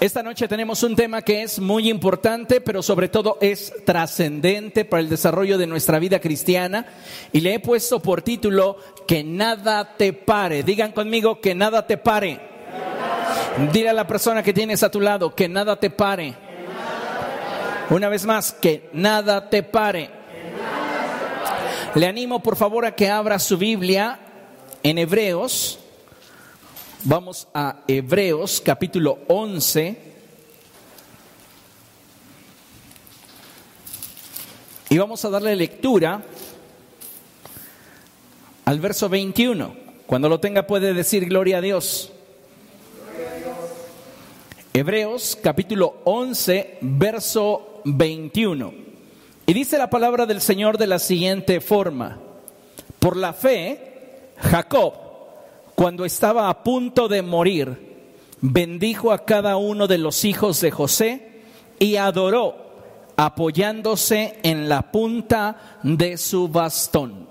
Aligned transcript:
Esta 0.00 0.24
noche 0.24 0.48
tenemos 0.48 0.82
un 0.82 0.96
tema 0.96 1.22
que 1.22 1.42
es 1.42 1.60
muy 1.60 1.88
importante, 1.88 2.60
pero 2.60 2.82
sobre 2.82 3.08
todo 3.08 3.38
es 3.40 3.72
trascendente 3.84 4.84
para 4.84 5.00
el 5.00 5.08
desarrollo 5.08 5.56
de 5.56 5.68
nuestra 5.68 6.00
vida 6.00 6.18
cristiana. 6.18 6.84
Y 7.32 7.42
le 7.42 7.54
he 7.54 7.60
puesto 7.60 8.00
por 8.00 8.22
título 8.22 8.76
Que 9.06 9.22
nada 9.22 9.96
te 9.96 10.12
pare. 10.12 10.64
Digan 10.64 10.90
conmigo 10.90 11.40
que 11.40 11.54
nada 11.54 11.86
te 11.86 11.96
pare. 11.96 12.40
Dile 13.72 13.90
a 13.90 13.92
la 13.92 14.08
persona 14.08 14.42
que 14.42 14.52
tienes 14.52 14.82
a 14.82 14.90
tu 14.90 15.00
lado 15.00 15.32
que 15.32 15.48
nada 15.48 15.78
te 15.78 15.90
pare. 15.90 16.34
Una 17.90 18.08
vez 18.08 18.26
más, 18.26 18.52
que 18.52 18.90
nada 18.94 19.48
te 19.48 19.62
pare. 19.62 20.10
Le 21.94 22.06
animo 22.08 22.42
por 22.42 22.56
favor 22.56 22.84
a 22.84 22.96
que 22.96 23.08
abra 23.08 23.38
su 23.38 23.56
Biblia 23.56 24.18
en 24.82 24.98
Hebreos 24.98 25.78
Vamos 27.04 27.46
a 27.54 27.84
Hebreos 27.86 28.60
capítulo 28.60 29.20
11. 29.28 29.96
Y 34.90 34.98
vamos 34.98 35.24
a 35.24 35.30
darle 35.30 35.54
lectura 35.54 36.20
al 38.64 38.80
verso 38.80 39.08
21. 39.08 39.76
Cuando 40.06 40.28
lo 40.28 40.40
tenga 40.40 40.66
puede 40.66 40.92
decir 40.92 41.26
gloria 41.26 41.58
a 41.58 41.60
Dios. 41.60 42.10
Hebreos 44.74 45.38
capítulo 45.40 45.98
11, 46.02 46.78
verso 46.80 47.80
21. 47.84 48.74
Y 49.46 49.52
dice 49.52 49.78
la 49.78 49.88
palabra 49.88 50.26
del 50.26 50.40
Señor 50.40 50.78
de 50.78 50.88
la 50.88 50.98
siguiente 50.98 51.60
forma. 51.60 52.18
Por 52.98 53.16
la 53.16 53.32
fe, 53.32 54.32
Jacob 54.38 55.07
cuando 55.78 56.04
estaba 56.04 56.48
a 56.48 56.64
punto 56.64 57.06
de 57.06 57.22
morir, 57.22 57.78
bendijo 58.40 59.12
a 59.12 59.24
cada 59.24 59.56
uno 59.56 59.86
de 59.86 59.98
los 59.98 60.24
hijos 60.24 60.60
de 60.60 60.72
José 60.72 61.44
y 61.78 61.94
adoró 61.94 62.56
apoyándose 63.16 64.40
en 64.42 64.68
la 64.68 64.90
punta 64.90 65.78
de 65.84 66.16
su 66.16 66.48
bastón. 66.48 67.28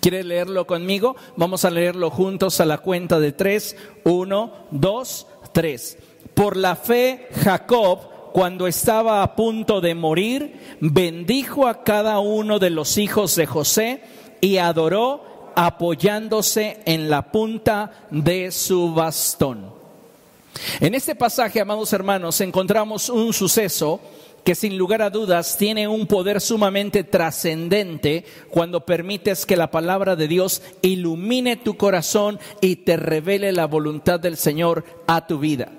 ¿Quiere 0.00 0.24
leerlo 0.24 0.66
conmigo? 0.66 1.14
Vamos 1.36 1.64
a 1.64 1.70
leerlo 1.70 2.10
juntos 2.10 2.60
a 2.60 2.64
la 2.64 2.78
cuenta 2.78 3.20
de 3.20 3.30
tres. 3.30 3.76
Uno, 4.02 4.52
dos, 4.72 5.28
tres. 5.52 5.98
Por 6.34 6.56
la 6.56 6.74
fe, 6.74 7.28
Jacob, 7.44 8.32
cuando 8.32 8.66
estaba 8.66 9.22
a 9.22 9.36
punto 9.36 9.80
de 9.80 9.94
morir, 9.94 10.78
bendijo 10.80 11.68
a 11.68 11.84
cada 11.84 12.18
uno 12.18 12.58
de 12.58 12.70
los 12.70 12.98
hijos 12.98 13.36
de 13.36 13.46
José 13.46 14.02
y 14.40 14.56
adoró 14.56 15.31
apoyándose 15.56 16.80
en 16.84 17.10
la 17.10 17.30
punta 17.30 18.06
de 18.10 18.50
su 18.52 18.92
bastón. 18.92 19.82
En 20.80 20.94
este 20.94 21.14
pasaje, 21.14 21.60
amados 21.60 21.92
hermanos, 21.92 22.40
encontramos 22.40 23.08
un 23.08 23.32
suceso 23.32 24.00
que 24.44 24.54
sin 24.54 24.76
lugar 24.76 25.02
a 25.02 25.10
dudas 25.10 25.56
tiene 25.56 25.86
un 25.86 26.06
poder 26.06 26.40
sumamente 26.40 27.04
trascendente 27.04 28.24
cuando 28.50 28.84
permites 28.84 29.46
que 29.46 29.56
la 29.56 29.70
palabra 29.70 30.16
de 30.16 30.28
Dios 30.28 30.62
ilumine 30.82 31.56
tu 31.56 31.76
corazón 31.76 32.40
y 32.60 32.76
te 32.76 32.96
revele 32.96 33.52
la 33.52 33.66
voluntad 33.66 34.18
del 34.18 34.36
Señor 34.36 34.84
a 35.06 35.26
tu 35.26 35.38
vida. 35.38 35.70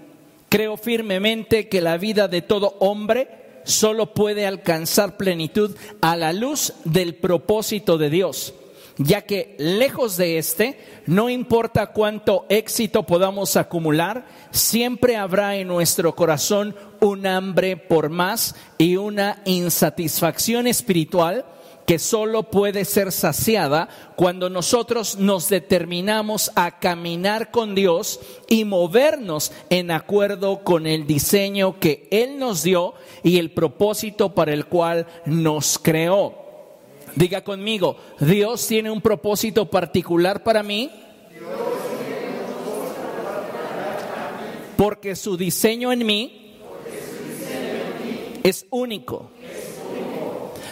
Creo 0.50 0.78
firmemente 0.78 1.68
que 1.68 1.82
la 1.82 1.98
vida 1.98 2.28
de 2.28 2.42
todo 2.42 2.76
hombre 2.80 3.44
solo 3.66 4.14
puede 4.14 4.46
alcanzar 4.46 5.18
plenitud 5.18 5.76
a 6.02 6.16
la 6.16 6.32
luz 6.32 6.74
del 6.86 7.16
propósito 7.16 7.98
de 7.98 8.10
Dios 8.10 8.54
ya 8.98 9.22
que 9.22 9.56
lejos 9.58 10.18
de 10.18 10.38
este, 10.38 10.78
no 11.06 11.30
importa 11.30 11.88
cuánto 11.88 12.46
éxito 12.50 13.04
podamos 13.04 13.56
acumular, 13.58 14.26
siempre 14.52 15.16
habrá 15.16 15.56
en 15.56 15.68
nuestro 15.68 16.16
corazón 16.16 16.76
un 17.00 17.26
hambre 17.26 17.78
por 17.78 18.10
más 18.10 18.56
y 18.78 18.98
una 18.98 19.42
insatisfacción 19.46 20.68
espiritual 20.68 21.46
que 21.86 22.00
solo 22.00 22.44
puede 22.44 22.86
ser 22.86 23.12
saciada 23.12 23.90
cuando 24.16 24.50
nosotros 24.50 25.18
nos 25.18 25.50
determinamos 25.50 26.52
a 26.56 26.80
caminar 26.80 27.52
con 27.52 27.76
Dios 27.76 28.20
y 28.48 28.64
movernos 28.66 29.52
en 29.70 29.92
acuerdo 29.92 30.64
con 30.64 30.88
el 30.88 31.06
diseño 31.06 31.80
que 31.80 32.08
Él 32.12 32.40
nos 32.40 32.64
dio 32.64 32.94
y 33.22 33.38
el 33.38 33.52
propósito 33.52 34.34
para 34.34 34.54
el 34.54 34.66
cual 34.66 35.08
nos 35.26 35.78
creó. 35.78 36.43
Diga 37.16 37.44
conmigo, 37.44 37.98
Dios 38.20 38.66
tiene 38.68 38.90
un 38.90 39.02
propósito 39.02 39.70
particular 39.70 40.44
para 40.44 40.64
mí. 40.64 40.90
Porque 44.78 45.16
su 45.16 45.38
diseño 45.38 45.92
en 45.92 46.06
mí 46.06 46.56
es 48.44 48.66
único. 48.70 49.32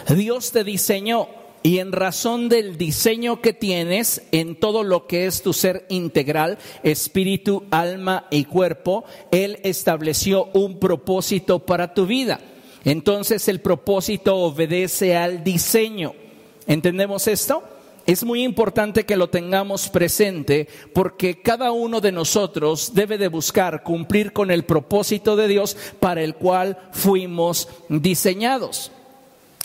Dios 0.08 0.50
te 0.50 0.64
diseñó 0.64 1.28
y 1.62 1.78
en 1.78 1.92
razón 1.92 2.48
del 2.48 2.76
diseño 2.76 3.40
que 3.40 3.52
tienes 3.52 4.22
en 4.32 4.56
todo 4.56 4.82
lo 4.82 5.06
que 5.06 5.26
es 5.26 5.42
tu 5.42 5.52
ser 5.52 5.86
integral, 5.88 6.58
espíritu, 6.82 7.64
alma 7.70 8.26
y 8.30 8.44
cuerpo, 8.44 9.04
Él 9.30 9.60
estableció 9.62 10.46
un 10.54 10.80
propósito 10.80 11.60
para 11.60 11.94
tu 11.94 12.06
vida. 12.06 12.40
Entonces 12.84 13.46
el 13.46 13.60
propósito 13.60 14.36
obedece 14.36 15.16
al 15.16 15.44
diseño. 15.44 16.14
¿Entendemos 16.66 17.26
esto? 17.26 17.62
Es 18.04 18.24
muy 18.24 18.42
importante 18.42 19.06
que 19.06 19.16
lo 19.16 19.30
tengamos 19.30 19.88
presente 19.88 20.68
porque 20.92 21.40
cada 21.40 21.70
uno 21.70 22.00
de 22.00 22.10
nosotros 22.10 22.92
debe 22.94 23.16
de 23.16 23.28
buscar 23.28 23.84
cumplir 23.84 24.32
con 24.32 24.50
el 24.50 24.64
propósito 24.64 25.36
de 25.36 25.46
Dios 25.46 25.76
para 26.00 26.22
el 26.22 26.34
cual 26.34 26.78
fuimos 26.90 27.68
diseñados. 27.88 28.90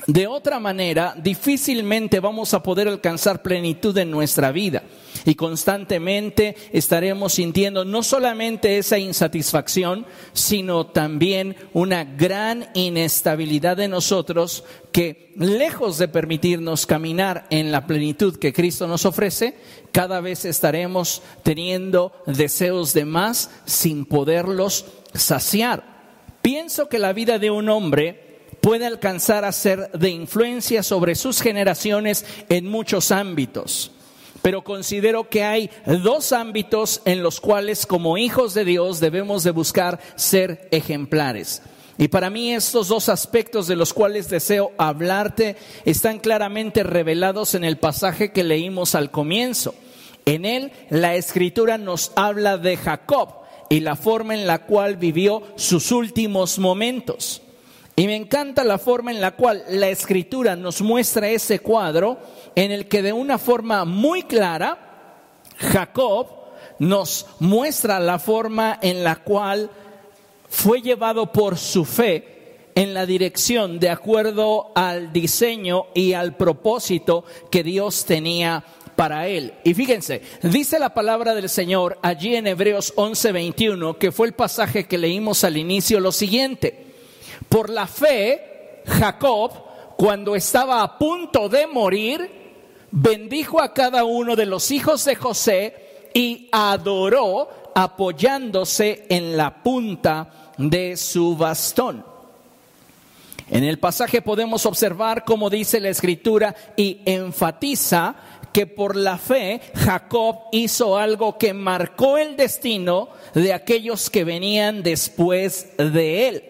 De 0.08 0.26
otra 0.26 0.58
manera, 0.62 1.14
difícilmente 1.22 2.22
vamos 2.22 2.54
a 2.54 2.64
poder 2.64 2.88
alcanzar 2.88 3.42
plenitud 3.42 3.98
en 3.98 4.10
nuestra 4.10 4.54
vida 4.54 4.84
y 5.26 5.36
constantemente 5.36 6.56
estaremos 6.72 7.34
sintiendo 7.34 7.84
no 7.84 8.02
solamente 8.04 8.78
esa 8.78 8.98
insatisfacción, 8.98 10.06
sino 10.32 10.88
también 10.88 11.58
una 11.74 12.06
gran 12.06 12.70
inestabilidad 12.74 13.76
de 13.76 13.90
nosotros 13.90 14.64
que, 14.94 15.34
lejos 15.36 15.98
de 15.98 16.08
permitirnos 16.08 16.86
caminar 16.86 17.46
en 17.50 17.74
la 17.74 17.86
plenitud 17.86 18.38
que 18.38 18.54
Cristo 18.54 18.88
nos 18.88 19.06
ofrece, 19.06 19.56
cada 19.92 20.22
vez 20.22 20.46
estaremos 20.46 21.22
teniendo 21.44 22.14
deseos 22.26 22.94
de 22.94 23.04
más 23.04 23.52
sin 23.66 24.06
poderlos 24.06 24.86
saciar. 25.14 25.98
Pienso 26.42 26.88
que 26.88 26.98
la 26.98 27.12
vida 27.12 27.40
de 27.40 27.52
un 27.52 27.68
hombre 27.68 28.27
puede 28.68 28.86
alcanzar 28.86 29.46
a 29.46 29.54
ser 29.54 29.92
de 29.94 30.10
influencia 30.10 30.84
sobre 30.84 31.16
sus 31.16 31.40
generaciones 31.40 32.26
en 32.50 32.68
muchos 32.68 33.12
ámbitos. 33.14 33.92
Pero 34.42 34.66
considero 34.66 35.30
que 35.30 35.46
hay 35.46 35.70
dos 35.86 36.34
ámbitos 36.34 37.02
en 37.06 37.24
los 37.24 37.40
cuales 37.40 37.86
como 37.86 38.18
hijos 38.18 38.54
de 38.54 38.66
Dios 38.66 39.00
debemos 39.00 39.46
de 39.46 39.52
buscar 39.52 40.02
ser 40.18 40.68
ejemplares. 40.72 41.62
Y 41.98 42.10
para 42.10 42.30
mí 42.30 42.52
estos 42.52 42.90
dos 42.90 43.08
aspectos 43.08 43.68
de 43.68 43.78
los 43.78 43.94
cuales 43.94 44.30
deseo 44.30 44.74
hablarte 44.78 45.56
están 45.86 46.20
claramente 46.20 46.84
revelados 46.84 47.56
en 47.56 47.64
el 47.64 47.78
pasaje 47.78 48.34
que 48.34 48.44
leímos 48.44 48.96
al 48.96 49.12
comienzo. 49.12 49.76
En 50.26 50.44
él 50.44 50.74
la 50.90 51.16
escritura 51.16 51.78
nos 51.78 52.12
habla 52.18 52.58
de 52.58 52.76
Jacob 52.76 53.30
y 53.70 53.80
la 53.80 53.96
forma 53.96 54.34
en 54.34 54.46
la 54.46 54.66
cual 54.66 54.98
vivió 54.98 55.44
sus 55.56 55.94
últimos 55.94 56.60
momentos. 56.60 57.44
Y 58.00 58.06
me 58.06 58.16
encanta 58.16 58.64
la 58.64 58.78
forma 58.78 59.10
en 59.10 59.20
la 59.20 59.32
cual 59.32 59.64
la 59.70 59.90
escritura 59.90 60.56
nos 60.56 60.84
muestra 60.84 61.30
ese 61.30 61.58
cuadro 61.62 62.20
en 62.54 62.72
el 62.72 62.88
que 62.88 63.02
de 63.02 63.12
una 63.12 63.40
forma 63.40 63.86
muy 63.86 64.22
clara 64.22 65.24
Jacob 65.58 66.28
nos 66.78 67.26
muestra 67.40 68.00
la 68.00 68.20
forma 68.20 68.78
en 68.84 69.04
la 69.04 69.16
cual 69.16 69.72
fue 70.48 70.84
llevado 70.84 71.32
por 71.32 71.58
su 71.58 71.86
fe 71.86 72.70
en 72.76 72.94
la 72.94 73.08
dirección 73.08 73.80
de 73.80 73.90
acuerdo 73.90 74.72
al 74.76 75.12
diseño 75.12 75.88
y 75.96 76.14
al 76.14 76.36
propósito 76.36 77.26
que 77.50 77.64
Dios 77.64 78.06
tenía 78.06 78.64
para 78.96 79.28
él. 79.28 79.56
Y 79.64 79.74
fíjense, 79.74 80.22
dice 80.44 80.78
la 80.78 80.94
palabra 80.94 81.34
del 81.34 81.50
Señor 81.50 81.98
allí 82.04 82.36
en 82.36 82.46
Hebreos 82.46 82.94
11:21, 82.96 83.98
que 83.98 84.12
fue 84.12 84.28
el 84.28 84.34
pasaje 84.34 84.86
que 84.86 85.00
leímos 85.00 85.44
al 85.44 85.58
inicio, 85.58 86.00
lo 86.00 86.12
siguiente. 86.12 86.87
Por 87.50 87.70
la 87.70 87.88
fe, 87.88 88.84
Jacob, 88.86 89.52
cuando 89.98 90.36
estaba 90.36 90.84
a 90.84 90.98
punto 90.98 91.50
de 91.50 91.68
morir, 91.68 92.30
bendijo 92.92 93.62
a 93.62 93.74
cada 93.74 94.04
uno 94.04 94.36
de 94.36 94.46
los 94.46 94.72
hijos 94.72 95.04
de 95.06 95.16
José 95.16 96.10
y 96.14 96.50
adoró 96.52 97.50
apoyándose 97.76 99.06
en 99.10 99.38
la 99.38 99.62
punta 99.62 100.54
de 100.58 100.98
su 100.98 101.36
bastón. 101.36 102.04
En 103.50 103.64
el 103.64 103.80
pasaje 103.80 104.22
podemos 104.22 104.66
observar 104.66 105.24
cómo 105.24 105.50
dice 105.50 105.80
la 105.80 105.90
escritura 105.90 106.56
y 106.76 107.02
enfatiza 107.06 108.16
que 108.52 108.66
por 108.66 108.96
la 108.96 109.18
fe 109.18 109.62
Jacob 109.76 110.36
hizo 110.52 110.98
algo 110.98 111.38
que 111.38 111.54
marcó 111.54 112.18
el 112.18 112.36
destino 112.36 113.10
de 113.34 113.54
aquellos 113.54 114.10
que 114.10 114.24
venían 114.24 114.84
después 114.84 115.78
de 115.78 116.28
él. 116.28 116.44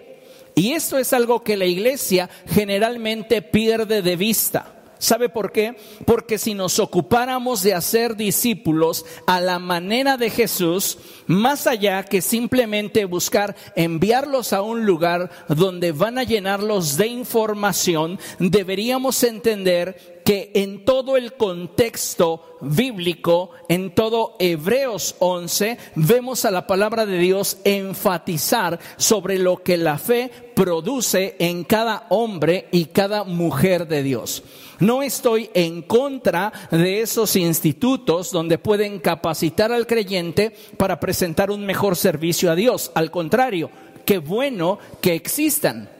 Y 0.57 0.73
esto 0.73 0.97
es 0.97 1.13
algo 1.13 1.43
que 1.43 1.55
la 1.55 1.65
iglesia 1.65 2.31
generalmente 2.47 3.43
pierde 3.43 4.01
de 4.01 4.15
vista. 4.15 4.76
¿Sabe 4.99 5.29
por 5.29 5.51
qué? 5.51 5.75
Porque 6.05 6.37
si 6.37 6.53
nos 6.53 6.79
ocupáramos 6.79 7.63
de 7.63 7.73
hacer 7.73 8.15
discípulos 8.15 9.05
a 9.25 9.39
la 9.39 9.59
manera 9.59 10.17
de 10.17 10.29
Jesús, 10.29 10.97
más 11.27 11.67
allá 11.67 12.03
que 12.03 12.21
simplemente 12.21 13.05
buscar 13.05 13.55
enviarlos 13.75 14.53
a 14.53 14.61
un 14.61 14.85
lugar 14.85 15.29
donde 15.47 15.91
van 15.91 16.17
a 16.17 16.23
llenarlos 16.23 16.97
de 16.97 17.07
información, 17.07 18.19
deberíamos 18.39 19.23
entender 19.23 20.17
que 20.27 20.51
en 20.55 20.83
todo 20.83 21.15
el 21.15 21.35
contexto 21.35 22.57
bíblico, 22.59 23.51
en 23.69 23.95
todo 23.95 24.35
Hebreos 24.39 25.15
11, 25.19 25.77
vemos 25.95 26.43
a 26.43 26.51
la 26.51 26.67
palabra 26.67 27.05
de 27.05 27.17
Dios 27.17 27.59
enfatizar 27.63 28.77
sobre 28.97 29.39
lo 29.39 29.63
que 29.63 29.77
la 29.77 29.97
fe 29.97 30.29
produce 30.53 31.37
en 31.39 31.63
cada 31.63 32.07
hombre 32.09 32.67
y 32.73 32.85
cada 32.87 33.23
mujer 33.23 33.87
de 33.87 34.03
Dios. 34.03 34.43
No 34.79 35.01
estoy 35.01 35.49
en 35.53 35.81
contra 35.81 36.51
de 36.71 37.01
esos 37.01 37.35
institutos 37.35 38.31
donde 38.31 38.57
pueden 38.57 38.99
capacitar 38.99 39.71
al 39.71 39.87
creyente 39.87 40.55
para 40.77 40.99
presentar 40.99 41.51
un 41.51 41.65
mejor 41.65 41.95
servicio 41.95 42.51
a 42.51 42.55
Dios. 42.55 42.91
Al 42.93 43.09
contrario, 43.09 43.69
qué 44.05 44.19
bueno 44.19 44.79
que 45.01 45.15
existan. 45.15 45.96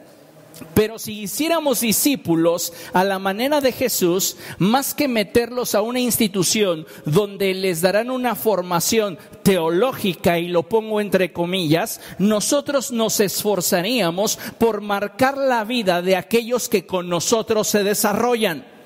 Pero 0.74 0.98
si 0.98 1.20
hiciéramos 1.20 1.80
discípulos 1.80 2.72
a 2.92 3.04
la 3.04 3.18
manera 3.18 3.60
de 3.60 3.72
Jesús, 3.72 4.36
más 4.58 4.94
que 4.94 5.08
meterlos 5.08 5.74
a 5.74 5.82
una 5.82 6.00
institución 6.00 6.86
donde 7.04 7.54
les 7.54 7.80
darán 7.80 8.10
una 8.10 8.34
formación 8.34 9.18
teológica, 9.42 10.38
y 10.38 10.48
lo 10.48 10.64
pongo 10.64 11.00
entre 11.00 11.32
comillas, 11.32 12.00
nosotros 12.18 12.92
nos 12.92 13.20
esforzaríamos 13.20 14.38
por 14.58 14.80
marcar 14.80 15.36
la 15.36 15.64
vida 15.64 16.02
de 16.02 16.16
aquellos 16.16 16.68
que 16.68 16.86
con 16.86 17.08
nosotros 17.08 17.68
se 17.68 17.82
desarrollan. 17.82 18.77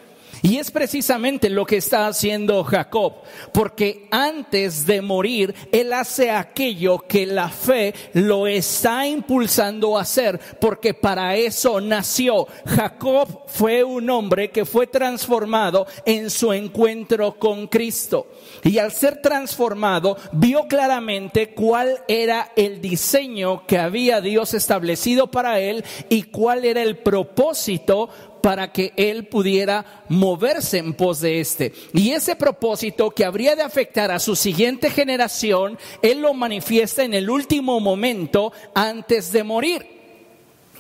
Y 0.43 0.59
es 0.59 0.73
precisamente 0.73 1.49
lo 1.49 1.65
que 1.65 1.77
está 1.77 2.09
haciendo 2.09 2.65
Jacob, 2.65 3.15
porque 3.53 4.09
antes 4.11 4.85
de 4.87 5.01
morir, 5.01 5.55
él 5.71 5.93
hace 5.93 6.33
aquello 6.33 6.99
que 6.99 7.27
la 7.27 7.49
fe 7.49 7.95
lo 8.15 8.49
está 8.49 9.07
impulsando 9.07 9.97
a 9.97 10.03
hacer, 10.03 10.41
porque 10.61 10.95
para 10.95 11.37
eso 11.37 11.81
nació. 11.81 12.49
Jacob 12.67 13.45
fue 13.47 13.85
un 13.85 14.11
hombre 14.11 14.51
que 14.51 14.65
fue 14.65 14.89
transformado 14.89 15.87
en 16.05 16.29
su 16.29 16.53
encuentro 16.53 17.39
con 17.39 17.69
Cristo. 17.69 18.27
Y 18.65 18.79
al 18.79 18.91
ser 18.91 19.23
transformado, 19.23 20.17
vio 20.33 20.67
claramente 20.67 21.55
cuál 21.55 22.03
era 22.09 22.51
el 22.57 22.81
diseño 22.81 23.65
que 23.67 23.79
había 23.79 24.21
Dios 24.21 24.55
establecido 24.55 25.31
para 25.31 25.61
él 25.61 25.85
y 26.09 26.25
cuál 26.25 26.65
era 26.65 26.83
el 26.83 26.99
propósito 26.99 28.09
para 28.43 28.73
que 28.73 28.93
él 28.97 29.29
pudiera 29.29 30.05
moverse 30.09 30.79
en 30.79 30.93
pos 30.95 31.21
de 31.21 31.41
este. 31.41 31.73
Y 31.95 32.11
ese 32.11 32.37
propósito 32.37 33.11
que 33.11 33.25
habría 33.25 33.57
de 33.57 33.63
afectar 33.63 34.11
a 34.11 34.19
su 34.19 34.37
siguiente 34.37 34.91
generación, 34.91 35.79
él 36.03 36.21
lo 36.21 36.35
manifiesta 36.35 37.05
en 37.05 37.15
el 37.15 37.31
último 37.31 37.81
momento 37.81 38.53
antes 38.75 39.33
de 39.33 39.45
morir. 39.45 39.87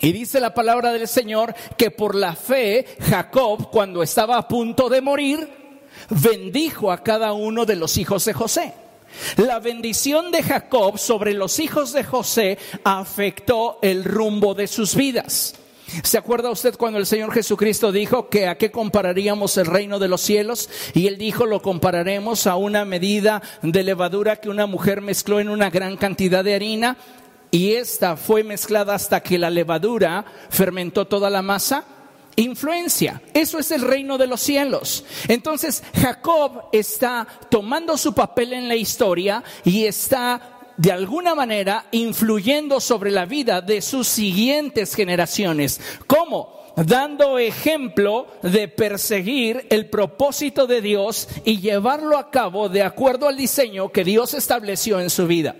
Y 0.00 0.11
dice 0.11 0.41
la 0.41 0.53
palabra 0.53 0.93
del 0.93 1.06
Señor 1.06 1.55
que 1.76 1.93
por 1.93 2.17
la 2.17 2.35
fe 2.35 2.85
Jacob, 3.00 3.70
cuando 3.70 4.03
estaba 4.03 4.37
a 4.37 4.49
punto 4.49 4.88
de 4.88 5.00
morir, 5.00 5.49
bendijo 6.11 6.91
a 6.91 7.05
cada 7.05 7.32
uno 7.32 7.64
de 7.64 7.76
los 7.76 7.97
hijos 7.97 8.25
de 8.25 8.32
José. 8.32 8.75
La 9.37 9.61
bendición 9.61 10.32
de 10.32 10.43
Jacob 10.43 10.99
sobre 10.99 11.35
los 11.35 11.61
hijos 11.61 11.93
de 11.93 12.03
José 12.03 12.59
afectó 12.82 13.79
el 13.82 14.05
rumbo 14.05 14.55
de 14.55 14.67
sus 14.67 14.97
vidas. 14.97 15.55
¿Se 16.02 16.17
acuerda 16.17 16.50
usted 16.50 16.76
cuando 16.76 16.99
el 16.99 17.06
Señor 17.06 17.32
Jesucristo 17.32 17.93
dijo 17.93 18.29
que 18.29 18.46
a 18.46 18.56
qué 18.56 18.70
compararíamos 18.70 19.56
el 19.56 19.67
reino 19.67 19.99
de 19.99 20.08
los 20.08 20.20
cielos? 20.20 20.70
Y 20.94 21.06
él 21.06 21.19
dijo, 21.19 21.44
lo 21.44 21.61
compararemos 21.61 22.46
a 22.46 22.56
una 22.56 22.84
medida 22.84 23.43
de 23.62 23.82
levadura 23.82 24.37
que 24.37 24.49
una 24.49 24.67
mujer 24.67 25.00
mezcló 25.00 25.40
en 25.40 25.49
una 25.49 25.70
gran 25.70 25.96
cantidad 25.96 26.44
de 26.44 26.55
harina 26.55 26.96
y 27.50 27.75
esta 27.75 28.17
fue 28.17 28.43
mezclada 28.43 28.94
hasta 28.94 29.20
que 29.20 29.38
la 29.38 29.50
levadura 29.50 30.25
fermentó 30.49 31.06
toda 31.06 31.29
la 31.29 31.43
masa. 31.43 31.85
Influencia, 32.35 33.20
eso 33.35 33.58
es 33.58 33.70
el 33.73 33.82
reino 33.82 34.17
de 34.17 34.26
los 34.26 34.40
cielos. 34.40 35.05
Entonces 35.28 35.82
Jacob 35.94 36.70
está 36.73 37.26
tomando 37.50 37.99
su 37.99 38.14
papel 38.14 38.55
en 38.55 38.69
la 38.69 38.75
historia 38.75 39.44
y 39.64 39.85
está 39.85 40.51
de 40.77 40.93
alguna 40.93 41.35
manera 41.35 41.87
influyendo 41.91 42.81
sobre 42.81 43.11
la 43.11 43.27
vida 43.27 43.61
de 43.61 43.83
sus 43.83 44.09
siguientes 44.09 44.95
generaciones. 44.95 45.81
¿Cómo? 46.07 46.63
Dando 46.77 47.39
ejemplo 47.39 48.27
de 48.43 48.69
perseguir 48.69 49.67
el 49.71 49.91
propósito 49.91 50.67
de 50.67 50.81
Dios 50.81 51.29
y 51.45 51.61
llevarlo 51.61 52.17
a 52.17 52.31
cabo 52.31 52.69
de 52.69 52.83
acuerdo 52.83 53.29
al 53.29 53.37
diseño 53.37 53.91
que 53.91 54.05
Dios 54.05 54.35
estableció 54.35 54.99
en 55.01 55.11
su 55.11 55.27
vida. 55.27 55.55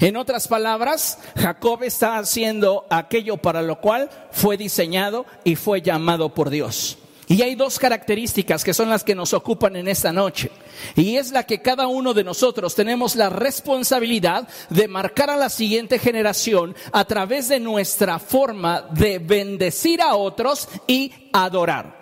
En 0.00 0.16
otras 0.16 0.48
palabras, 0.48 1.18
Jacob 1.36 1.82
está 1.82 2.18
haciendo 2.18 2.86
aquello 2.90 3.36
para 3.36 3.62
lo 3.62 3.80
cual 3.80 4.10
fue 4.30 4.56
diseñado 4.56 5.26
y 5.44 5.54
fue 5.54 5.82
llamado 5.82 6.34
por 6.34 6.50
Dios. 6.50 6.98
Y 7.28 7.42
hay 7.42 7.54
dos 7.56 7.78
características 7.78 8.64
que 8.64 8.74
son 8.74 8.88
las 8.88 9.02
que 9.02 9.14
nos 9.14 9.34
ocupan 9.34 9.76
en 9.76 9.88
esta 9.88 10.12
noche. 10.12 10.50
Y 10.94 11.16
es 11.16 11.30
la 11.30 11.44
que 11.44 11.62
cada 11.62 11.86
uno 11.86 12.14
de 12.14 12.24
nosotros 12.24 12.74
tenemos 12.74 13.16
la 13.16 13.28
responsabilidad 13.28 14.48
de 14.70 14.88
marcar 14.88 15.30
a 15.30 15.36
la 15.36 15.48
siguiente 15.48 15.98
generación 15.98 16.74
a 16.92 17.04
través 17.04 17.48
de 17.48 17.60
nuestra 17.60 18.18
forma 18.18 18.82
de 18.90 19.18
bendecir 19.18 20.00
a 20.00 20.16
otros 20.16 20.68
y 20.86 21.12
adorar. 21.32 21.96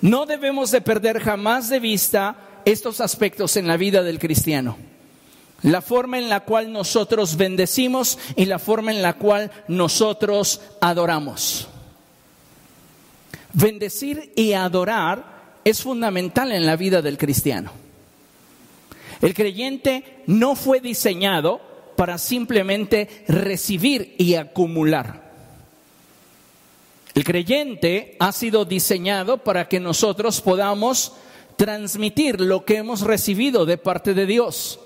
No 0.00 0.26
debemos 0.26 0.70
de 0.70 0.80
perder 0.80 1.20
jamás 1.20 1.68
de 1.68 1.80
vista 1.80 2.36
estos 2.64 3.00
aspectos 3.00 3.56
en 3.56 3.66
la 3.66 3.76
vida 3.76 4.02
del 4.02 4.18
cristiano. 4.18 4.76
La 5.62 5.82
forma 5.82 6.18
en 6.18 6.30
la 6.30 6.40
cual 6.40 6.72
nosotros 6.72 7.36
bendecimos 7.36 8.18
y 8.34 8.46
la 8.46 8.58
forma 8.58 8.92
en 8.92 9.02
la 9.02 9.14
cual 9.14 9.50
nosotros 9.68 10.62
adoramos. 10.80 11.68
Bendecir 13.52 14.32
y 14.36 14.54
adorar 14.54 15.39
es 15.64 15.82
fundamental 15.82 16.52
en 16.52 16.66
la 16.66 16.76
vida 16.76 17.02
del 17.02 17.18
cristiano. 17.18 17.72
El 19.20 19.34
creyente 19.34 20.22
no 20.26 20.56
fue 20.56 20.80
diseñado 20.80 21.60
para 21.96 22.18
simplemente 22.18 23.24
recibir 23.28 24.14
y 24.18 24.34
acumular. 24.34 25.30
El 27.14 27.24
creyente 27.24 28.16
ha 28.18 28.32
sido 28.32 28.64
diseñado 28.64 29.38
para 29.38 29.68
que 29.68 29.80
nosotros 29.80 30.40
podamos 30.40 31.12
transmitir 31.56 32.40
lo 32.40 32.64
que 32.64 32.76
hemos 32.76 33.02
recibido 33.02 33.66
de 33.66 33.76
parte 33.76 34.14
de 34.14 34.24
Dios 34.24 34.80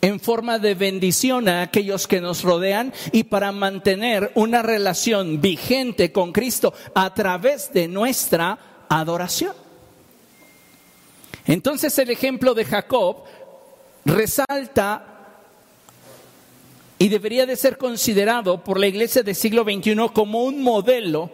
en 0.00 0.20
forma 0.20 0.58
de 0.58 0.74
bendición 0.74 1.48
a 1.48 1.62
aquellos 1.62 2.06
que 2.06 2.20
nos 2.20 2.42
rodean 2.42 2.92
y 3.12 3.24
para 3.24 3.52
mantener 3.52 4.30
una 4.34 4.62
relación 4.62 5.40
vigente 5.40 6.12
con 6.12 6.32
Cristo 6.32 6.72
a 6.94 7.12
través 7.12 7.72
de 7.72 7.88
nuestra 7.88 8.86
adoración. 8.88 9.65
Entonces 11.46 11.96
el 11.98 12.10
ejemplo 12.10 12.54
de 12.54 12.64
Jacob 12.64 13.24
resalta 14.04 15.16
y 16.98 17.08
debería 17.08 17.46
de 17.46 17.56
ser 17.56 17.76
considerado 17.76 18.62
por 18.64 18.80
la 18.80 18.86
iglesia 18.86 19.22
del 19.22 19.34
siglo 19.34 19.64
XXI 19.64 19.96
como 20.12 20.44
un 20.44 20.62
modelo 20.62 21.30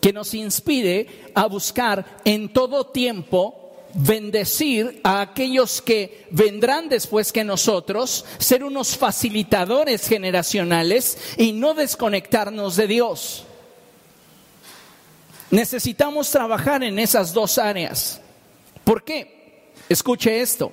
que 0.00 0.12
nos 0.12 0.34
inspire 0.34 1.30
a 1.34 1.46
buscar 1.46 2.04
en 2.24 2.52
todo 2.52 2.86
tiempo 2.86 3.62
bendecir 3.94 5.00
a 5.04 5.22
aquellos 5.22 5.80
que 5.80 6.26
vendrán 6.30 6.88
después 6.88 7.32
que 7.32 7.44
nosotros, 7.44 8.26
ser 8.38 8.62
unos 8.62 8.96
facilitadores 8.96 10.06
generacionales 10.06 11.16
y 11.38 11.52
no 11.52 11.72
desconectarnos 11.72 12.76
de 12.76 12.86
Dios. 12.86 13.44
Necesitamos 15.50 16.30
trabajar 16.30 16.82
en 16.82 16.98
esas 16.98 17.32
dos 17.32 17.56
áreas. 17.56 18.20
¿Por 18.84 19.02
qué? 19.02 19.35
Escuche 19.88 20.40
esto. 20.40 20.72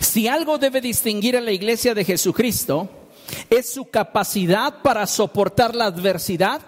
Si 0.00 0.28
algo 0.28 0.58
debe 0.58 0.80
distinguir 0.80 1.36
a 1.36 1.40
la 1.40 1.52
iglesia 1.52 1.94
de 1.94 2.04
Jesucristo, 2.04 2.88
es 3.48 3.70
su 3.72 3.86
capacidad 3.86 4.82
para 4.82 5.06
soportar 5.06 5.74
la 5.74 5.86
adversidad 5.86 6.60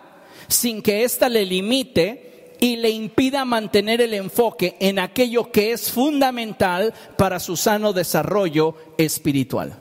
sin 0.49 0.83
que 0.83 1.05
ésta 1.05 1.29
le 1.29 1.45
limite 1.45 2.57
y 2.61 2.77
le 2.77 2.91
impida 2.91 3.45
mantener 3.45 4.01
el 4.01 4.15
enfoque 4.15 4.77
en 4.81 4.99
aquello 4.99 5.51
que 5.51 5.73
es 5.73 5.91
fundamental 5.91 6.95
para 7.17 7.41
su 7.41 7.57
sano 7.57 7.93
desarrollo 7.93 8.77
espiritual. 8.97 9.79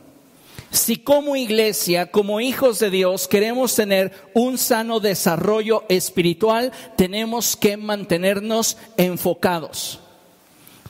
Si 0.72 0.98
como 0.98 1.36
iglesia, 1.36 2.10
como 2.10 2.41
hijos 2.41 2.79
de 2.79 2.89
Dios, 2.89 3.27
queremos 3.27 3.75
tener 3.75 4.12
un 4.33 4.57
sano 4.57 5.00
desarrollo 5.00 5.83
espiritual, 5.88 6.72
tenemos 6.98 7.55
que 7.55 7.77
mantenernos 7.77 8.77
enfocados. 8.98 10.00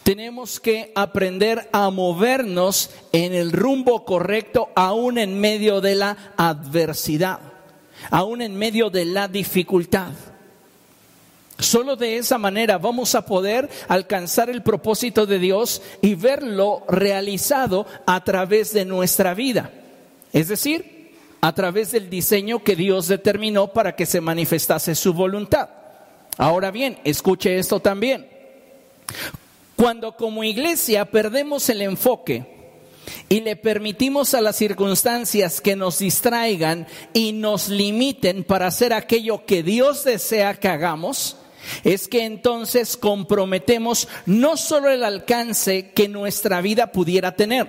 Tenemos 0.04 0.60
que 0.60 0.92
aprender 0.96 1.70
a 1.72 1.90
movernos 1.90 2.90
en 3.14 3.34
el 3.34 3.54
rumbo 3.54 4.04
correcto 4.04 4.70
aún 4.76 5.18
en 5.18 5.40
medio 5.40 5.80
de 5.80 5.96
la 5.96 6.34
adversidad, 6.36 7.40
aún 8.12 8.42
en 8.42 8.58
medio 8.58 8.90
de 8.90 9.06
la 9.06 9.30
dificultad. 9.30 10.12
Solo 11.58 11.96
de 11.96 12.18
esa 12.18 12.38
manera 12.38 12.78
vamos 12.78 13.16
a 13.16 13.26
poder 13.26 13.70
alcanzar 13.88 14.50
el 14.50 14.62
propósito 14.62 15.26
de 15.26 15.40
Dios 15.40 15.82
y 16.02 16.16
verlo 16.16 16.84
realizado 16.90 17.88
a 18.06 18.22
través 18.26 18.74
de 18.74 18.84
nuestra 18.84 19.34
vida. 19.34 19.72
Es 20.34 20.50
decir, 20.50 21.14
a 21.40 21.54
través 21.54 21.92
del 21.92 22.10
diseño 22.10 22.64
que 22.64 22.76
Dios 22.76 23.08
determinó 23.08 23.72
para 23.72 23.96
que 23.96 24.06
se 24.06 24.20
manifestase 24.20 24.96
su 24.96 25.14
voluntad. 25.14 25.70
Ahora 26.38 26.72
bien, 26.72 26.98
escuche 27.06 27.58
esto 27.58 27.80
también. 27.80 28.28
Cuando 29.84 30.16
como 30.16 30.46
iglesia 30.46 31.04
perdemos 31.04 31.68
el 31.68 31.82
enfoque 31.82 32.46
y 33.28 33.42
le 33.42 33.58
permitimos 33.58 34.34
a 34.34 34.40
las 34.40 34.56
circunstancias 34.56 35.60
que 35.60 35.76
nos 35.76 36.00
distraigan 36.00 36.88
y 37.12 37.34
nos 37.34 37.68
limiten 37.68 38.46
para 38.46 38.68
hacer 38.68 38.94
aquello 38.94 39.46
que 39.46 39.62
Dios 39.62 40.06
desea 40.06 40.54
que 40.54 40.70
hagamos, 40.70 41.36
es 41.84 42.08
que 42.08 42.24
entonces 42.24 42.96
comprometemos 42.96 44.08
no 44.26 44.56
solo 44.56 44.90
el 44.90 45.04
alcance 45.04 45.92
que 45.92 46.08
nuestra 46.08 46.62
vida 46.62 46.94
pudiera 46.94 47.36
tener, 47.36 47.68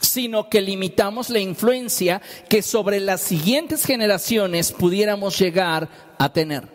sino 0.00 0.48
que 0.48 0.62
limitamos 0.62 1.28
la 1.28 1.40
influencia 1.40 2.22
que 2.48 2.62
sobre 2.62 2.98
las 2.98 3.20
siguientes 3.20 3.84
generaciones 3.84 4.72
pudiéramos 4.72 5.38
llegar 5.38 5.86
a 6.16 6.32
tener. 6.32 6.66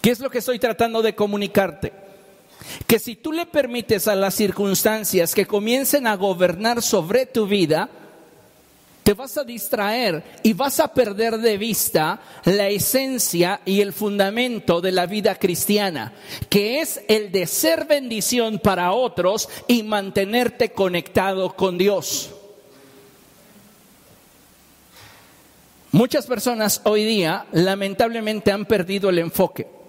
¿Qué 0.00 0.10
es 0.10 0.20
lo 0.20 0.30
que 0.30 0.38
estoy 0.38 0.60
tratando 0.60 1.02
de 1.02 1.16
comunicarte? 1.16 2.03
Que 2.86 2.98
si 2.98 3.16
tú 3.16 3.32
le 3.32 3.46
permites 3.46 4.08
a 4.08 4.14
las 4.14 4.34
circunstancias 4.34 5.34
que 5.34 5.46
comiencen 5.46 6.06
a 6.06 6.16
gobernar 6.16 6.82
sobre 6.82 7.26
tu 7.26 7.46
vida, 7.46 7.88
te 9.04 9.12
vas 9.12 9.36
a 9.36 9.44
distraer 9.44 10.24
y 10.42 10.54
vas 10.54 10.80
a 10.80 10.88
perder 10.88 11.36
de 11.36 11.58
vista 11.58 12.20
la 12.44 12.68
esencia 12.68 13.60
y 13.66 13.82
el 13.82 13.92
fundamento 13.92 14.80
de 14.80 14.92
la 14.92 15.04
vida 15.04 15.34
cristiana, 15.34 16.14
que 16.48 16.80
es 16.80 17.02
el 17.06 17.30
de 17.30 17.46
ser 17.46 17.84
bendición 17.84 18.58
para 18.58 18.92
otros 18.92 19.48
y 19.68 19.82
mantenerte 19.82 20.70
conectado 20.70 21.54
con 21.54 21.76
Dios. 21.76 22.30
Muchas 25.92 26.26
personas 26.26 26.80
hoy 26.84 27.04
día 27.04 27.46
lamentablemente 27.52 28.50
han 28.50 28.64
perdido 28.64 29.10
el 29.10 29.18
enfoque. 29.18 29.83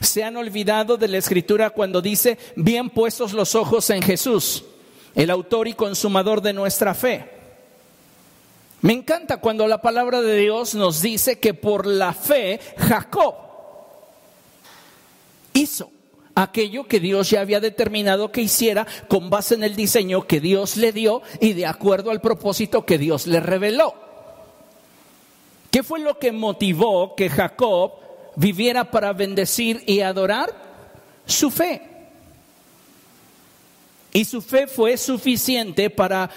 Se 0.00 0.24
han 0.24 0.36
olvidado 0.36 0.96
de 0.96 1.08
la 1.08 1.18
escritura 1.18 1.70
cuando 1.70 2.00
dice, 2.02 2.38
bien 2.56 2.90
puestos 2.90 3.32
los 3.32 3.54
ojos 3.54 3.90
en 3.90 4.02
Jesús, 4.02 4.64
el 5.14 5.30
autor 5.30 5.68
y 5.68 5.74
consumador 5.74 6.40
de 6.40 6.52
nuestra 6.52 6.94
fe. 6.94 7.30
Me 8.82 8.92
encanta 8.94 9.38
cuando 9.38 9.66
la 9.66 9.82
palabra 9.82 10.22
de 10.22 10.36
Dios 10.38 10.74
nos 10.74 11.02
dice 11.02 11.38
que 11.38 11.52
por 11.52 11.86
la 11.86 12.14
fe 12.14 12.60
Jacob 12.78 13.34
hizo 15.52 15.90
aquello 16.34 16.86
que 16.86 17.00
Dios 17.00 17.28
ya 17.28 17.40
había 17.40 17.60
determinado 17.60 18.32
que 18.32 18.40
hiciera 18.40 18.86
con 19.08 19.28
base 19.28 19.54
en 19.54 19.64
el 19.64 19.76
diseño 19.76 20.26
que 20.26 20.40
Dios 20.40 20.76
le 20.76 20.92
dio 20.92 21.20
y 21.40 21.52
de 21.52 21.66
acuerdo 21.66 22.10
al 22.10 22.20
propósito 22.22 22.86
que 22.86 22.96
Dios 22.96 23.26
le 23.26 23.40
reveló. 23.40 23.94
¿Qué 25.70 25.82
fue 25.82 26.00
lo 26.00 26.18
que 26.18 26.32
motivó 26.32 27.14
que 27.14 27.28
Jacob 27.28 27.92
viviera 28.36 28.90
para 28.90 29.12
bendecir 29.12 29.82
y 29.86 30.00
adorar? 30.00 30.54
Su 31.26 31.50
fe. 31.50 31.82
Y 34.12 34.24
su 34.24 34.42
fe 34.42 34.66
fue 34.66 34.96
suficiente 34.96 35.90
para 35.90 36.30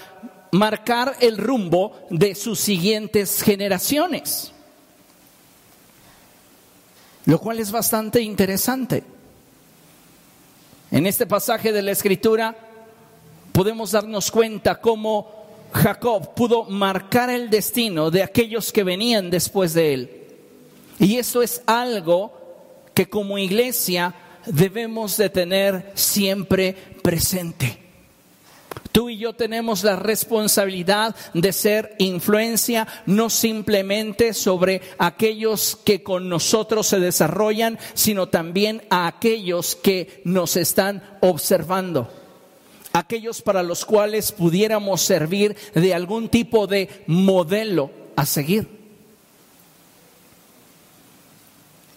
marcar 0.52 1.16
el 1.20 1.36
rumbo 1.36 2.06
de 2.10 2.34
sus 2.34 2.60
siguientes 2.60 3.42
generaciones. 3.42 4.52
Lo 7.26 7.40
cual 7.40 7.58
es 7.58 7.72
bastante 7.72 8.20
interesante. 8.20 9.02
En 10.90 11.06
este 11.06 11.26
pasaje 11.26 11.72
de 11.72 11.82
la 11.82 11.90
escritura 11.90 12.54
podemos 13.52 13.92
darnos 13.92 14.30
cuenta 14.30 14.80
cómo 14.80 15.44
Jacob 15.72 16.34
pudo 16.34 16.64
marcar 16.64 17.30
el 17.30 17.50
destino 17.50 18.10
de 18.10 18.22
aquellos 18.22 18.72
que 18.72 18.84
venían 18.84 19.30
después 19.30 19.74
de 19.74 19.94
él. 19.94 20.23
Y 20.98 21.16
eso 21.16 21.42
es 21.42 21.62
algo 21.66 22.32
que 22.94 23.08
como 23.08 23.38
iglesia 23.38 24.14
debemos 24.46 25.16
de 25.16 25.30
tener 25.30 25.92
siempre 25.94 26.74
presente. 27.02 27.84
Tú 28.92 29.10
y 29.10 29.18
yo 29.18 29.32
tenemos 29.32 29.82
la 29.82 29.96
responsabilidad 29.96 31.16
de 31.34 31.52
ser 31.52 31.96
influencia 31.98 32.86
no 33.06 33.28
simplemente 33.28 34.32
sobre 34.32 34.82
aquellos 34.98 35.76
que 35.84 36.04
con 36.04 36.28
nosotros 36.28 36.86
se 36.86 37.00
desarrollan, 37.00 37.76
sino 37.94 38.28
también 38.28 38.84
a 38.90 39.08
aquellos 39.08 39.74
que 39.74 40.22
nos 40.24 40.56
están 40.56 41.02
observando. 41.22 42.08
Aquellos 42.92 43.42
para 43.42 43.64
los 43.64 43.84
cuales 43.84 44.30
pudiéramos 44.30 45.02
servir 45.02 45.56
de 45.74 45.92
algún 45.92 46.28
tipo 46.28 46.68
de 46.68 46.88
modelo 47.08 47.90
a 48.14 48.24
seguir. 48.24 48.73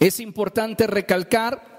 Es 0.00 0.20
importante 0.20 0.86
recalcar 0.86 1.78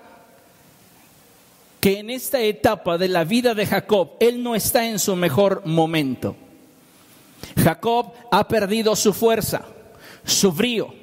que 1.79 1.99
en 1.99 2.09
esta 2.09 2.41
etapa 2.41 2.97
de 2.97 3.07
la 3.07 3.23
vida 3.23 3.53
de 3.53 3.65
Jacob, 3.65 4.11
él 4.19 4.43
no 4.43 4.55
está 4.55 4.85
en 4.85 4.99
su 4.99 5.15
mejor 5.15 5.65
momento. 5.65 6.35
Jacob 7.57 8.11
ha 8.31 8.47
perdido 8.47 8.95
su 8.95 9.13
fuerza, 9.13 9.65
su 10.25 10.51
brío. 10.51 10.93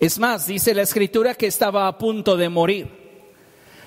Es 0.00 0.18
más, 0.18 0.46
dice 0.46 0.74
la 0.74 0.82
escritura 0.82 1.34
que 1.34 1.46
estaba 1.46 1.86
a 1.86 1.98
punto 1.98 2.36
de 2.36 2.48
morir. 2.48 3.02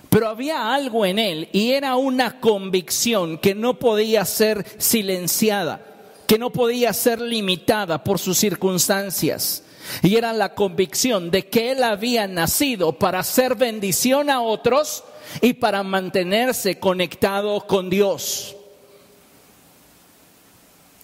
Pero 0.10 0.30
había 0.30 0.74
algo 0.74 1.06
en 1.06 1.20
él 1.20 1.50
y 1.51 1.72
era 1.72 1.96
una 1.98 2.39
convicción 2.39 3.38
que 3.39 3.56
no 3.56 3.80
podía 3.80 4.24
ser 4.24 4.65
silenciada, 4.77 5.86
que 6.27 6.38
no 6.38 6.51
podía 6.51 6.94
ser 6.94 7.20
limitada 7.20 8.04
por 8.04 8.20
sus 8.20 8.38
circunstancias. 8.38 9.64
Y 10.01 10.15
era 10.15 10.34
la 10.34 10.56
convicción 10.56 11.32
de 11.32 11.48
que 11.48 11.72
él 11.72 11.84
había 11.84 12.27
nacido 12.27 12.94
para 12.94 13.20
hacer 13.20 13.56
bendición 13.56 14.30
a 14.30 14.42
otros 14.42 15.04
y 15.42 15.54
para 15.54 15.84
mantenerse 15.84 16.80
conectado 16.80 17.65
con 17.68 17.89
Dios. 17.89 18.56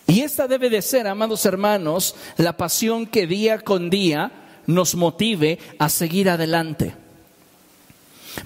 Y 0.08 0.22
esta 0.22 0.48
debe 0.48 0.70
de 0.70 0.82
ser, 0.82 1.08
amados 1.08 1.46
hermanos, 1.46 2.16
la 2.38 2.58
pasión 2.58 3.06
que 3.06 3.28
día 3.28 3.60
con 3.60 3.90
día 3.90 4.32
nos 4.68 4.96
motive 4.96 5.58
a 5.80 5.90
seguir 5.90 6.30
adelante. 6.30 6.94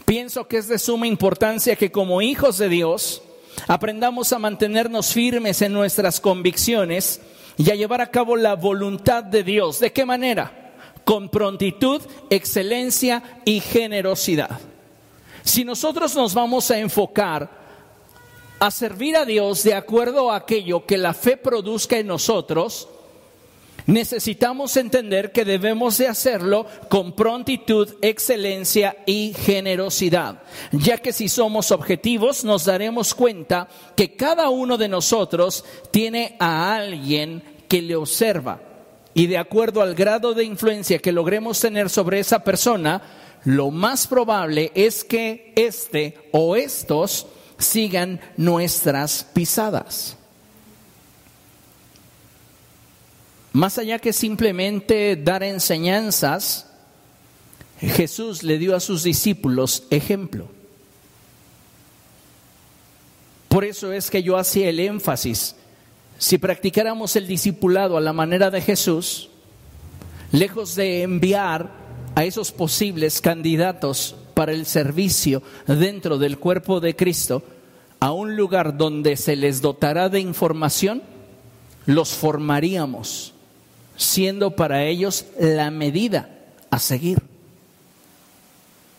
Pienso 0.05 0.47
que 0.47 0.57
es 0.57 0.67
de 0.67 0.79
suma 0.79 1.07
importancia 1.07 1.75
que 1.75 1.91
como 1.91 2.21
hijos 2.21 2.57
de 2.57 2.69
Dios 2.69 3.21
aprendamos 3.67 4.33
a 4.33 4.39
mantenernos 4.39 5.13
firmes 5.13 5.61
en 5.61 5.73
nuestras 5.73 6.19
convicciones 6.19 7.21
y 7.57 7.71
a 7.71 7.75
llevar 7.75 8.01
a 8.01 8.11
cabo 8.11 8.35
la 8.35 8.55
voluntad 8.55 9.23
de 9.23 9.43
Dios. 9.43 9.79
¿De 9.79 9.91
qué 9.91 10.05
manera? 10.05 10.73
Con 11.03 11.29
prontitud, 11.29 12.01
excelencia 12.29 13.41
y 13.45 13.59
generosidad. 13.59 14.59
Si 15.43 15.63
nosotros 15.63 16.15
nos 16.15 16.33
vamos 16.33 16.71
a 16.71 16.79
enfocar 16.79 17.49
a 18.59 18.71
servir 18.71 19.15
a 19.15 19.25
Dios 19.25 19.63
de 19.63 19.75
acuerdo 19.75 20.31
a 20.31 20.37
aquello 20.37 20.85
que 20.85 20.97
la 20.97 21.13
fe 21.13 21.37
produzca 21.37 21.97
en 21.97 22.07
nosotros, 22.07 22.87
necesitamos 23.85 24.77
entender 24.77 25.31
que 25.31 25.45
debemos 25.45 25.97
de 25.97 26.07
hacerlo 26.07 26.65
con 26.89 27.13
prontitud, 27.15 27.95
excelencia 28.01 28.97
y 29.05 29.33
generosidad, 29.33 30.41
ya 30.71 30.97
que 30.97 31.13
si 31.13 31.29
somos 31.29 31.71
objetivos 31.71 32.43
nos 32.43 32.65
daremos 32.65 33.13
cuenta 33.13 33.67
que 33.95 34.15
cada 34.15 34.49
uno 34.49 34.77
de 34.77 34.87
nosotros 34.87 35.65
tiene 35.91 36.35
a 36.39 36.75
alguien 36.75 37.43
que 37.67 37.81
le 37.81 37.95
observa 37.95 38.61
y 39.13 39.27
de 39.27 39.37
acuerdo 39.37 39.81
al 39.81 39.95
grado 39.95 40.33
de 40.33 40.43
influencia 40.43 40.99
que 40.99 41.13
logremos 41.13 41.59
tener 41.59 41.89
sobre 41.89 42.19
esa 42.19 42.43
persona, 42.43 43.01
lo 43.45 43.71
más 43.71 44.07
probable 44.07 44.71
es 44.75 45.05
que 45.05 45.53
este 45.55 46.17
o 46.33 46.57
estos 46.57 47.27
sigan 47.57 48.19
nuestras 48.35 49.23
pisadas. 49.33 50.17
Más 53.55 53.77
allá 53.77 53.99
que 53.99 54.11
simplemente 54.11 55.15
dar 55.15 55.41
enseñanzas, 55.41 56.69
Jesús 57.79 58.43
le 58.43 58.57
dio 58.57 58.75
a 58.75 58.81
sus 58.81 59.01
discípulos 59.01 59.83
ejemplo. 59.91 60.49
Por 63.47 63.63
eso 63.63 63.93
es 63.93 64.09
que 64.09 64.23
yo 64.23 64.35
hacía 64.35 64.67
el 64.67 64.81
énfasis 64.81 65.55
si 66.17 66.37
practicáramos 66.37 67.15
el 67.15 67.27
discipulado 67.27 67.95
a 67.95 68.01
la 68.01 68.11
manera 68.11 68.51
de 68.51 68.59
Jesús, 68.59 69.29
lejos 70.33 70.75
de 70.75 71.03
enviar 71.03 71.71
a 72.13 72.25
esos 72.25 72.51
posibles 72.51 73.21
candidatos 73.21 74.17
para 74.33 74.51
el 74.51 74.65
servicio 74.65 75.41
dentro 75.65 76.17
del 76.17 76.39
cuerpo 76.39 76.81
de 76.81 76.97
Cristo 76.97 77.41
a 78.01 78.11
un 78.11 78.35
lugar 78.35 78.75
donde 78.75 79.15
se 79.15 79.37
les 79.37 79.61
dotará 79.61 80.09
de 80.09 80.19
información, 80.19 81.01
los 81.85 82.09
formaríamos, 82.09 83.34
siendo 83.97 84.51
para 84.51 84.83
ellos 84.85 85.25
la 85.39 85.71
medida 85.71 86.29
a 86.69 86.79
seguir. 86.79 87.21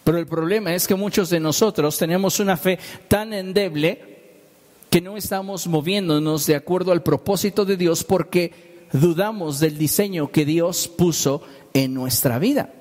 Pero 0.04 0.18
el 0.18 0.26
problema 0.26 0.74
es 0.74 0.86
que 0.86 0.94
muchos 0.94 1.30
de 1.30 1.40
nosotros 1.40 1.98
tenemos 1.98 2.38
una 2.38 2.56
fe 2.56 2.78
tan 3.08 3.32
endeble 3.32 4.16
que 4.88 5.00
no 5.00 5.16
estamos 5.16 5.66
moviéndonos 5.66 6.46
de 6.46 6.54
acuerdo 6.54 6.92
al 6.92 7.02
propósito 7.02 7.64
de 7.64 7.76
Dios 7.76 8.04
porque 8.04 8.86
dudamos 8.92 9.58
del 9.58 9.76
diseño 9.76 10.30
que 10.30 10.44
Dios 10.44 10.88
puso 10.88 11.42
en 11.74 11.92
nuestra 11.92 12.38
vida. 12.38 12.72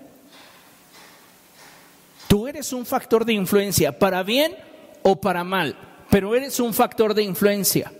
Tú 2.27 2.47
eres 2.47 2.73
un 2.73 2.85
factor 2.85 3.25
de 3.25 3.33
influencia, 3.33 3.97
para 3.97 4.23
bien 4.23 4.55
o 5.03 5.19
para 5.19 5.43
mal, 5.43 5.75
pero 6.09 6.35
eres 6.35 6.59
un 6.59 6.73
factor 6.73 7.13
de 7.13 7.23
influencia. 7.23 7.91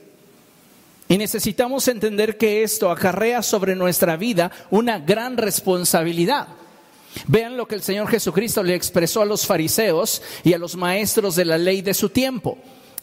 Y 1.08 1.18
necesitamos 1.18 1.88
entender 1.88 2.38
que 2.38 2.64
esto 2.64 2.90
acarrea 2.90 3.44
sobre 3.44 3.76
nuestra 3.76 4.18
vida 4.18 4.52
una 4.72 5.00
gran 5.00 5.38
responsabilidad. 5.38 6.48
Vean 7.28 7.58
lo 7.58 7.68
que 7.68 7.76
el 7.76 7.84
Señor 7.84 8.08
Jesucristo 8.08 8.64
le 8.64 8.76
expresó 8.76 9.22
a 9.22 9.26
los 9.26 9.46
fariseos 9.46 10.22
y 10.44 10.54
a 10.54 10.58
los 10.58 10.76
maestros 10.76 11.36
de 11.36 11.46
la 11.46 11.58
ley 11.58 11.82
de 11.82 11.94
su 11.94 12.10
tiempo. 12.10 12.58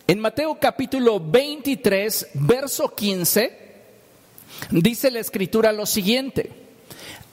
En 0.06 0.18
Mateo 0.18 0.58
capítulo 0.60 1.20
23, 1.20 2.30
verso 2.34 2.94
15, 2.94 3.58
dice 4.70 5.10
la 5.10 5.20
escritura 5.20 5.72
lo 5.72 5.86
siguiente. 5.86 6.50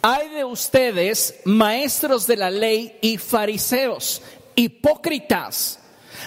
Hay 0.01 0.29
de 0.29 0.45
ustedes, 0.45 1.41
maestros 1.45 2.25
de 2.27 2.37
la 2.37 2.51
ley 2.51 2.97
y 3.01 3.17
fariseos, 3.17 4.21
hipócritas, 4.55 5.79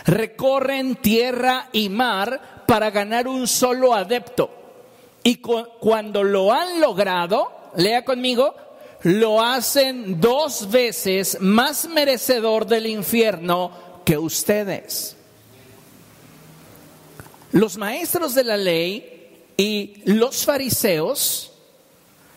recorren 0.05 0.97
tierra 0.97 1.69
y 1.73 1.89
mar 1.89 2.52
para 2.73 2.91
ganar 2.91 3.29
un 3.29 3.47
solo 3.47 3.93
adepto. 3.93 4.49
Y 5.23 5.43
cuando 5.43 6.25
lo 6.25 6.51
han 6.51 6.81
logrado, 6.81 7.53
lea 7.77 8.03
conmigo, 8.03 8.55
lo 9.03 9.43
hacen 9.43 10.19
dos 10.19 10.71
veces 10.71 11.37
más 11.39 11.87
merecedor 11.87 12.67
del 12.67 12.87
infierno 12.87 14.01
que 14.07 14.17
ustedes. 14.17 15.19
Los 17.51 17.77
maestros 17.77 18.35
de 18.35 18.45
la 18.45 18.57
ley 18.57 19.51
y 19.59 20.01
los 20.07 20.47
fariseos 20.47 21.53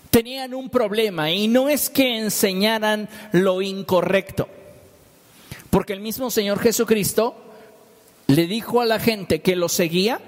tenían 0.09 0.53
un 0.53 0.69
problema 0.69 1.31
y 1.31 1.47
no 1.47 1.69
es 1.69 1.89
que 1.89 2.17
enseñaran 2.17 3.07
lo 3.31 3.61
incorrecto, 3.61 4.49
porque 5.69 5.93
el 5.93 6.01
mismo 6.01 6.29
Señor 6.29 6.59
Jesucristo 6.59 7.44
le 8.27 8.47
dijo 8.47 8.81
a 8.81 8.85
la 8.85 8.99
gente 8.99 9.41
que 9.41 9.55
lo 9.55 9.69
seguía 9.69 10.19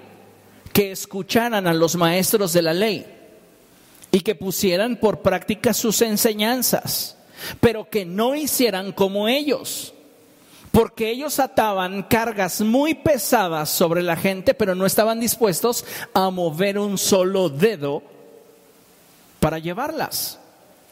que 0.73 0.91
escucharan 0.91 1.67
a 1.67 1.73
los 1.73 1.95
maestros 1.95 2.53
de 2.53 2.61
la 2.61 2.73
ley 2.73 3.05
y 4.11 4.19
que 4.21 4.35
pusieran 4.35 4.97
por 4.97 5.21
práctica 5.21 5.73
sus 5.73 6.01
enseñanzas, 6.01 7.17
pero 7.59 7.89
que 7.89 8.05
no 8.05 8.35
hicieran 8.35 8.91
como 8.91 9.27
ellos 9.27 9.93
porque 10.71 11.09
ellos 11.09 11.39
ataban 11.39 12.03
cargas 12.03 12.61
muy 12.61 12.93
pesadas 12.93 13.69
sobre 13.69 14.03
la 14.03 14.15
gente, 14.15 14.53
pero 14.53 14.75
no 14.75 14.85
estaban 14.85 15.19
dispuestos 15.19 15.83
a 16.13 16.29
mover 16.29 16.77
un 16.77 16.99
solo 16.99 17.49
dedo 17.49 18.03
para 19.39 19.57
llevarlas. 19.57 20.39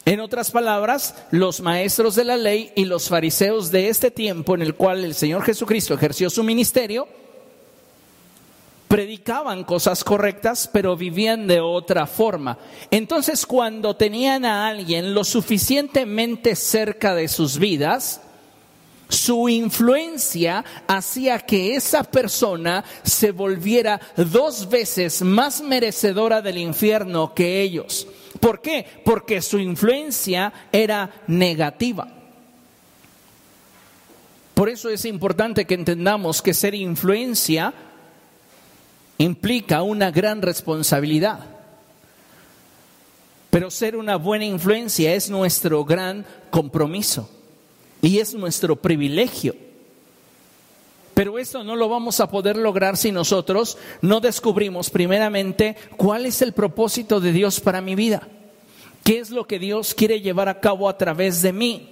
En 0.06 0.20
otras 0.20 0.52
palabras, 0.52 1.16
los 1.32 1.60
maestros 1.60 2.14
de 2.14 2.22
la 2.22 2.36
ley 2.36 2.70
y 2.76 2.84
los 2.84 3.08
fariseos 3.08 3.72
de 3.72 3.88
este 3.88 4.12
tiempo 4.12 4.54
en 4.54 4.62
el 4.62 4.76
cual 4.76 5.04
el 5.04 5.16
Señor 5.16 5.42
Jesucristo 5.42 5.94
ejerció 5.94 6.30
su 6.30 6.44
ministerio, 6.44 7.08
predicaban 8.86 9.64
cosas 9.64 10.04
correctas, 10.04 10.70
pero 10.72 10.96
vivían 10.96 11.48
de 11.48 11.58
otra 11.58 12.06
forma. 12.06 12.56
Entonces, 12.92 13.44
cuando 13.44 13.96
tenían 13.96 14.44
a 14.44 14.68
alguien 14.68 15.12
lo 15.12 15.24
suficientemente 15.24 16.54
cerca 16.54 17.12
de 17.16 17.26
sus 17.26 17.58
vidas, 17.58 18.20
su 19.08 19.48
influencia 19.48 20.64
hacía 20.86 21.40
que 21.40 21.74
esa 21.74 22.04
persona 22.04 22.84
se 23.02 23.32
volviera 23.32 24.00
dos 24.16 24.68
veces 24.68 25.22
más 25.22 25.62
merecedora 25.62 26.42
del 26.42 26.58
infierno 26.58 27.34
que 27.34 27.60
ellos. 27.60 28.06
¿Por 28.40 28.60
qué? 28.60 28.84
Porque 29.04 29.40
su 29.42 29.58
influencia 29.58 30.52
era 30.72 31.10
negativa. 31.26 32.08
Por 34.54 34.68
eso 34.68 34.88
es 34.88 35.04
importante 35.04 35.66
que 35.66 35.74
entendamos 35.74 36.40
que 36.40 36.54
ser 36.54 36.74
influencia 36.74 37.74
implica 39.18 39.82
una 39.82 40.10
gran 40.10 40.42
responsabilidad. 40.42 41.40
Pero 43.50 43.70
ser 43.70 43.96
una 43.96 44.16
buena 44.16 44.44
influencia 44.44 45.14
es 45.14 45.30
nuestro 45.30 45.84
gran 45.84 46.26
compromiso. 46.50 47.30
Y 48.02 48.18
es 48.18 48.34
nuestro 48.34 48.76
privilegio. 48.76 49.54
Pero 51.16 51.38
esto 51.38 51.64
no 51.64 51.76
lo 51.76 51.88
vamos 51.88 52.20
a 52.20 52.28
poder 52.28 52.58
lograr 52.58 52.98
si 52.98 53.10
nosotros 53.10 53.78
no 54.02 54.20
descubrimos 54.20 54.90
primeramente 54.90 55.74
cuál 55.96 56.26
es 56.26 56.42
el 56.42 56.52
propósito 56.52 57.20
de 57.20 57.32
Dios 57.32 57.58
para 57.58 57.80
mi 57.80 57.94
vida. 57.94 58.28
¿Qué 59.02 59.18
es 59.20 59.30
lo 59.30 59.46
que 59.46 59.58
Dios 59.58 59.94
quiere 59.94 60.20
llevar 60.20 60.50
a 60.50 60.60
cabo 60.60 60.90
a 60.90 60.98
través 60.98 61.40
de 61.40 61.54
mí? 61.54 61.88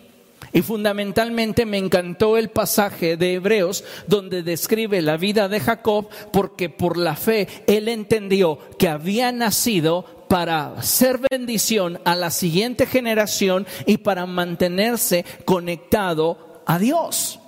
Y 0.53 0.61
fundamentalmente 0.61 1.65
me 1.65 1.79
encantó 1.79 2.37
el 2.37 2.51
pasaje 2.51 3.17
de 3.17 3.33
Hebreos 3.33 3.83
donde 4.07 4.43
describe 4.43 5.01
la 5.01 5.17
vida 5.17 5.49
de 5.49 5.59
Jacob 5.59 6.11
porque 6.31 6.69
por 6.69 6.99
la 6.99 7.17
fe 7.17 7.49
él 7.67 7.89
entendió 7.89 8.59
que 8.79 8.89
había 8.89 9.33
nacido 9.33 10.05
para 10.29 10.83
ser 10.83 11.19
bendición 11.31 11.99
a 12.05 12.15
la 12.15 12.31
siguiente 12.31 12.85
generación 12.85 13.67
y 13.87 13.97
para 13.97 14.27
mantenerse 14.27 15.25
conectado 15.47 16.61
a 16.67 16.79
Dios. 16.79 17.41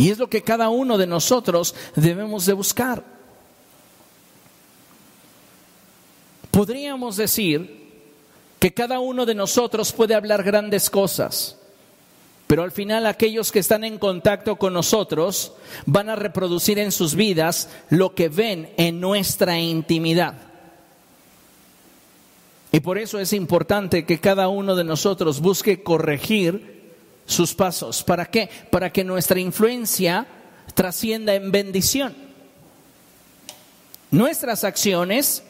Y 0.00 0.08
es 0.08 0.16
lo 0.16 0.30
que 0.30 0.40
cada 0.40 0.70
uno 0.70 0.96
de 0.96 1.06
nosotros 1.06 1.74
debemos 1.94 2.46
de 2.46 2.54
buscar. 2.54 3.04
Podríamos 6.50 7.18
decir 7.18 7.90
que 8.58 8.72
cada 8.72 8.98
uno 8.98 9.26
de 9.26 9.34
nosotros 9.34 9.92
puede 9.92 10.14
hablar 10.14 10.42
grandes 10.42 10.88
cosas, 10.88 11.58
pero 12.46 12.62
al 12.62 12.72
final 12.72 13.04
aquellos 13.04 13.52
que 13.52 13.58
están 13.58 13.84
en 13.84 13.98
contacto 13.98 14.56
con 14.56 14.72
nosotros 14.72 15.52
van 15.84 16.08
a 16.08 16.16
reproducir 16.16 16.78
en 16.78 16.92
sus 16.92 17.14
vidas 17.14 17.68
lo 17.90 18.14
que 18.14 18.30
ven 18.30 18.72
en 18.78 19.02
nuestra 19.02 19.60
intimidad. 19.60 20.32
Y 22.72 22.80
por 22.80 22.96
eso 22.96 23.18
es 23.18 23.34
importante 23.34 24.06
que 24.06 24.18
cada 24.18 24.48
uno 24.48 24.76
de 24.76 24.84
nosotros 24.84 25.42
busque 25.42 25.82
corregir 25.82 26.79
sus 27.30 27.54
pasos. 27.54 28.02
¿Para 28.02 28.26
qué? 28.26 28.50
Para 28.70 28.92
que 28.92 29.04
nuestra 29.04 29.38
influencia 29.38 30.26
trascienda 30.74 31.34
en 31.34 31.52
bendición. 31.52 32.14
Nuestras 34.10 34.64
acciones 34.64 35.44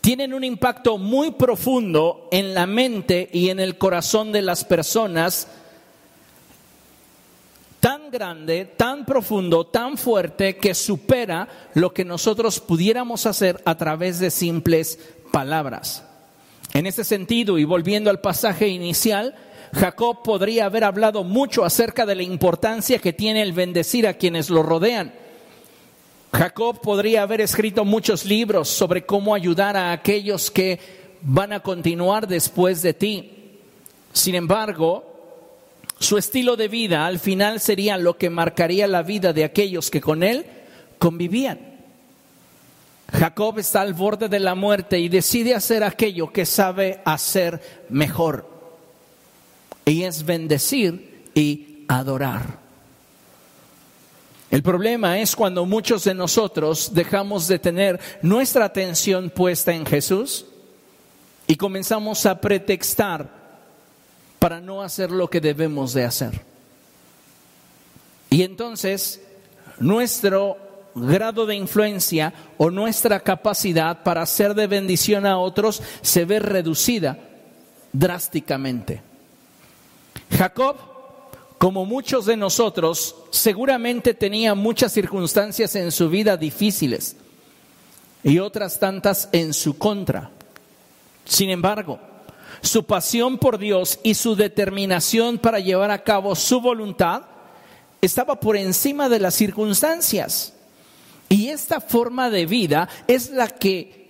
tienen 0.00 0.34
un 0.34 0.44
impacto 0.44 0.98
muy 0.98 1.32
profundo 1.32 2.28
en 2.30 2.54
la 2.54 2.66
mente 2.66 3.28
y 3.32 3.50
en 3.50 3.58
el 3.58 3.76
corazón 3.78 4.30
de 4.30 4.42
las 4.42 4.64
personas, 4.64 5.48
tan 7.80 8.10
grande, 8.10 8.64
tan 8.64 9.04
profundo, 9.04 9.66
tan 9.66 9.98
fuerte, 9.98 10.56
que 10.56 10.74
supera 10.74 11.48
lo 11.74 11.92
que 11.92 12.04
nosotros 12.04 12.60
pudiéramos 12.60 13.26
hacer 13.26 13.60
a 13.64 13.76
través 13.76 14.20
de 14.20 14.30
simples 14.30 14.98
palabras. 15.32 16.04
En 16.72 16.86
ese 16.86 17.04
sentido, 17.04 17.58
y 17.58 17.64
volviendo 17.64 18.10
al 18.10 18.20
pasaje 18.20 18.68
inicial, 18.68 19.34
Jacob 19.74 20.22
podría 20.22 20.66
haber 20.66 20.84
hablado 20.84 21.24
mucho 21.24 21.64
acerca 21.64 22.06
de 22.06 22.14
la 22.14 22.22
importancia 22.22 23.00
que 23.00 23.12
tiene 23.12 23.42
el 23.42 23.52
bendecir 23.52 24.06
a 24.06 24.14
quienes 24.14 24.48
lo 24.48 24.62
rodean. 24.62 25.12
Jacob 26.32 26.80
podría 26.80 27.22
haber 27.22 27.40
escrito 27.40 27.84
muchos 27.84 28.24
libros 28.24 28.68
sobre 28.68 29.04
cómo 29.04 29.34
ayudar 29.34 29.76
a 29.76 29.92
aquellos 29.92 30.50
que 30.50 30.78
van 31.22 31.52
a 31.52 31.60
continuar 31.60 32.28
después 32.28 32.82
de 32.82 32.94
ti. 32.94 33.32
Sin 34.12 34.36
embargo, 34.36 35.04
su 35.98 36.18
estilo 36.18 36.56
de 36.56 36.68
vida 36.68 37.06
al 37.06 37.18
final 37.18 37.58
sería 37.58 37.98
lo 37.98 38.16
que 38.16 38.30
marcaría 38.30 38.86
la 38.86 39.02
vida 39.02 39.32
de 39.32 39.44
aquellos 39.44 39.90
que 39.90 40.00
con 40.00 40.22
él 40.22 40.46
convivían. 40.98 41.58
Jacob 43.12 43.58
está 43.58 43.80
al 43.80 43.94
borde 43.94 44.28
de 44.28 44.40
la 44.40 44.54
muerte 44.54 44.98
y 44.98 45.08
decide 45.08 45.54
hacer 45.54 45.82
aquello 45.82 46.32
que 46.32 46.46
sabe 46.46 47.00
hacer 47.04 47.60
mejor. 47.88 48.53
Y 49.84 50.04
es 50.04 50.24
bendecir 50.24 51.30
y 51.34 51.84
adorar. 51.88 52.58
El 54.50 54.62
problema 54.62 55.18
es 55.18 55.34
cuando 55.34 55.66
muchos 55.66 56.04
de 56.04 56.14
nosotros 56.14 56.94
dejamos 56.94 57.48
de 57.48 57.58
tener 57.58 58.00
nuestra 58.22 58.66
atención 58.66 59.30
puesta 59.30 59.72
en 59.72 59.84
Jesús 59.84 60.46
y 61.46 61.56
comenzamos 61.56 62.24
a 62.24 62.40
pretextar 62.40 63.28
para 64.38 64.60
no 64.60 64.82
hacer 64.82 65.10
lo 65.10 65.28
que 65.28 65.40
debemos 65.40 65.92
de 65.92 66.04
hacer. 66.04 66.40
Y 68.30 68.42
entonces 68.42 69.20
nuestro 69.78 70.56
grado 70.94 71.46
de 71.46 71.56
influencia 71.56 72.32
o 72.56 72.70
nuestra 72.70 73.20
capacidad 73.20 74.02
para 74.02 74.22
hacer 74.22 74.54
de 74.54 74.66
bendición 74.66 75.26
a 75.26 75.38
otros 75.38 75.82
se 76.02 76.24
ve 76.24 76.38
reducida 76.38 77.18
drásticamente. 77.92 79.13
Jacob, 80.36 80.76
como 81.58 81.86
muchos 81.86 82.26
de 82.26 82.36
nosotros, 82.36 83.14
seguramente 83.30 84.14
tenía 84.14 84.54
muchas 84.54 84.92
circunstancias 84.92 85.76
en 85.76 85.92
su 85.92 86.08
vida 86.10 86.36
difíciles 86.36 87.16
y 88.22 88.38
otras 88.38 88.80
tantas 88.80 89.28
en 89.32 89.54
su 89.54 89.78
contra. 89.78 90.30
Sin 91.24 91.50
embargo, 91.50 92.00
su 92.62 92.84
pasión 92.84 93.38
por 93.38 93.58
Dios 93.58 94.00
y 94.02 94.14
su 94.14 94.34
determinación 94.34 95.38
para 95.38 95.60
llevar 95.60 95.90
a 95.90 96.02
cabo 96.02 96.34
su 96.34 96.60
voluntad 96.60 97.22
estaba 98.00 98.40
por 98.40 98.56
encima 98.56 99.08
de 99.08 99.20
las 99.20 99.34
circunstancias. 99.34 100.52
Y 101.28 101.48
esta 101.48 101.80
forma 101.80 102.28
de 102.28 102.46
vida 102.46 102.88
es 103.06 103.30
la 103.30 103.48
que 103.48 104.04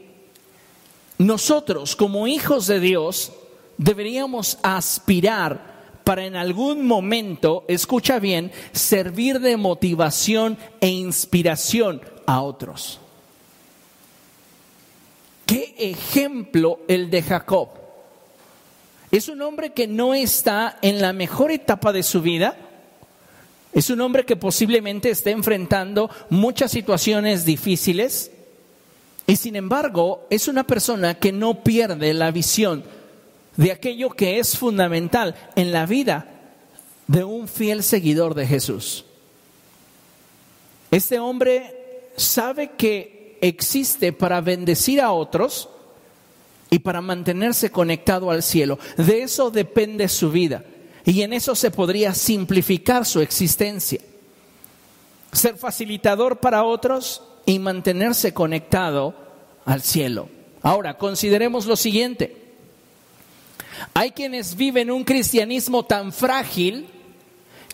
nosotros 1.19 1.95
como 1.95 2.27
hijos 2.27 2.67
de 2.67 2.81
Dios 2.81 3.33
deberíamos 3.79 4.59
aspirar 4.63 5.74
para 6.05 6.27
en 6.27 6.37
algún 6.37 6.87
momento, 6.87 7.65
escucha 7.67 8.19
bien, 8.19 8.53
servir 8.73 9.41
de 9.41 9.57
motivación 9.57 10.59
e 10.81 10.89
inspiración 10.89 12.03
a 12.27 12.43
otros. 12.43 13.01
¿Qué 15.47 15.75
ejemplo 15.79 16.81
el 16.89 17.11
de 17.11 17.23
Jacob? 17.23 17.69
Es 19.11 19.29
un 19.29 19.43
hombre 19.43 19.73
que 19.73 19.87
no 19.87 20.15
está 20.15 20.79
en 20.83 21.01
la 21.01 21.13
mejor 21.13 21.51
etapa 21.51 21.93
de 21.93 22.03
su 22.03 22.21
vida. 22.21 22.57
Es 23.73 23.91
un 23.91 24.01
hombre 24.01 24.25
que 24.25 24.37
posiblemente 24.37 25.11
esté 25.11 25.31
enfrentando 25.31 26.11
muchas 26.31 26.71
situaciones 26.71 27.45
difíciles. 27.45 28.31
Y 29.27 29.37
sin 29.37 29.57
embargo, 29.57 30.27
es 30.31 30.49
una 30.49 30.67
persona 30.67 31.15
que 31.15 31.33
no 31.33 31.63
pierde 31.63 32.13
la 32.13 32.31
visión 32.31 32.85
de 33.57 33.73
aquello 33.73 34.11
que 34.11 34.39
es 34.39 34.57
fundamental 34.57 35.35
en 35.57 35.73
la 35.73 35.87
vida 35.87 36.27
de 37.07 37.25
un 37.25 37.49
fiel 37.49 37.83
seguidor 37.83 38.35
de 38.35 38.47
Jesús. 38.47 39.05
Este 40.91 41.19
hombre 41.19 42.11
sabe 42.17 42.73
que 42.77 43.39
existe 43.41 44.13
para 44.13 44.41
bendecir 44.41 45.01
a 45.01 45.13
otros 45.13 45.69
y 46.71 46.79
para 46.79 47.01
mantenerse 47.01 47.71
conectado 47.71 48.31
al 48.31 48.43
cielo. 48.43 48.79
De 48.97 49.23
eso 49.23 49.51
depende 49.51 50.09
su 50.09 50.31
vida. 50.31 50.65
Y 51.05 51.23
en 51.23 51.33
eso 51.33 51.55
se 51.55 51.71
podría 51.71 52.15
simplificar 52.15 53.05
su 53.05 53.21
existencia. 53.21 54.01
Ser 55.33 55.57
facilitador 55.57 56.39
para 56.39 56.65
otros 56.65 57.23
y 57.45 57.59
mantenerse 57.59 58.33
conectado 58.33 59.15
al 59.65 59.83
cielo. 59.83 60.29
Ahora, 60.63 60.97
consideremos 60.97 61.67
lo 61.67 61.77
siguiente. 61.77 62.44
Hay 63.93 64.13
quienes 64.13 64.57
viven 64.57 64.91
un 64.91 65.05
cristianismo 65.05 65.85
tan 65.85 66.13
frágil 66.13 66.87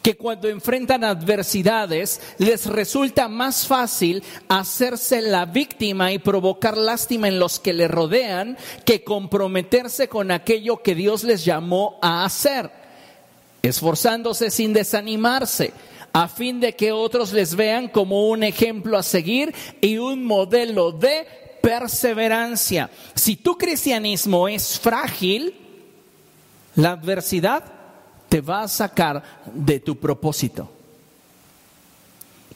que 0.02 0.16
cuando 0.16 0.48
enfrentan 0.48 1.04
adversidades 1.04 2.20
les 2.38 2.66
resulta 2.66 3.28
más 3.28 3.66
fácil 3.66 4.22
hacerse 4.48 5.20
la 5.20 5.44
víctima 5.44 6.12
y 6.12 6.18
provocar 6.18 6.76
lástima 6.76 7.28
en 7.28 7.38
los 7.38 7.60
que 7.60 7.72
le 7.72 7.86
rodean 7.86 8.56
que 8.84 9.04
comprometerse 9.04 10.08
con 10.08 10.30
aquello 10.30 10.82
que 10.82 10.94
Dios 10.94 11.22
les 11.22 11.44
llamó 11.44 11.98
a 12.00 12.24
hacer, 12.24 12.70
esforzándose 13.62 14.50
sin 14.50 14.72
desanimarse 14.72 15.72
a 16.12 16.28
fin 16.28 16.60
de 16.60 16.74
que 16.74 16.92
otros 16.92 17.32
les 17.32 17.54
vean 17.54 17.88
como 17.88 18.28
un 18.28 18.42
ejemplo 18.42 18.98
a 18.98 19.02
seguir 19.02 19.54
y 19.80 19.98
un 19.98 20.24
modelo 20.24 20.92
de 20.92 21.26
perseverancia. 21.62 22.90
Si 23.14 23.36
tu 23.36 23.56
cristianismo 23.56 24.48
es 24.48 24.78
frágil, 24.78 25.54
la 26.80 26.92
adversidad 26.92 27.62
te 28.28 28.40
va 28.40 28.62
a 28.62 28.68
sacar 28.68 29.22
de 29.52 29.80
tu 29.80 29.98
propósito. 29.98 30.70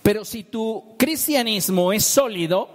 Pero 0.02 0.24
si 0.24 0.44
tu 0.44 0.96
cristianismo 0.96 1.92
es 1.92 2.04
sólido, 2.04 2.68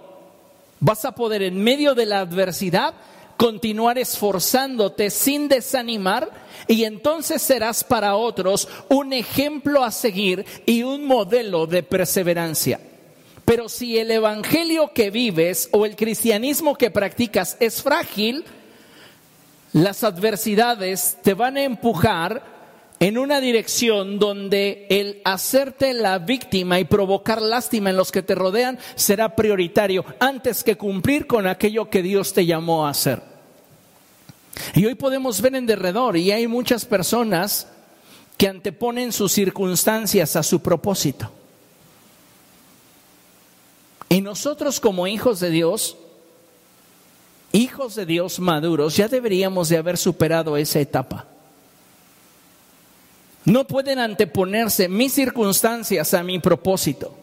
vas 0.80 1.04
a 1.04 1.14
poder 1.14 1.42
en 1.42 1.62
medio 1.62 1.94
de 1.94 2.06
la 2.06 2.20
adversidad 2.20 2.94
continuar 3.36 3.98
esforzándote 3.98 5.10
sin 5.10 5.48
desanimar 5.48 6.30
y 6.68 6.84
entonces 6.84 7.40
serás 7.40 7.82
para 7.82 8.14
otros 8.14 8.68
un 8.88 9.12
ejemplo 9.12 9.82
a 9.82 9.90
seguir 9.90 10.44
y 10.66 10.82
un 10.82 11.04
modelo 11.04 11.66
de 11.66 11.82
perseverancia. 11.82 12.80
Pero 13.44 13.68
si 13.68 13.98
el 13.98 14.10
evangelio 14.10 14.92
que 14.92 15.10
vives 15.10 15.68
o 15.72 15.86
el 15.86 15.96
cristianismo 15.96 16.76
que 16.76 16.90
practicas 16.90 17.56
es 17.60 17.82
frágil, 17.82 18.44
las 19.72 20.04
adversidades 20.04 21.18
te 21.22 21.34
van 21.34 21.56
a 21.56 21.62
empujar 21.62 22.42
en 22.98 23.16
una 23.16 23.40
dirección 23.40 24.18
donde 24.18 24.86
el 24.90 25.22
hacerte 25.24 25.94
la 25.94 26.18
víctima 26.18 26.78
y 26.80 26.84
provocar 26.84 27.40
lástima 27.40 27.90
en 27.90 27.96
los 27.96 28.12
que 28.12 28.22
te 28.22 28.34
rodean 28.34 28.78
será 28.94 29.34
prioritario 29.34 30.04
antes 30.18 30.62
que 30.62 30.76
cumplir 30.76 31.26
con 31.26 31.46
aquello 31.46 31.88
que 31.88 32.02
Dios 32.02 32.34
te 32.34 32.44
llamó 32.44 32.86
a 32.86 32.90
hacer. 32.90 33.22
Y 34.74 34.84
hoy 34.84 34.96
podemos 34.96 35.40
ver 35.40 35.54
en 35.54 35.66
derredor 35.66 36.16
y 36.16 36.30
hay 36.30 36.46
muchas 36.46 36.84
personas 36.84 37.68
que 38.36 38.48
anteponen 38.48 39.12
sus 39.12 39.32
circunstancias 39.32 40.36
a 40.36 40.42
su 40.42 40.60
propósito. 40.60 41.30
Y 44.10 44.20
nosotros 44.20 44.80
como 44.80 45.06
hijos 45.06 45.40
de 45.40 45.50
Dios, 45.50 45.96
hijos 47.52 47.94
de 47.94 48.06
Dios 48.06 48.40
maduros, 48.40 48.96
ya 48.96 49.08
deberíamos 49.08 49.68
de 49.68 49.78
haber 49.78 49.96
superado 49.96 50.56
esa 50.56 50.80
etapa. 50.80 51.26
No 53.44 53.66
pueden 53.66 53.98
anteponerse 53.98 54.88
mis 54.88 55.12
circunstancias 55.12 56.14
a 56.14 56.22
mi 56.22 56.38
propósito. 56.38 57.16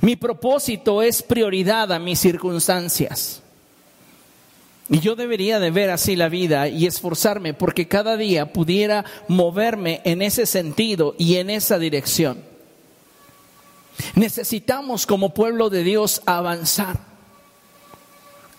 Mi 0.00 0.16
propósito 0.16 1.02
es 1.02 1.22
prioridad 1.22 1.92
a 1.92 1.98
mis 1.98 2.18
circunstancias. 2.18 3.42
Y 4.88 4.98
yo 5.00 5.14
debería 5.14 5.60
de 5.60 5.70
ver 5.70 5.90
así 5.90 6.16
la 6.16 6.28
vida 6.28 6.68
y 6.68 6.86
esforzarme 6.86 7.54
porque 7.54 7.86
cada 7.86 8.16
día 8.16 8.52
pudiera 8.52 9.04
moverme 9.28 10.00
en 10.04 10.20
ese 10.20 10.46
sentido 10.46 11.14
y 11.16 11.36
en 11.36 11.48
esa 11.48 11.78
dirección. 11.78 12.42
Necesitamos 14.14 15.06
como 15.06 15.32
pueblo 15.34 15.70
de 15.70 15.84
Dios 15.84 16.22
avanzar, 16.26 16.98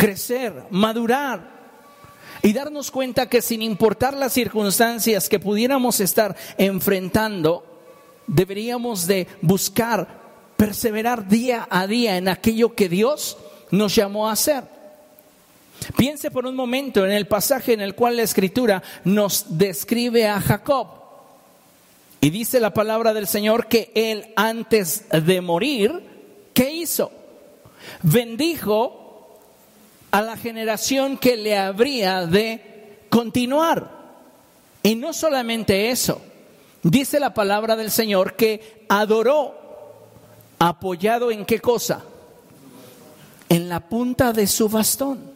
crecer, 0.02 0.64
madurar, 0.72 1.62
y 2.42 2.54
darnos 2.54 2.90
cuenta 2.90 3.30
que 3.30 3.40
sin 3.40 3.62
importar 3.62 4.16
las 4.16 4.34
circunstancias 4.34 5.30
que 5.30 5.38
pudiéramos 5.38 6.00
estar 6.00 6.36
enfrentando, 6.58 7.64
deberíamos 8.26 9.06
de 9.06 9.28
buscar 9.44 10.08
perseverar 10.58 11.28
día 11.28 11.68
a 11.70 11.86
día 11.86 12.18
en 12.18 12.30
aquello 12.30 12.74
que 12.74 12.90
Dios 12.90 13.38
nos 13.70 13.94
llamó 13.94 14.28
a 14.28 14.32
hacer. 14.32 14.64
Piense 15.96 16.32
por 16.32 16.48
un 16.48 16.56
momento 16.56 17.06
en 17.06 17.12
el 17.12 17.28
pasaje 17.28 17.74
en 17.74 17.82
el 17.82 17.94
cual 17.94 18.18
la 18.18 18.24
escritura 18.24 18.82
nos 19.04 19.60
describe 19.60 20.28
a 20.28 20.42
Jacob. 20.42 20.88
Y 22.22 22.32
dice 22.32 22.60
la 22.60 22.74
palabra 22.74 23.14
del 23.14 23.28
Señor 23.28 23.68
que 23.68 23.92
él 23.94 24.34
antes 24.36 25.06
de 25.12 25.42
morir, 25.42 25.92
¿qué 26.56 26.72
hizo? 26.72 27.12
Bendijo 28.02 29.01
a 30.12 30.22
la 30.22 30.38
generación 30.38 31.18
que 31.18 31.38
le 31.38 31.58
habría 31.58 32.26
de 32.26 33.06
continuar. 33.10 33.90
Y 34.84 34.96
no 34.96 35.14
solamente 35.14 35.90
eso, 35.90 36.22
dice 36.84 37.20
la 37.20 37.34
palabra 37.34 37.76
del 37.76 37.92
Señor 37.92 38.36
que 38.36 38.86
adoró 38.90 39.56
apoyado 40.60 41.32
en 41.32 41.46
qué 41.46 41.60
cosa? 41.60 42.04
En 43.50 43.70
la 43.70 43.80
punta 43.80 44.34
de 44.34 44.48
su 44.48 44.70
bastón. 44.70 45.32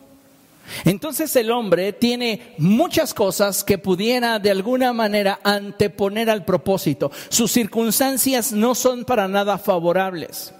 Entonces 0.84 1.36
el 1.36 1.52
hombre 1.52 1.94
tiene 1.94 2.56
muchas 2.58 3.14
cosas 3.14 3.64
que 3.64 3.78
pudiera 3.78 4.40
de 4.40 4.52
alguna 4.52 4.94
manera 4.94 5.40
anteponer 5.44 6.30
al 6.30 6.44
propósito. 6.44 7.12
Sus 7.30 7.52
circunstancias 7.52 8.52
no 8.52 8.74
son 8.74 9.06
para 9.06 9.28
nada 9.28 9.58
favorables. 9.58 10.54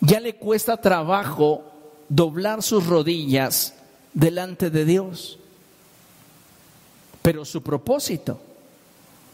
Ya 0.00 0.20
le 0.20 0.36
cuesta 0.36 0.76
trabajo 0.76 1.67
doblar 2.08 2.62
sus 2.62 2.86
rodillas 2.86 3.74
delante 4.14 4.70
de 4.70 4.84
Dios. 4.84 5.38
Pero 7.22 7.44
su 7.44 7.62
propósito 7.62 8.40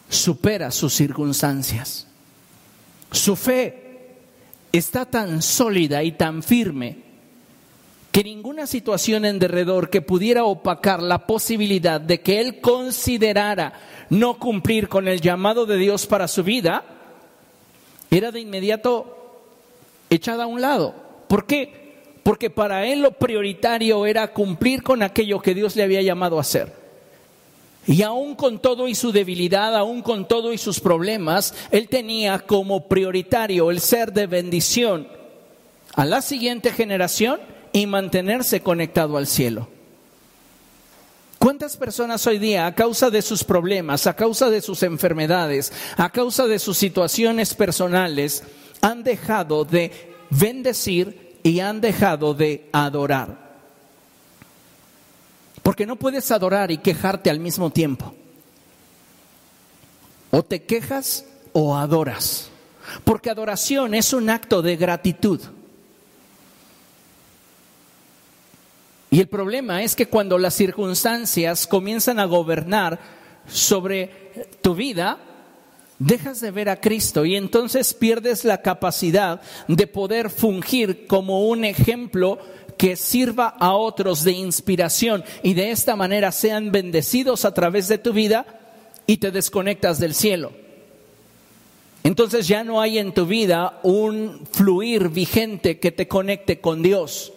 supera 0.09 0.71
sus 0.71 0.95
circunstancias. 0.95 2.07
Su 3.11 3.37
fe 3.37 4.17
está 4.73 5.07
tan 5.07 5.43
sólida 5.43 6.03
y 6.03 6.13
tan 6.13 6.43
firme 6.43 7.05
que 8.11 8.25
ninguna 8.25 8.67
situación 8.67 9.25
en 9.25 9.39
derredor 9.39 9.91
que 9.91 10.01
pudiera 10.01 10.45
opacar 10.45 11.03
la 11.03 11.27
posibilidad 11.27 12.01
de 12.01 12.21
que 12.21 12.41
él 12.41 12.61
considerara 12.61 13.73
no 14.11 14.39
cumplir 14.39 14.89
con 14.89 15.09
el 15.09 15.21
llamado 15.21 15.67
de 15.67 15.77
Dios 15.77 16.07
para 16.07 16.29
su 16.29 16.45
vida, 16.45 16.85
era 18.11 18.31
de 18.31 18.41
inmediato 18.41 19.43
echada 20.11 20.45
a 20.45 20.47
un 20.47 20.61
lado. 20.61 20.95
¿Por 21.29 21.47
qué? 21.47 21.84
Porque 22.25 22.51
para 22.51 22.87
él 22.87 23.03
lo 23.03 23.13
prioritario 23.13 24.07
era 24.07 24.33
cumplir 24.33 24.83
con 24.83 25.03
aquello 25.03 25.41
que 25.41 25.55
Dios 25.55 25.77
le 25.77 25.85
había 25.85 26.03
llamado 26.03 26.39
a 26.39 26.41
hacer. 26.41 26.73
Y 27.87 28.03
aún 28.03 28.35
con 28.35 28.61
todo 28.61 28.89
y 28.89 28.95
su 28.95 29.13
debilidad, 29.13 29.77
aún 29.77 30.01
con 30.01 30.27
todo 30.27 30.53
y 30.53 30.59
sus 30.59 30.81
problemas, 30.81 31.55
él 31.71 31.89
tenía 31.89 32.39
como 32.39 32.89
prioritario 32.89 33.71
el 33.71 33.79
ser 33.79 34.13
de 34.13 34.27
bendición 34.27 35.07
a 35.95 36.07
la 36.07 36.23
siguiente 36.23 36.73
generación 36.73 37.41
y 37.73 37.87
mantenerse 37.87 38.61
conectado 38.61 39.19
al 39.19 39.27
cielo. 39.27 39.69
¿Cuántas 41.39 41.77
personas 41.77 42.27
hoy 42.27 42.39
día, 42.39 42.67
a 42.67 42.75
causa 42.75 43.11
de 43.11 43.21
sus 43.21 43.45
problemas, 43.45 44.07
a 44.07 44.17
causa 44.17 44.49
de 44.49 44.63
sus 44.63 44.83
enfermedades, 44.83 45.75
a 45.99 46.09
causa 46.09 46.47
de 46.47 46.59
sus 46.59 46.79
situaciones 46.79 47.53
personales, 47.53 48.45
han 48.81 49.05
dejado 49.05 49.67
de 49.67 49.93
bendecir 50.31 51.24
y 51.45 51.61
han 51.61 51.81
dejado 51.81 52.35
de 52.35 52.69
adorar? 52.73 53.45
Porque 55.63 55.87
no 55.87 55.95
puedes 55.95 56.33
adorar 56.33 56.73
y 56.73 56.79
quejarte 56.79 57.31
al 57.31 57.39
mismo 57.39 57.71
tiempo. 57.71 58.13
O 60.33 60.43
te 60.43 60.65
quejas 60.65 61.27
o 61.53 61.77
adoras. 61.77 62.51
Porque 63.05 63.31
adoración 63.31 63.95
es 63.95 64.13
un 64.13 64.31
acto 64.31 64.63
de 64.63 64.77
gratitud. 64.77 65.41
Y 69.11 69.21
el 69.21 69.29
problema 69.29 69.83
es 69.83 69.95
que 69.95 70.07
cuando 70.07 70.39
las 70.39 70.55
circunstancias 70.55 71.67
comienzan 71.67 72.19
a 72.19 72.25
gobernar 72.25 72.99
sobre 73.47 74.33
tu 74.61 74.75
vida, 74.75 75.19
dejas 75.99 76.41
de 76.41 76.51
ver 76.51 76.69
a 76.69 76.81
Cristo 76.81 77.25
y 77.25 77.37
entonces 77.37 77.95
pierdes 77.95 78.45
la 78.45 78.63
capacidad 78.63 79.41
de 79.69 79.87
poder 79.87 80.31
fungir 80.31 81.07
como 81.07 81.47
un 81.49 81.65
ejemplo 81.65 82.39
que 82.77 82.97
sirva 82.97 83.49
a 83.49 83.75
otros 83.75 84.25
de 84.25 84.33
inspiración 84.33 85.25
y 85.43 85.55
de 85.55 85.71
esta 85.71 85.97
manera 85.97 86.33
sean 86.33 86.73
bendecidos 86.73 87.45
a 87.45 87.55
través 87.55 87.89
de 87.89 87.99
tu 87.99 88.13
vida 88.13 88.47
y 89.07 89.19
te 89.19 89.31
desconectas 89.31 89.99
del 89.99 90.15
cielo. 90.15 90.53
Entonces 92.03 92.49
ya 92.49 92.65
no 92.65 92.81
hay 92.81 92.99
en 92.99 93.15
tu 93.15 93.27
vida 93.27 93.81
un 93.83 94.47
fluir 94.53 95.09
vigente 95.09 95.79
que 95.79 95.91
te 95.91 96.07
conecte 96.09 96.61
con 96.61 96.83
Dios. 96.83 97.34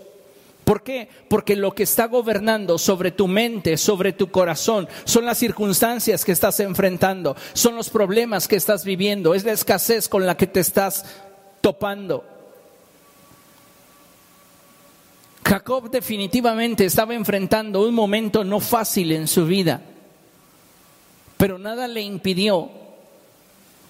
¿Por 0.68 0.84
qué? 0.84 1.08
Porque 1.30 1.56
lo 1.56 1.74
que 1.74 1.84
está 1.84 2.08
gobernando 2.08 2.78
sobre 2.78 3.12
tu 3.12 3.30
mente, 3.30 3.78
sobre 3.78 4.12
tu 4.12 4.30
corazón, 4.30 4.90
son 5.06 5.24
las 5.24 5.38
circunstancias 5.38 6.26
que 6.26 6.34
estás 6.34 6.60
enfrentando, 6.60 7.38
son 7.54 7.78
los 7.78 7.90
problemas 7.90 8.50
que 8.50 8.58
estás 8.58 8.84
viviendo, 8.84 9.34
es 9.34 9.46
la 9.46 9.54
escasez 9.54 10.10
con 10.10 10.26
la 10.26 10.36
que 10.36 10.46
te 10.46 10.60
estás 10.60 11.06
topando. 11.62 12.26
Jacob 15.46 15.90
definitivamente 15.90 16.84
estaba 16.84 17.14
enfrentando 17.14 17.88
un 17.88 17.96
momento 17.96 18.44
no 18.44 18.60
fácil 18.60 19.14
en 19.14 19.30
su 19.30 19.46
vida, 19.46 19.80
pero 21.38 21.58
nada 21.58 21.88
le 21.88 22.02
impidió 22.02 22.70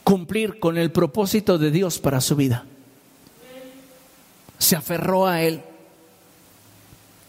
cumplir 0.04 0.60
con 0.60 0.78
el 0.78 0.92
propósito 0.92 1.58
de 1.58 1.72
Dios 1.72 1.98
para 1.98 2.22
su 2.22 2.36
vida. 2.36 2.66
Se 4.60 4.76
aferró 4.76 5.26
a 5.26 5.42
él. 5.42 5.64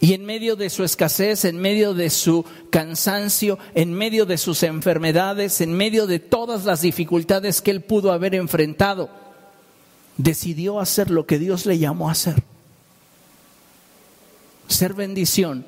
Y 0.00 0.12
en 0.14 0.24
medio 0.24 0.54
de 0.54 0.70
su 0.70 0.84
escasez, 0.84 1.44
en 1.44 1.58
medio 1.58 1.92
de 1.92 2.10
su 2.10 2.44
cansancio, 2.70 3.58
en 3.74 3.92
medio 3.92 4.26
de 4.26 4.38
sus 4.38 4.62
enfermedades, 4.62 5.60
en 5.60 5.72
medio 5.72 6.06
de 6.06 6.20
todas 6.20 6.64
las 6.64 6.82
dificultades 6.82 7.60
que 7.60 7.72
él 7.72 7.82
pudo 7.82 8.12
haber 8.12 8.34
enfrentado, 8.34 9.10
decidió 10.16 10.78
hacer 10.78 11.10
lo 11.10 11.26
que 11.26 11.38
Dios 11.38 11.66
le 11.66 11.78
llamó 11.78 12.08
a 12.08 12.12
hacer 12.12 12.42
ser 14.68 14.94
bendición 14.94 15.64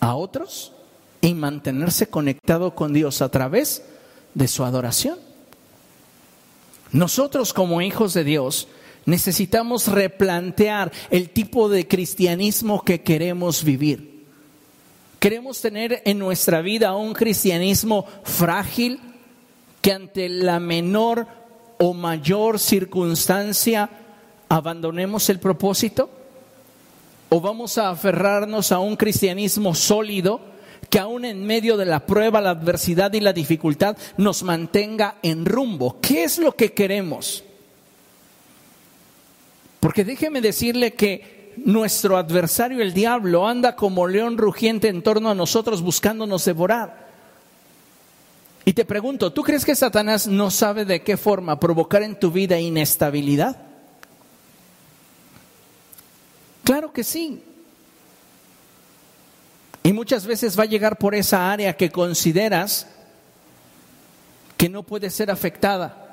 a 0.00 0.14
otros 0.14 0.72
y 1.20 1.34
mantenerse 1.34 2.08
conectado 2.08 2.74
con 2.74 2.92
Dios 2.92 3.22
a 3.22 3.30
través 3.30 3.82
de 4.34 4.48
su 4.48 4.64
adoración. 4.64 5.18
Nosotros 6.92 7.52
como 7.52 7.80
hijos 7.80 8.12
de 8.12 8.24
Dios 8.24 8.68
necesitamos 9.06 9.88
replantear 9.88 10.92
el 11.10 11.30
tipo 11.30 11.68
de 11.68 11.86
cristianismo 11.88 12.82
que 12.84 13.02
queremos 13.02 13.64
vivir. 13.64 14.12
Queremos 15.18 15.60
tener 15.60 16.02
en 16.04 16.18
nuestra 16.18 16.62
vida 16.62 16.96
un 16.96 17.12
cristianismo 17.12 18.06
frágil 18.24 18.98
que 19.80 19.92
ante 19.92 20.28
la 20.28 20.58
menor 20.58 21.26
o 21.78 21.94
mayor 21.94 22.58
circunstancia 22.58 23.88
abandonemos 24.48 25.28
el 25.28 25.38
propósito 25.38 26.10
o 27.28 27.40
vamos 27.40 27.78
a 27.78 27.90
aferrarnos 27.90 28.72
a 28.72 28.78
un 28.78 28.96
cristianismo 28.96 29.74
sólido 29.74 30.40
que 30.90 30.98
aún 30.98 31.24
en 31.24 31.46
medio 31.46 31.76
de 31.76 31.86
la 31.86 32.04
prueba, 32.04 32.40
la 32.40 32.50
adversidad 32.50 33.12
y 33.14 33.20
la 33.20 33.32
dificultad 33.32 33.96
nos 34.18 34.42
mantenga 34.42 35.16
en 35.22 35.46
rumbo. 35.46 35.98
¿Qué 36.02 36.24
es 36.24 36.38
lo 36.38 36.54
que 36.54 36.72
queremos? 36.72 37.44
Porque 39.82 40.04
déjeme 40.04 40.40
decirle 40.40 40.94
que 40.94 41.54
nuestro 41.56 42.16
adversario, 42.16 42.82
el 42.82 42.94
diablo, 42.94 43.48
anda 43.48 43.74
como 43.74 44.06
león 44.06 44.38
rugiente 44.38 44.86
en 44.86 45.02
torno 45.02 45.28
a 45.28 45.34
nosotros 45.34 45.82
buscándonos 45.82 46.44
devorar. 46.44 47.08
Y 48.64 48.74
te 48.74 48.84
pregunto, 48.84 49.32
¿tú 49.32 49.42
crees 49.42 49.64
que 49.64 49.74
Satanás 49.74 50.28
no 50.28 50.52
sabe 50.52 50.84
de 50.84 51.02
qué 51.02 51.16
forma 51.16 51.58
provocar 51.58 52.04
en 52.04 52.16
tu 52.16 52.30
vida 52.30 52.60
inestabilidad? 52.60 53.56
Claro 56.62 56.92
que 56.92 57.02
sí. 57.02 57.42
Y 59.82 59.92
muchas 59.92 60.26
veces 60.26 60.56
va 60.56 60.62
a 60.62 60.66
llegar 60.66 60.96
por 60.96 61.12
esa 61.12 61.50
área 61.50 61.76
que 61.76 61.90
consideras 61.90 62.86
que 64.56 64.68
no 64.68 64.84
puede 64.84 65.10
ser 65.10 65.28
afectada. 65.28 66.11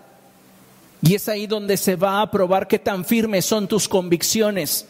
Y 1.02 1.16
es 1.16 1.30
ahí 1.30 1.48
donde 1.48 1.78
se 1.78 1.96
va 1.96 2.22
a 2.22 2.30
probar 2.30 2.68
qué 2.68 2.80
tan 2.80 3.06
firmes 3.06 3.46
son 3.46 3.68
tus 3.68 3.88
convicciones 3.88 4.86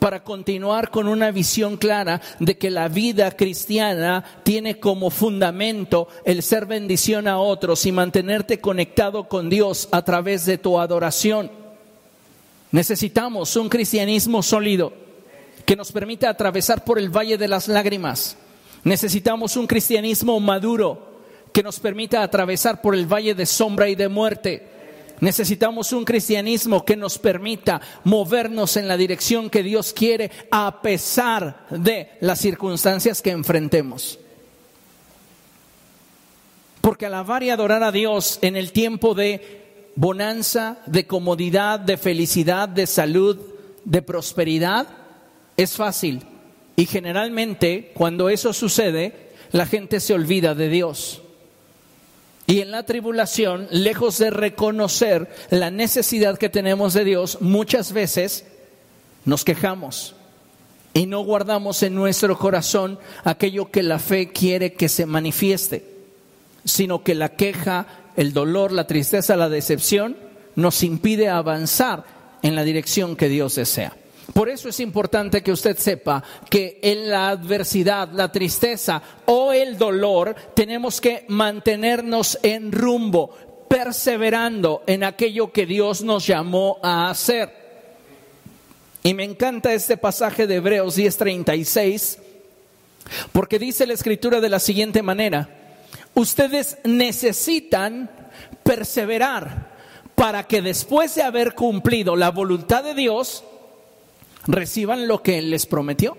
para 0.00 0.24
continuar 0.24 0.90
con 0.90 1.06
una 1.06 1.30
visión 1.30 1.76
clara 1.76 2.20
de 2.40 2.56
que 2.56 2.70
la 2.70 2.88
vida 2.88 3.30
cristiana 3.32 4.24
tiene 4.42 4.80
como 4.80 5.10
fundamento 5.10 6.08
el 6.24 6.42
ser 6.42 6.64
bendición 6.64 7.28
a 7.28 7.38
otros 7.38 7.84
y 7.84 7.92
mantenerte 7.92 8.60
conectado 8.60 9.28
con 9.28 9.50
Dios 9.50 9.88
a 9.92 10.02
través 10.02 10.46
de 10.46 10.56
tu 10.56 10.80
adoración. 10.80 11.50
Necesitamos 12.72 13.54
un 13.56 13.68
cristianismo 13.68 14.42
sólido 14.42 14.92
que 15.66 15.76
nos 15.76 15.92
permita 15.92 16.30
atravesar 16.30 16.82
por 16.82 16.98
el 16.98 17.10
valle 17.14 17.36
de 17.36 17.48
las 17.48 17.68
lágrimas. 17.68 18.36
Necesitamos 18.84 19.56
un 19.56 19.66
cristianismo 19.66 20.40
maduro 20.40 21.10
que 21.52 21.62
nos 21.62 21.78
permita 21.78 22.22
atravesar 22.22 22.80
por 22.80 22.94
el 22.94 23.06
valle 23.06 23.34
de 23.34 23.44
sombra 23.44 23.88
y 23.88 23.96
de 23.96 24.08
muerte. 24.08 24.79
Necesitamos 25.20 25.92
un 25.92 26.04
cristianismo 26.04 26.84
que 26.84 26.96
nos 26.96 27.18
permita 27.18 27.80
movernos 28.04 28.76
en 28.76 28.88
la 28.88 28.96
dirección 28.96 29.50
que 29.50 29.62
Dios 29.62 29.92
quiere 29.92 30.30
a 30.50 30.80
pesar 30.80 31.66
de 31.70 32.10
las 32.20 32.40
circunstancias 32.40 33.20
que 33.20 33.30
enfrentemos. 33.30 34.18
Porque 36.80 37.06
alabar 37.06 37.42
y 37.42 37.50
adorar 37.50 37.82
a 37.82 37.92
Dios 37.92 38.38
en 38.40 38.56
el 38.56 38.72
tiempo 38.72 39.14
de 39.14 39.90
bonanza, 39.94 40.78
de 40.86 41.06
comodidad, 41.06 41.78
de 41.78 41.98
felicidad, 41.98 42.68
de 42.68 42.86
salud, 42.86 43.38
de 43.84 44.00
prosperidad, 44.00 44.88
es 45.58 45.76
fácil. 45.76 46.22
Y 46.76 46.86
generalmente 46.86 47.92
cuando 47.92 48.30
eso 48.30 48.54
sucede, 48.54 49.30
la 49.52 49.66
gente 49.66 50.00
se 50.00 50.14
olvida 50.14 50.54
de 50.54 50.70
Dios. 50.70 51.22
Y 52.50 52.62
en 52.62 52.72
la 52.72 52.82
tribulación, 52.82 53.68
lejos 53.70 54.18
de 54.18 54.28
reconocer 54.28 55.30
la 55.50 55.70
necesidad 55.70 56.36
que 56.36 56.48
tenemos 56.48 56.94
de 56.94 57.04
Dios, 57.04 57.38
muchas 57.40 57.92
veces 57.92 58.44
nos 59.24 59.44
quejamos 59.44 60.16
y 60.92 61.06
no 61.06 61.20
guardamos 61.20 61.84
en 61.84 61.94
nuestro 61.94 62.36
corazón 62.36 62.98
aquello 63.22 63.70
que 63.70 63.84
la 63.84 64.00
fe 64.00 64.32
quiere 64.32 64.72
que 64.72 64.88
se 64.88 65.06
manifieste, 65.06 65.84
sino 66.64 67.04
que 67.04 67.14
la 67.14 67.28
queja, 67.28 67.86
el 68.16 68.32
dolor, 68.32 68.72
la 68.72 68.88
tristeza, 68.88 69.36
la 69.36 69.48
decepción 69.48 70.16
nos 70.56 70.82
impide 70.82 71.28
avanzar 71.28 72.02
en 72.42 72.56
la 72.56 72.64
dirección 72.64 73.14
que 73.14 73.28
Dios 73.28 73.54
desea. 73.54 73.96
Por 74.32 74.48
eso 74.48 74.68
es 74.68 74.78
importante 74.80 75.42
que 75.42 75.52
usted 75.52 75.76
sepa 75.76 76.22
que 76.48 76.78
en 76.82 77.10
la 77.10 77.30
adversidad, 77.30 78.10
la 78.12 78.30
tristeza 78.30 79.02
o 79.26 79.52
el 79.52 79.76
dolor 79.76 80.34
tenemos 80.54 81.00
que 81.00 81.24
mantenernos 81.28 82.38
en 82.42 82.70
rumbo, 82.70 83.34
perseverando 83.68 84.82
en 84.86 85.04
aquello 85.04 85.52
que 85.52 85.66
Dios 85.66 86.02
nos 86.02 86.26
llamó 86.26 86.78
a 86.82 87.10
hacer. 87.10 87.60
Y 89.02 89.14
me 89.14 89.24
encanta 89.24 89.72
este 89.72 89.96
pasaje 89.96 90.46
de 90.46 90.56
Hebreos 90.56 90.96
10:36, 90.96 92.18
porque 93.32 93.58
dice 93.58 93.86
la 93.86 93.94
escritura 93.94 94.40
de 94.40 94.48
la 94.48 94.60
siguiente 94.60 95.02
manera, 95.02 95.48
ustedes 96.14 96.78
necesitan 96.84 98.10
perseverar 98.62 99.70
para 100.14 100.46
que 100.46 100.60
después 100.60 101.14
de 101.14 101.22
haber 101.22 101.54
cumplido 101.54 102.14
la 102.14 102.30
voluntad 102.30 102.84
de 102.84 102.94
Dios, 102.94 103.42
reciban 104.50 105.06
lo 105.06 105.22
que 105.22 105.40
les 105.42 105.66
prometió. 105.66 106.16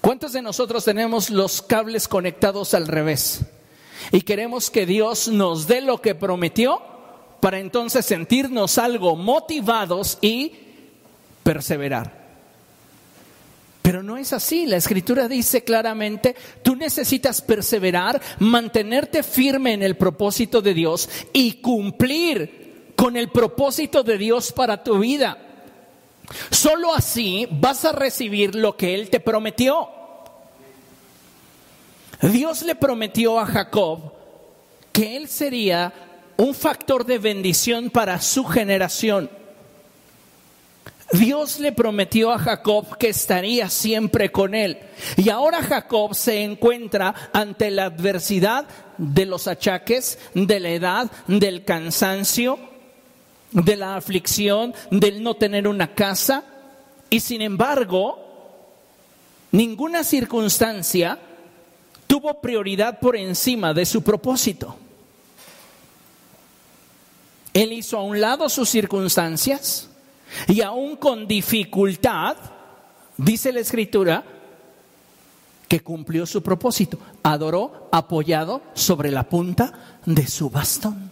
¿Cuántos 0.00 0.32
de 0.32 0.42
nosotros 0.42 0.84
tenemos 0.84 1.30
los 1.30 1.62
cables 1.62 2.08
conectados 2.08 2.74
al 2.74 2.88
revés? 2.88 3.42
Y 4.10 4.22
queremos 4.22 4.70
que 4.70 4.84
Dios 4.84 5.28
nos 5.28 5.68
dé 5.68 5.80
lo 5.80 6.00
que 6.00 6.16
prometió 6.16 6.82
para 7.40 7.60
entonces 7.60 8.04
sentirnos 8.04 8.78
algo 8.78 9.14
motivados 9.14 10.18
y 10.20 10.52
perseverar. 11.44 12.20
Pero 13.82 14.02
no 14.02 14.16
es 14.16 14.32
así. 14.32 14.66
La 14.66 14.76
escritura 14.76 15.28
dice 15.28 15.62
claramente, 15.62 16.34
tú 16.62 16.74
necesitas 16.74 17.42
perseverar, 17.42 18.20
mantenerte 18.38 19.22
firme 19.22 19.72
en 19.72 19.82
el 19.82 19.96
propósito 19.96 20.62
de 20.62 20.74
Dios 20.74 21.08
y 21.32 21.54
cumplir 21.54 22.92
con 22.96 23.16
el 23.16 23.30
propósito 23.30 24.02
de 24.02 24.18
Dios 24.18 24.52
para 24.52 24.82
tu 24.82 24.98
vida. 24.98 25.51
Solo 26.50 26.94
así 26.94 27.46
vas 27.50 27.84
a 27.84 27.92
recibir 27.92 28.54
lo 28.54 28.76
que 28.76 28.94
Él 28.94 29.10
te 29.10 29.20
prometió. 29.20 29.88
Dios 32.20 32.62
le 32.62 32.74
prometió 32.74 33.38
a 33.40 33.46
Jacob 33.46 34.12
que 34.92 35.16
Él 35.16 35.28
sería 35.28 35.92
un 36.36 36.54
factor 36.54 37.04
de 37.04 37.18
bendición 37.18 37.90
para 37.90 38.20
su 38.20 38.44
generación. 38.44 39.30
Dios 41.12 41.60
le 41.60 41.72
prometió 41.72 42.32
a 42.32 42.38
Jacob 42.38 42.96
que 42.96 43.10
estaría 43.10 43.68
siempre 43.68 44.32
con 44.32 44.54
él. 44.54 44.78
Y 45.18 45.28
ahora 45.28 45.62
Jacob 45.62 46.14
se 46.14 46.42
encuentra 46.42 47.14
ante 47.34 47.70
la 47.70 47.84
adversidad 47.84 48.66
de 48.96 49.26
los 49.26 49.46
achaques, 49.46 50.18
de 50.32 50.58
la 50.58 50.70
edad, 50.70 51.10
del 51.26 51.64
cansancio, 51.64 52.58
de 53.52 53.76
la 53.76 53.96
aflicción, 53.96 54.74
del 54.90 55.22
no 55.22 55.34
tener 55.34 55.68
una 55.68 55.94
casa. 55.94 56.44
Y 57.10 57.20
sin 57.20 57.42
embargo, 57.42 58.18
ninguna 59.52 60.04
circunstancia 60.04 61.18
tuvo 62.06 62.40
prioridad 62.40 62.98
por 62.98 63.16
encima 63.16 63.72
de 63.72 63.86
su 63.86 64.02
propósito. 64.02 64.76
Él 67.54 67.72
hizo 67.72 67.98
a 67.98 68.02
un 68.02 68.20
lado 68.20 68.48
sus 68.48 68.68
circunstancias 68.68 69.88
y 70.48 70.62
aún 70.62 70.96
con 70.96 71.26
dificultad, 71.28 72.36
dice 73.18 73.52
la 73.52 73.60
escritura, 73.60 74.24
que 75.68 75.80
cumplió 75.80 76.26
su 76.26 76.42
propósito. 76.42 76.98
Adoró 77.22 77.88
apoyado 77.92 78.62
sobre 78.74 79.10
la 79.10 79.28
punta 79.28 79.98
de 80.04 80.26
su 80.26 80.50
bastón. 80.50 81.11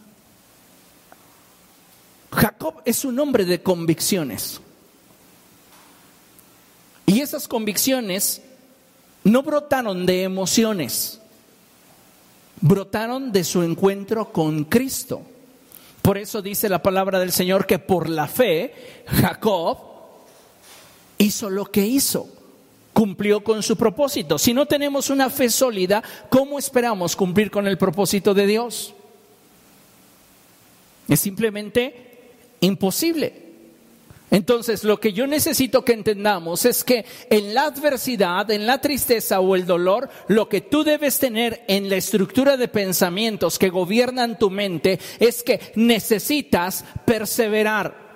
Jacob 2.32 2.82
es 2.84 3.04
un 3.04 3.18
hombre 3.18 3.44
de 3.44 3.62
convicciones. 3.62 4.60
Y 7.06 7.20
esas 7.20 7.48
convicciones 7.48 8.42
no 9.24 9.42
brotaron 9.42 10.06
de 10.06 10.22
emociones, 10.22 11.20
brotaron 12.60 13.32
de 13.32 13.42
su 13.42 13.62
encuentro 13.62 14.32
con 14.32 14.64
Cristo. 14.64 15.22
Por 16.02 16.18
eso 16.18 16.40
dice 16.40 16.68
la 16.68 16.82
palabra 16.82 17.18
del 17.18 17.32
Señor 17.32 17.66
que 17.66 17.78
por 17.78 18.08
la 18.08 18.26
fe 18.26 19.02
Jacob 19.06 19.78
hizo 21.18 21.50
lo 21.50 21.66
que 21.66 21.86
hizo, 21.86 22.28
cumplió 22.92 23.44
con 23.44 23.62
su 23.62 23.76
propósito. 23.76 24.38
Si 24.38 24.54
no 24.54 24.66
tenemos 24.66 25.10
una 25.10 25.30
fe 25.30 25.50
sólida, 25.50 26.02
¿cómo 26.30 26.58
esperamos 26.58 27.16
cumplir 27.16 27.50
con 27.50 27.66
el 27.66 27.76
propósito 27.76 28.34
de 28.34 28.46
Dios? 28.46 28.94
Es 31.08 31.20
simplemente 31.20 32.09
imposible. 32.60 33.50
Entonces, 34.30 34.84
lo 34.84 35.00
que 35.00 35.12
yo 35.12 35.26
necesito 35.26 35.84
que 35.84 35.92
entendamos 35.92 36.64
es 36.64 36.84
que 36.84 37.04
en 37.30 37.52
la 37.52 37.64
adversidad, 37.64 38.48
en 38.52 38.64
la 38.64 38.80
tristeza 38.80 39.40
o 39.40 39.56
el 39.56 39.66
dolor, 39.66 40.08
lo 40.28 40.48
que 40.48 40.60
tú 40.60 40.84
debes 40.84 41.18
tener 41.18 41.64
en 41.66 41.90
la 41.90 41.96
estructura 41.96 42.56
de 42.56 42.68
pensamientos 42.68 43.58
que 43.58 43.70
gobiernan 43.70 44.38
tu 44.38 44.48
mente 44.48 45.00
es 45.18 45.42
que 45.42 45.60
necesitas 45.74 46.84
perseverar. 47.04 48.10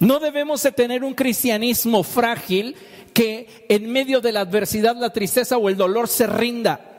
No 0.00 0.18
debemos 0.18 0.62
de 0.62 0.72
tener 0.72 1.02
un 1.02 1.14
cristianismo 1.14 2.02
frágil 2.02 2.76
que 3.14 3.64
en 3.70 3.90
medio 3.90 4.20
de 4.20 4.32
la 4.32 4.40
adversidad, 4.40 4.94
la 4.96 5.08
tristeza 5.08 5.56
o 5.56 5.70
el 5.70 5.78
dolor 5.78 6.08
se 6.08 6.26
rinda. 6.26 6.95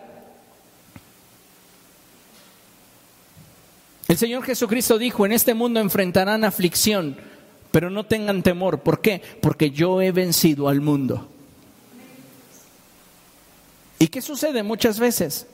El 4.07 4.17
Señor 4.17 4.43
Jesucristo 4.43 4.97
dijo, 4.97 5.25
en 5.25 5.33
este 5.33 5.53
mundo 5.53 5.79
enfrentarán 5.79 6.45
aflicción, 6.45 7.17
pero 7.71 7.89
no 7.89 8.05
tengan 8.05 8.41
temor. 8.41 8.79
¿Por 8.79 9.01
qué? 9.01 9.21
Porque 9.41 9.71
yo 9.71 10.01
he 10.01 10.11
vencido 10.11 10.69
al 10.69 10.79
mundo. 10.79 11.27
¿Y 13.99 14.07
qué 14.07 14.21
sucede 14.21 14.63
muchas 14.63 14.99
veces? 14.99 15.47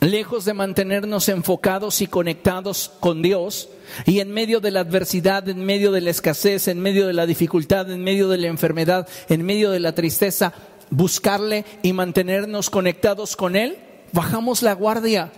Lejos 0.00 0.44
de 0.44 0.54
mantenernos 0.54 1.28
enfocados 1.28 2.00
y 2.00 2.06
conectados 2.06 2.90
con 3.00 3.20
Dios, 3.20 3.68
y 4.06 4.20
en 4.20 4.30
medio 4.32 4.60
de 4.60 4.70
la 4.70 4.80
adversidad, 4.80 5.48
en 5.48 5.64
medio 5.64 5.92
de 5.92 6.00
la 6.00 6.10
escasez, 6.10 6.68
en 6.68 6.80
medio 6.80 7.06
de 7.06 7.12
la 7.12 7.26
dificultad, 7.26 7.90
en 7.90 8.02
medio 8.02 8.28
de 8.28 8.38
la 8.38 8.46
enfermedad, 8.48 9.08
en 9.28 9.44
medio 9.44 9.70
de 9.70 9.80
la 9.80 9.94
tristeza, 9.94 10.52
buscarle 10.90 11.64
y 11.82 11.92
mantenernos 11.92 12.70
conectados 12.70 13.36
con 13.36 13.56
Él, 13.56 13.78
bajamos 14.12 14.62
la 14.62 14.74
guardia 14.74 15.32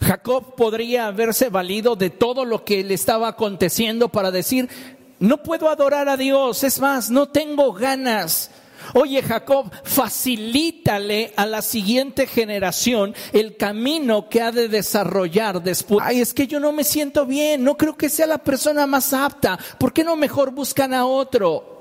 Jacob 0.00 0.54
podría 0.54 1.06
haberse 1.06 1.48
valido 1.48 1.96
de 1.96 2.10
todo 2.10 2.44
lo 2.44 2.64
que 2.64 2.84
le 2.84 2.94
estaba 2.94 3.28
aconteciendo 3.28 4.08
para 4.08 4.30
decir, 4.30 4.68
no 5.18 5.42
puedo 5.42 5.68
adorar 5.68 6.08
a 6.08 6.16
Dios, 6.16 6.62
es 6.64 6.80
más, 6.80 7.10
no 7.10 7.28
tengo 7.28 7.72
ganas. 7.72 8.50
Oye 8.94 9.22
Jacob, 9.22 9.70
facilítale 9.82 11.32
a 11.36 11.46
la 11.46 11.62
siguiente 11.62 12.26
generación 12.26 13.14
el 13.32 13.56
camino 13.56 14.28
que 14.28 14.40
ha 14.40 14.52
de 14.52 14.68
desarrollar 14.68 15.62
después. 15.62 16.04
Ay, 16.06 16.20
es 16.20 16.32
que 16.32 16.46
yo 16.46 16.60
no 16.60 16.72
me 16.72 16.84
siento 16.84 17.26
bien, 17.26 17.64
no 17.64 17.76
creo 17.76 17.96
que 17.96 18.08
sea 18.08 18.26
la 18.26 18.38
persona 18.38 18.86
más 18.86 19.12
apta. 19.12 19.58
¿Por 19.78 19.92
qué 19.92 20.04
no 20.04 20.16
mejor 20.16 20.52
buscan 20.52 20.94
a 20.94 21.04
otro? 21.04 21.76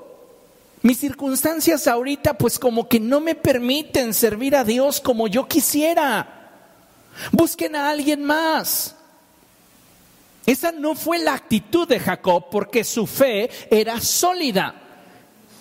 Mis 0.82 1.00
circunstancias 1.00 1.88
ahorita 1.88 2.38
pues 2.38 2.60
como 2.60 2.88
que 2.88 3.00
no 3.00 3.20
me 3.20 3.36
permiten 3.36 4.14
servir 4.14 4.56
a 4.56 4.64
Dios 4.64 5.00
como 5.00 5.28
yo 5.28 5.48
quisiera. 5.48 6.37
Busquen 7.32 7.76
a 7.76 7.90
alguien 7.90 8.24
más. 8.24 8.96
Esa 10.46 10.72
no 10.72 10.96
fue 10.96 11.20
la 11.20 11.34
actitud 11.34 11.88
de 11.88 12.00
Jacob 12.00 12.46
porque 12.50 12.84
su 12.84 13.06
fe 13.06 13.50
era 13.70 14.00
sólida. 14.00 14.82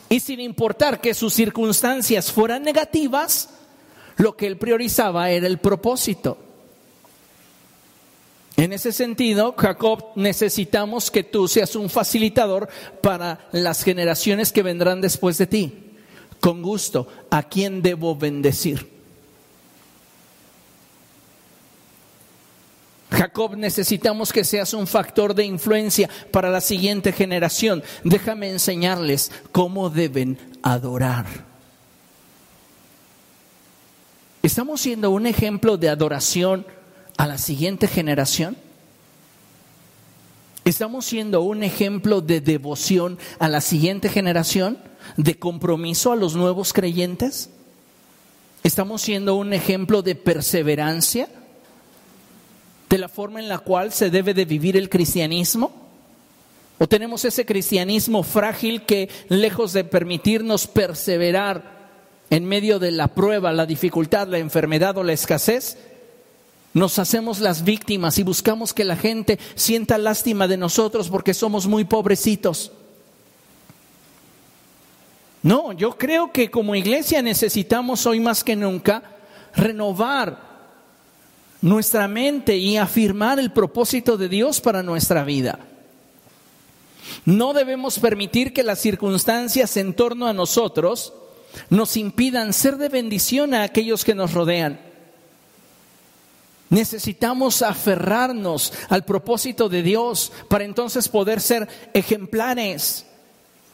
Y 0.08 0.20
sin 0.20 0.38
importar 0.38 1.00
que 1.00 1.12
sus 1.12 1.34
circunstancias 1.34 2.30
fueran 2.30 2.62
negativas, 2.62 3.48
lo 4.16 4.36
que 4.36 4.46
él 4.46 4.56
priorizaba 4.56 5.30
era 5.30 5.48
el 5.48 5.58
propósito. 5.58 6.38
En 8.56 8.72
ese 8.72 8.92
sentido, 8.92 9.54
Jacob, 9.58 10.12
necesitamos 10.14 11.10
que 11.10 11.24
tú 11.24 11.46
seas 11.46 11.76
un 11.76 11.90
facilitador 11.90 12.68
para 13.02 13.48
las 13.52 13.82
generaciones 13.82 14.50
que 14.50 14.62
vendrán 14.62 15.00
después 15.00 15.36
de 15.36 15.46
ti. 15.46 15.92
Con 16.40 16.62
gusto, 16.62 17.08
¿a 17.30 17.42
quién 17.42 17.82
debo 17.82 18.16
bendecir? 18.16 18.95
Jacob, 23.10 23.56
necesitamos 23.56 24.32
que 24.32 24.44
seas 24.44 24.74
un 24.74 24.86
factor 24.86 25.34
de 25.34 25.44
influencia 25.44 26.10
para 26.32 26.50
la 26.50 26.60
siguiente 26.60 27.12
generación. 27.12 27.82
Déjame 28.02 28.50
enseñarles 28.50 29.30
cómo 29.52 29.90
deben 29.90 30.38
adorar. 30.62 31.26
¿Estamos 34.42 34.80
siendo 34.80 35.10
un 35.10 35.26
ejemplo 35.26 35.76
de 35.76 35.88
adoración 35.88 36.66
a 37.16 37.26
la 37.26 37.38
siguiente 37.38 37.86
generación? 37.86 38.56
¿Estamos 40.64 41.06
siendo 41.06 41.42
un 41.42 41.62
ejemplo 41.62 42.20
de 42.20 42.40
devoción 42.40 43.18
a 43.38 43.48
la 43.48 43.60
siguiente 43.60 44.08
generación? 44.08 44.78
¿De 45.16 45.38
compromiso 45.38 46.10
a 46.10 46.16
los 46.16 46.34
nuevos 46.34 46.72
creyentes? 46.72 47.50
¿Estamos 48.64 49.02
siendo 49.02 49.36
un 49.36 49.52
ejemplo 49.52 50.02
de 50.02 50.16
perseverancia? 50.16 51.28
De 52.88 52.98
la 52.98 53.08
forma 53.08 53.40
en 53.40 53.48
la 53.48 53.58
cual 53.58 53.92
se 53.92 54.10
debe 54.10 54.34
de 54.34 54.44
vivir 54.44 54.76
el 54.76 54.88
cristianismo? 54.88 55.72
¿O 56.78 56.86
tenemos 56.86 57.24
ese 57.24 57.46
cristianismo 57.46 58.22
frágil 58.22 58.82
que 58.82 59.08
lejos 59.28 59.72
de 59.72 59.84
permitirnos 59.84 60.66
perseverar 60.66 61.76
en 62.28 62.44
medio 62.44 62.78
de 62.78 62.90
la 62.90 63.08
prueba, 63.08 63.52
la 63.52 63.66
dificultad, 63.66 64.28
la 64.28 64.38
enfermedad 64.38 64.98
o 64.98 65.02
la 65.02 65.12
escasez, 65.12 65.78
nos 66.74 66.98
hacemos 66.98 67.40
las 67.40 67.64
víctimas 67.64 68.18
y 68.18 68.22
buscamos 68.22 68.74
que 68.74 68.84
la 68.84 68.96
gente 68.96 69.38
sienta 69.54 69.96
lástima 69.96 70.46
de 70.46 70.58
nosotros 70.58 71.08
porque 71.08 71.32
somos 71.32 71.66
muy 71.66 71.84
pobrecitos. 71.84 72.72
No, 75.42 75.72
yo 75.72 75.96
creo 75.96 76.32
que 76.32 76.50
como 76.50 76.74
iglesia 76.74 77.22
necesitamos 77.22 78.04
hoy 78.04 78.20
más 78.20 78.44
que 78.44 78.56
nunca 78.56 79.02
renovar 79.54 80.45
nuestra 81.62 82.08
mente 82.08 82.56
y 82.56 82.76
afirmar 82.76 83.38
el 83.38 83.52
propósito 83.52 84.16
de 84.16 84.28
Dios 84.28 84.60
para 84.60 84.82
nuestra 84.82 85.24
vida. 85.24 85.58
No 87.24 87.52
debemos 87.52 87.98
permitir 87.98 88.52
que 88.52 88.62
las 88.62 88.80
circunstancias 88.80 89.76
en 89.76 89.94
torno 89.94 90.26
a 90.26 90.32
nosotros 90.32 91.12
nos 91.70 91.96
impidan 91.96 92.52
ser 92.52 92.76
de 92.76 92.88
bendición 92.88 93.54
a 93.54 93.62
aquellos 93.62 94.04
que 94.04 94.14
nos 94.14 94.32
rodean. 94.32 94.80
Necesitamos 96.68 97.62
aferrarnos 97.62 98.72
al 98.88 99.04
propósito 99.04 99.68
de 99.68 99.82
Dios 99.82 100.32
para 100.48 100.64
entonces 100.64 101.08
poder 101.08 101.40
ser 101.40 101.68
ejemplares 101.94 103.06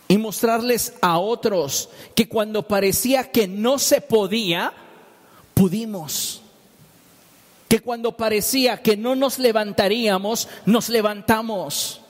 y 0.08 0.18
mostrarles 0.18 0.94
a 1.00 1.18
otros 1.18 1.88
que 2.14 2.28
cuando 2.28 2.68
parecía 2.68 3.30
que 3.30 3.48
no 3.48 3.78
se 3.78 4.02
podía, 4.02 4.74
pudimos. 5.54 6.41
Que 7.72 7.80
cuando 7.80 8.18
parecía 8.18 8.82
que 8.82 8.98
no 8.98 9.16
nos 9.16 9.38
levantaríamos, 9.38 10.46
nos 10.66 10.90
levantamos. 10.90 12.02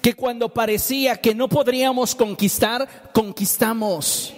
Que 0.00 0.14
cuando 0.14 0.48
parecía 0.48 1.18
que 1.18 1.34
no 1.34 1.46
podríamos 1.46 2.14
conquistar, 2.14 3.10
conquistamos. 3.12 4.32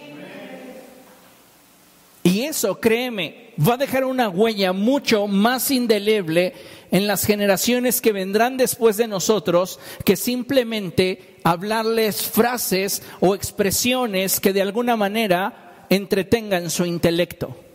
Y 2.25 2.41
eso, 2.41 2.81
créeme, 2.81 3.53
va 3.65 3.75
a 3.75 3.77
dejar 3.77 4.05
una 4.05 4.29
huella 4.29 4.73
mucho 4.73 5.29
más 5.29 5.71
indeleble 5.71 6.55
en 6.91 7.07
las 7.07 7.25
generaciones 7.25 8.01
que 8.01 8.11
vendrán 8.11 8.57
después 8.57 8.97
de 8.97 9.07
nosotros 9.07 9.79
que 10.05 10.17
simplemente 10.17 11.37
hablarles 11.45 12.23
frases 12.23 13.05
o 13.21 13.37
expresiones 13.37 14.41
que 14.41 14.53
de 14.53 14.63
alguna 14.63 14.97
manera 14.97 15.87
entretengan 15.91 16.71
su 16.71 16.87
intelecto. 16.87 17.70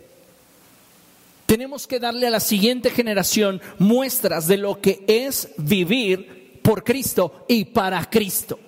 Tenemos 1.46 1.86
que 1.86 2.00
darle 2.00 2.26
a 2.26 2.30
la 2.30 2.40
siguiente 2.40 2.90
generación 2.90 3.60
muestras 3.78 4.48
de 4.48 4.56
lo 4.56 4.80
que 4.80 5.04
es 5.06 5.50
vivir 5.56 6.60
por 6.62 6.82
Cristo 6.82 7.44
y 7.48 7.66
para 7.66 8.04
Cristo. 8.10 8.58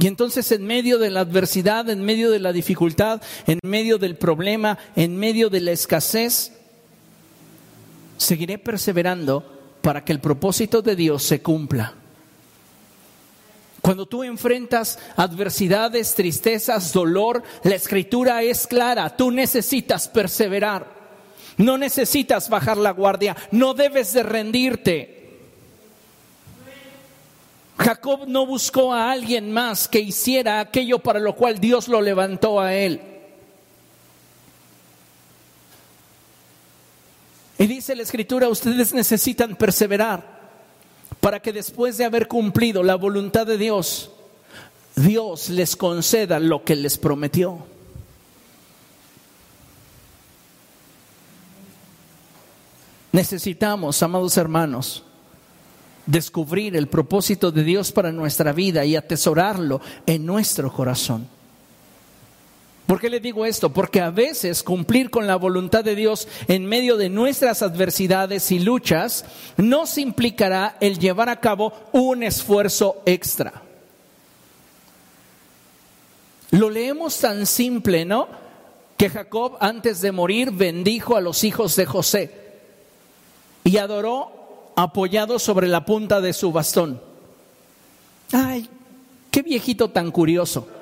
Y 0.00 0.06
entonces 0.06 0.50
en 0.52 0.64
medio 0.64 0.98
de 0.98 1.10
la 1.10 1.20
adversidad, 1.20 1.90
en 1.90 2.02
medio 2.04 2.30
de 2.30 2.38
la 2.38 2.52
dificultad, 2.52 3.20
en 3.46 3.58
medio 3.64 3.98
del 3.98 4.16
problema, 4.16 4.78
en 4.94 5.16
medio 5.16 5.50
de 5.50 5.60
la 5.60 5.72
escasez, 5.72 6.52
seguiré 8.16 8.58
perseverando 8.58 9.44
para 9.82 10.04
que 10.04 10.12
el 10.12 10.20
propósito 10.20 10.82
de 10.82 10.94
Dios 10.94 11.24
se 11.24 11.42
cumpla. 11.42 11.97
Cuando 13.88 14.04
tú 14.04 14.22
enfrentas 14.22 14.98
adversidades, 15.16 16.14
tristezas, 16.14 16.92
dolor, 16.92 17.42
la 17.62 17.74
escritura 17.74 18.42
es 18.42 18.66
clara, 18.66 19.16
tú 19.16 19.30
necesitas 19.30 20.08
perseverar. 20.08 20.86
No 21.56 21.78
necesitas 21.78 22.50
bajar 22.50 22.76
la 22.76 22.90
guardia, 22.90 23.34
no 23.50 23.72
debes 23.72 24.12
de 24.12 24.22
rendirte. 24.22 25.38
Jacob 27.78 28.28
no 28.28 28.44
buscó 28.44 28.92
a 28.92 29.10
alguien 29.10 29.50
más 29.50 29.88
que 29.88 30.00
hiciera 30.00 30.60
aquello 30.60 30.98
para 30.98 31.18
lo 31.18 31.34
cual 31.34 31.58
Dios 31.58 31.88
lo 31.88 32.02
levantó 32.02 32.60
a 32.60 32.74
él. 32.74 33.00
Y 37.56 37.66
dice 37.66 37.96
la 37.96 38.02
escritura, 38.02 38.50
ustedes 38.50 38.92
necesitan 38.92 39.56
perseverar 39.56 40.37
para 41.20 41.40
que 41.40 41.52
después 41.52 41.98
de 41.98 42.04
haber 42.04 42.28
cumplido 42.28 42.82
la 42.82 42.94
voluntad 42.94 43.46
de 43.46 43.58
Dios, 43.58 44.10
Dios 44.96 45.48
les 45.48 45.76
conceda 45.76 46.38
lo 46.38 46.64
que 46.64 46.76
les 46.76 46.98
prometió. 46.98 47.64
Necesitamos, 53.12 54.02
amados 54.02 54.36
hermanos, 54.36 55.02
descubrir 56.06 56.76
el 56.76 56.88
propósito 56.88 57.50
de 57.50 57.64
Dios 57.64 57.90
para 57.92 58.12
nuestra 58.12 58.52
vida 58.52 58.84
y 58.84 58.96
atesorarlo 58.96 59.80
en 60.06 60.24
nuestro 60.24 60.72
corazón. 60.72 61.28
¿Por 62.88 62.98
qué 62.98 63.10
le 63.10 63.20
digo 63.20 63.44
esto? 63.44 63.70
Porque 63.70 64.00
a 64.00 64.08
veces 64.08 64.62
cumplir 64.62 65.10
con 65.10 65.26
la 65.26 65.36
voluntad 65.36 65.84
de 65.84 65.94
Dios 65.94 66.26
en 66.48 66.64
medio 66.64 66.96
de 66.96 67.10
nuestras 67.10 67.60
adversidades 67.60 68.50
y 68.50 68.60
luchas 68.60 69.26
nos 69.58 69.98
implicará 69.98 70.78
el 70.80 70.98
llevar 70.98 71.28
a 71.28 71.38
cabo 71.38 71.74
un 71.92 72.22
esfuerzo 72.22 73.02
extra. 73.04 73.60
Lo 76.50 76.70
leemos 76.70 77.20
tan 77.20 77.44
simple, 77.44 78.06
¿no? 78.06 78.26
Que 78.96 79.10
Jacob 79.10 79.58
antes 79.60 80.00
de 80.00 80.10
morir 80.10 80.50
bendijo 80.50 81.14
a 81.14 81.20
los 81.20 81.44
hijos 81.44 81.76
de 81.76 81.84
José 81.84 82.34
y 83.64 83.76
adoró 83.76 84.72
apoyado 84.76 85.38
sobre 85.38 85.68
la 85.68 85.84
punta 85.84 86.22
de 86.22 86.32
su 86.32 86.52
bastón. 86.52 87.02
Ay, 88.32 88.66
qué 89.30 89.42
viejito 89.42 89.90
tan 89.90 90.10
curioso. 90.10 90.77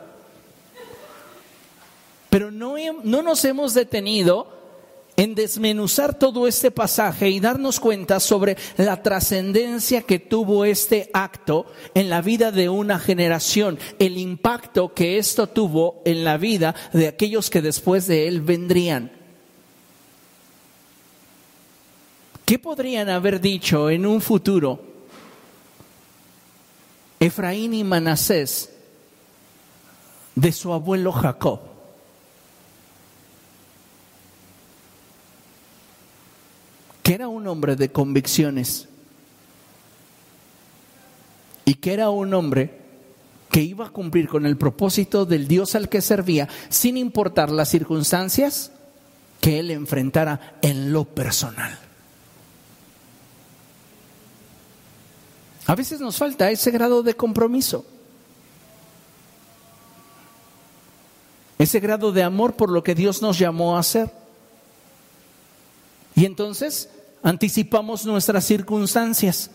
No 2.56 3.22
nos 3.22 3.44
hemos 3.44 3.74
detenido 3.74 4.56
en 5.16 5.34
desmenuzar 5.34 6.18
todo 6.18 6.46
este 6.46 6.70
pasaje 6.70 7.28
y 7.30 7.40
darnos 7.40 7.80
cuenta 7.80 8.20
sobre 8.20 8.56
la 8.76 9.02
trascendencia 9.02 10.02
que 10.02 10.18
tuvo 10.18 10.64
este 10.64 11.10
acto 11.12 11.66
en 11.94 12.10
la 12.10 12.20
vida 12.20 12.52
de 12.52 12.68
una 12.68 12.98
generación, 12.98 13.78
el 13.98 14.18
impacto 14.18 14.92
que 14.94 15.18
esto 15.18 15.48
tuvo 15.48 16.02
en 16.04 16.24
la 16.24 16.36
vida 16.36 16.74
de 16.92 17.08
aquellos 17.08 17.50
que 17.50 17.62
después 17.62 18.06
de 18.06 18.28
él 18.28 18.42
vendrían. 18.42 19.12
¿Qué 22.44 22.58
podrían 22.58 23.08
haber 23.08 23.40
dicho 23.40 23.90
en 23.90 24.06
un 24.06 24.20
futuro 24.20 24.80
Efraín 27.18 27.74
y 27.74 27.84
Manasés 27.84 28.70
de 30.34 30.52
su 30.52 30.72
abuelo 30.72 31.10
Jacob? 31.10 31.75
Que 37.06 37.14
era 37.14 37.28
un 37.28 37.46
hombre 37.46 37.76
de 37.76 37.92
convicciones 37.92 38.88
y 41.64 41.74
que 41.74 41.92
era 41.92 42.10
un 42.10 42.34
hombre 42.34 42.80
que 43.48 43.62
iba 43.62 43.86
a 43.86 43.90
cumplir 43.90 44.26
con 44.26 44.44
el 44.44 44.56
propósito 44.56 45.24
del 45.24 45.46
Dios 45.46 45.76
al 45.76 45.88
que 45.88 46.00
servía, 46.00 46.48
sin 46.68 46.96
importar 46.96 47.52
las 47.52 47.68
circunstancias 47.68 48.72
que 49.40 49.60
él 49.60 49.70
enfrentara 49.70 50.58
en 50.62 50.92
lo 50.92 51.04
personal. 51.04 51.78
A 55.66 55.76
veces 55.76 56.00
nos 56.00 56.16
falta 56.16 56.50
ese 56.50 56.72
grado 56.72 57.04
de 57.04 57.14
compromiso, 57.14 57.86
ese 61.56 61.78
grado 61.78 62.10
de 62.10 62.24
amor 62.24 62.54
por 62.54 62.68
lo 62.68 62.82
que 62.82 62.96
Dios 62.96 63.22
nos 63.22 63.38
llamó 63.38 63.76
a 63.76 63.78
hacer. 63.78 64.25
Y 66.16 66.24
entonces 66.24 66.88
anticipamos 67.22 68.06
nuestras 68.06 68.44
circunstancias 68.44 69.50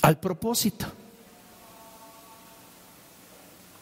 al 0.00 0.18
propósito. 0.18 0.86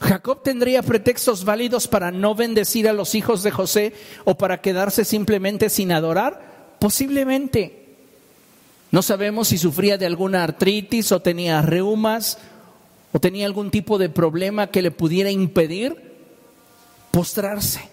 Jacob 0.00 0.42
tendría 0.42 0.82
pretextos 0.82 1.44
válidos 1.44 1.86
para 1.86 2.10
no 2.10 2.34
bendecir 2.34 2.88
a 2.88 2.94
los 2.94 3.14
hijos 3.14 3.42
de 3.42 3.50
José 3.50 3.92
o 4.24 4.36
para 4.36 4.62
quedarse 4.62 5.04
simplemente 5.04 5.68
sin 5.68 5.92
adorar. 5.92 6.76
Posiblemente. 6.80 7.78
No 8.90 9.02
sabemos 9.02 9.48
si 9.48 9.58
sufría 9.58 9.98
de 9.98 10.06
alguna 10.06 10.44
artritis 10.44 11.12
o 11.12 11.20
tenía 11.20 11.60
reumas 11.62 12.38
o 13.12 13.20
tenía 13.20 13.46
algún 13.46 13.70
tipo 13.70 13.98
de 13.98 14.08
problema 14.08 14.68
que 14.68 14.82
le 14.82 14.90
pudiera 14.90 15.30
impedir 15.30 16.12
postrarse 17.10 17.91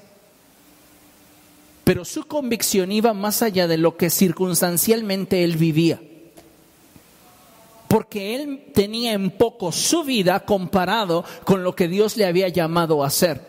pero 1.89 2.05
su 2.05 2.25
convicción 2.25 2.91
iba 2.91 3.15
más 3.15 3.41
allá 3.41 3.65
de 3.65 3.79
lo 3.79 3.97
que 3.97 4.11
circunstancialmente 4.11 5.43
él 5.43 5.57
vivía. 5.57 5.99
Porque 7.87 8.35
él 8.35 8.65
tenía 8.75 9.13
en 9.13 9.31
poco 9.31 9.71
su 9.71 10.03
vida 10.03 10.41
comparado 10.41 11.25
con 11.45 11.63
lo 11.63 11.75
que 11.75 11.87
Dios 11.87 12.15
le 12.15 12.27
había 12.27 12.47
llamado 12.47 13.03
a 13.03 13.07
hacer. 13.07 13.41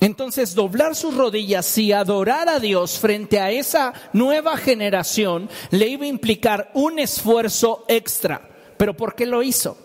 Entonces, 0.00 0.54
doblar 0.54 0.96
sus 0.96 1.14
rodillas 1.14 1.76
y 1.76 1.92
adorar 1.92 2.48
a 2.48 2.58
Dios 2.58 2.98
frente 2.98 3.38
a 3.40 3.50
esa 3.50 3.92
nueva 4.14 4.56
generación 4.56 5.50
le 5.70 5.86
iba 5.86 6.06
a 6.06 6.08
implicar 6.08 6.70
un 6.72 6.98
esfuerzo 6.98 7.84
extra. 7.88 8.48
¿Pero 8.78 8.96
por 8.96 9.14
qué 9.14 9.26
lo 9.26 9.42
hizo? 9.42 9.76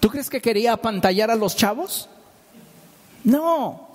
¿Tú 0.00 0.08
crees 0.08 0.30
que 0.30 0.40
quería 0.40 0.72
apantallar 0.72 1.30
a 1.30 1.36
los 1.36 1.54
chavos? 1.54 2.08
No, 3.22 3.91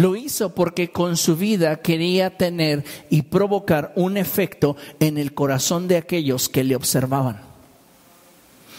Lo 0.00 0.16
hizo 0.16 0.54
porque 0.54 0.90
con 0.90 1.18
su 1.18 1.36
vida 1.36 1.82
quería 1.82 2.34
tener 2.34 2.82
y 3.10 3.20
provocar 3.20 3.92
un 3.96 4.16
efecto 4.16 4.74
en 4.98 5.18
el 5.18 5.34
corazón 5.34 5.88
de 5.88 5.98
aquellos 5.98 6.48
que 6.48 6.64
le 6.64 6.74
observaban. 6.74 7.42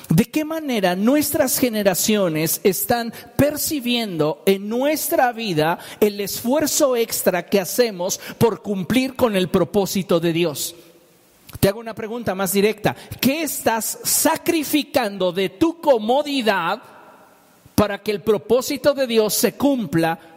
¿De 0.10 0.26
qué 0.26 0.44
manera 0.44 0.96
nuestras 0.96 1.60
generaciones 1.60 2.60
están 2.64 3.14
percibiendo 3.36 4.42
en 4.48 4.68
nuestra 4.68 5.32
vida 5.32 5.78
el 6.00 6.20
esfuerzo 6.20 6.96
extra 6.96 7.46
que 7.46 7.60
hacemos 7.60 8.20
por 8.40 8.64
cumplir 8.64 9.16
con 9.16 9.36
el 9.36 9.48
propósito 9.48 10.20
de 10.20 10.34
Dios? 10.34 10.76
Te 11.60 11.68
hago 11.68 11.80
una 11.80 11.94
pregunta 11.94 12.34
más 12.34 12.52
directa. 12.52 12.96
¿Qué 13.20 13.44
estás 13.44 14.00
sacrificando 14.04 15.32
de 15.32 15.50
tu 15.50 15.80
comodidad 15.80 16.82
para 17.76 18.00
que 18.00 18.10
el 18.10 18.22
propósito 18.22 18.96
de 18.96 19.06
Dios 19.06 19.36
se 19.36 19.54
cumpla 19.54 20.31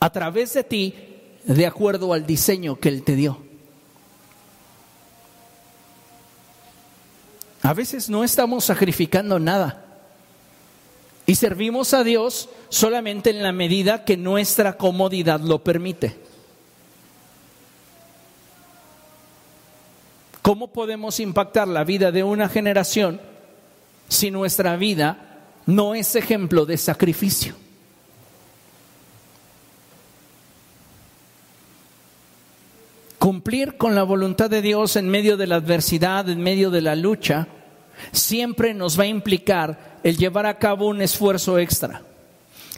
a 0.00 0.10
través 0.10 0.54
de 0.54 0.64
ti 0.64 0.94
de 1.44 1.66
acuerdo 1.66 2.12
al 2.12 2.26
diseño 2.26 2.80
que 2.80 2.88
Él 2.88 3.02
te 3.02 3.14
dio? 3.14 3.38
A 7.62 7.74
veces 7.74 8.08
no 8.08 8.24
estamos 8.24 8.64
sacrificando 8.64 9.38
nada 9.38 9.84
y 11.26 11.34
servimos 11.34 11.94
a 11.94 12.02
Dios 12.02 12.48
solamente 12.70 13.30
en 13.30 13.42
la 13.42 13.52
medida 13.52 14.04
que 14.04 14.16
nuestra 14.16 14.76
comodidad 14.76 15.40
lo 15.40 15.62
permite. 15.62 16.16
¿Cómo 20.42 20.72
podemos 20.72 21.20
impactar 21.20 21.68
la 21.68 21.84
vida 21.84 22.10
de 22.10 22.24
una 22.24 22.48
generación 22.48 23.20
si 24.08 24.30
nuestra 24.30 24.74
vida 24.76 25.44
no 25.66 25.94
es 25.94 26.16
ejemplo 26.16 26.64
de 26.64 26.78
sacrificio? 26.78 27.54
Cumplir 33.20 33.76
con 33.76 33.94
la 33.94 34.02
voluntad 34.02 34.48
de 34.48 34.62
Dios 34.62 34.96
en 34.96 35.06
medio 35.06 35.36
de 35.36 35.46
la 35.46 35.56
adversidad, 35.56 36.26
en 36.30 36.40
medio 36.40 36.70
de 36.70 36.80
la 36.80 36.96
lucha, 36.96 37.48
siempre 38.12 38.72
nos 38.72 38.98
va 38.98 39.02
a 39.02 39.08
implicar 39.08 40.00
el 40.02 40.16
llevar 40.16 40.46
a 40.46 40.58
cabo 40.58 40.86
un 40.88 41.02
esfuerzo 41.02 41.58
extra. 41.58 42.00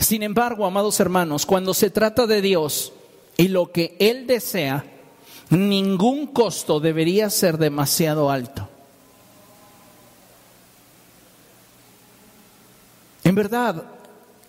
Sin 0.00 0.24
embargo, 0.24 0.66
amados 0.66 0.98
hermanos, 0.98 1.46
cuando 1.46 1.72
se 1.74 1.90
trata 1.90 2.26
de 2.26 2.42
Dios 2.42 2.92
y 3.36 3.46
lo 3.46 3.70
que 3.70 3.94
Él 4.00 4.26
desea, 4.26 4.84
ningún 5.50 6.26
costo 6.26 6.80
debería 6.80 7.30
ser 7.30 7.56
demasiado 7.56 8.28
alto. 8.28 8.68
En 13.22 13.36
verdad, 13.36 13.84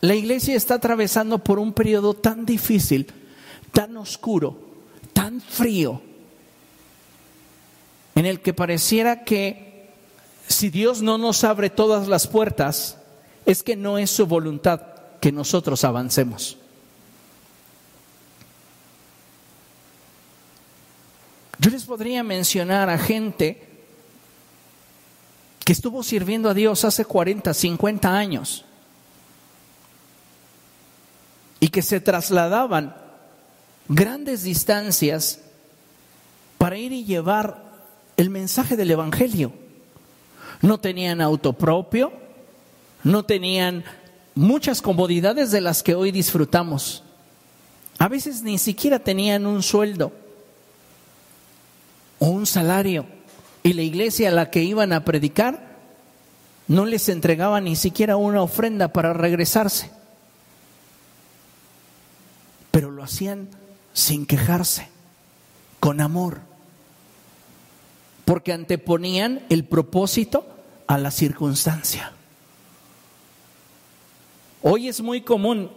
la 0.01 0.15
iglesia 0.15 0.55
está 0.55 0.73
atravesando 0.73 1.37
por 1.37 1.59
un 1.59 1.71
periodo 1.71 2.15
tan 2.15 2.47
difícil, 2.47 3.13
tan 3.71 3.95
oscuro, 3.95 4.62
tan 5.13 5.41
frío, 5.41 6.01
en 8.15 8.25
el 8.25 8.41
que 8.41 8.53
pareciera 8.53 9.23
que 9.23 9.89
si 10.47 10.69
Dios 10.69 11.01
no 11.01 11.17
nos 11.17 11.43
abre 11.43 11.69
todas 11.69 12.07
las 12.07 12.27
puertas, 12.27 12.97
es 13.45 13.63
que 13.63 13.75
no 13.75 13.97
es 13.97 14.11
su 14.11 14.27
voluntad 14.27 14.81
que 15.19 15.31
nosotros 15.31 15.83
avancemos. 15.83 16.57
Yo 21.59 21.71
les 21.71 21.85
podría 21.85 22.23
mencionar 22.23 22.89
a 22.89 22.97
gente 22.97 23.69
que 25.63 25.71
estuvo 25.71 26.03
sirviendo 26.03 26.49
a 26.49 26.53
Dios 26.53 26.83
hace 26.83 27.05
40, 27.05 27.53
50 27.53 28.13
años 28.13 28.65
y 31.61 31.69
que 31.69 31.81
se 31.81 32.01
trasladaban 32.01 33.02
grandes 33.87 34.43
distancias 34.43 35.39
para 36.57 36.77
ir 36.77 36.91
y 36.91 37.03
llevar 37.03 37.63
el 38.17 38.29
mensaje 38.29 38.75
del 38.77 38.91
Evangelio. 38.91 39.53
No 40.61 40.79
tenían 40.79 41.21
auto 41.21 41.53
propio, 41.53 42.13
no 43.03 43.23
tenían 43.23 43.83
muchas 44.35 44.81
comodidades 44.81 45.51
de 45.51 45.61
las 45.61 45.83
que 45.83 45.95
hoy 45.95 46.11
disfrutamos. 46.11 47.03
A 47.99 48.07
veces 48.07 48.43
ni 48.43 48.57
siquiera 48.57 48.99
tenían 48.99 49.45
un 49.45 49.61
sueldo 49.61 50.11
o 52.19 52.27
un 52.27 52.45
salario. 52.45 53.05
Y 53.61 53.73
la 53.73 53.81
iglesia 53.81 54.29
a 54.29 54.31
la 54.31 54.49
que 54.49 54.63
iban 54.63 54.93
a 54.93 55.05
predicar 55.05 55.73
no 56.67 56.85
les 56.85 57.09
entregaba 57.09 57.61
ni 57.61 57.75
siquiera 57.75 58.15
una 58.15 58.41
ofrenda 58.41 58.87
para 58.89 59.13
regresarse. 59.13 59.91
Pero 62.71 62.89
lo 62.89 63.03
hacían 63.03 63.49
sin 63.93 64.25
quejarse, 64.25 64.89
con 65.79 66.01
amor, 66.01 66.41
porque 68.25 68.53
anteponían 68.53 69.45
el 69.49 69.65
propósito 69.65 70.45
a 70.87 70.97
la 70.97 71.11
circunstancia. 71.11 72.13
Hoy 74.61 74.87
es 74.87 75.01
muy 75.01 75.21
común 75.21 75.71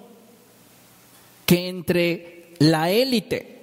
que 1.45 1.69
entre 1.69 2.55
la 2.59 2.91
élite 2.91 3.57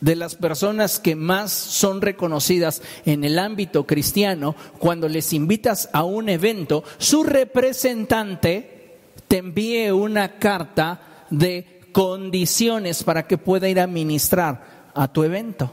de 0.00 0.16
las 0.16 0.34
personas 0.34 1.00
que 1.00 1.16
más 1.16 1.50
son 1.50 2.02
reconocidas 2.02 2.82
en 3.06 3.24
el 3.24 3.38
ámbito 3.38 3.86
cristiano, 3.86 4.54
cuando 4.78 5.08
les 5.08 5.32
invitas 5.32 5.88
a 5.94 6.04
un 6.04 6.28
evento, 6.28 6.84
su 6.98 7.24
representante 7.24 8.98
te 9.28 9.38
envíe 9.38 9.90
una 9.92 10.38
carta 10.38 11.26
de 11.30 11.73
condiciones 11.94 13.04
para 13.04 13.28
que 13.28 13.38
pueda 13.38 13.68
ir 13.68 13.78
a 13.78 13.86
ministrar 13.86 14.90
a 14.94 15.06
tu 15.06 15.22
evento. 15.22 15.70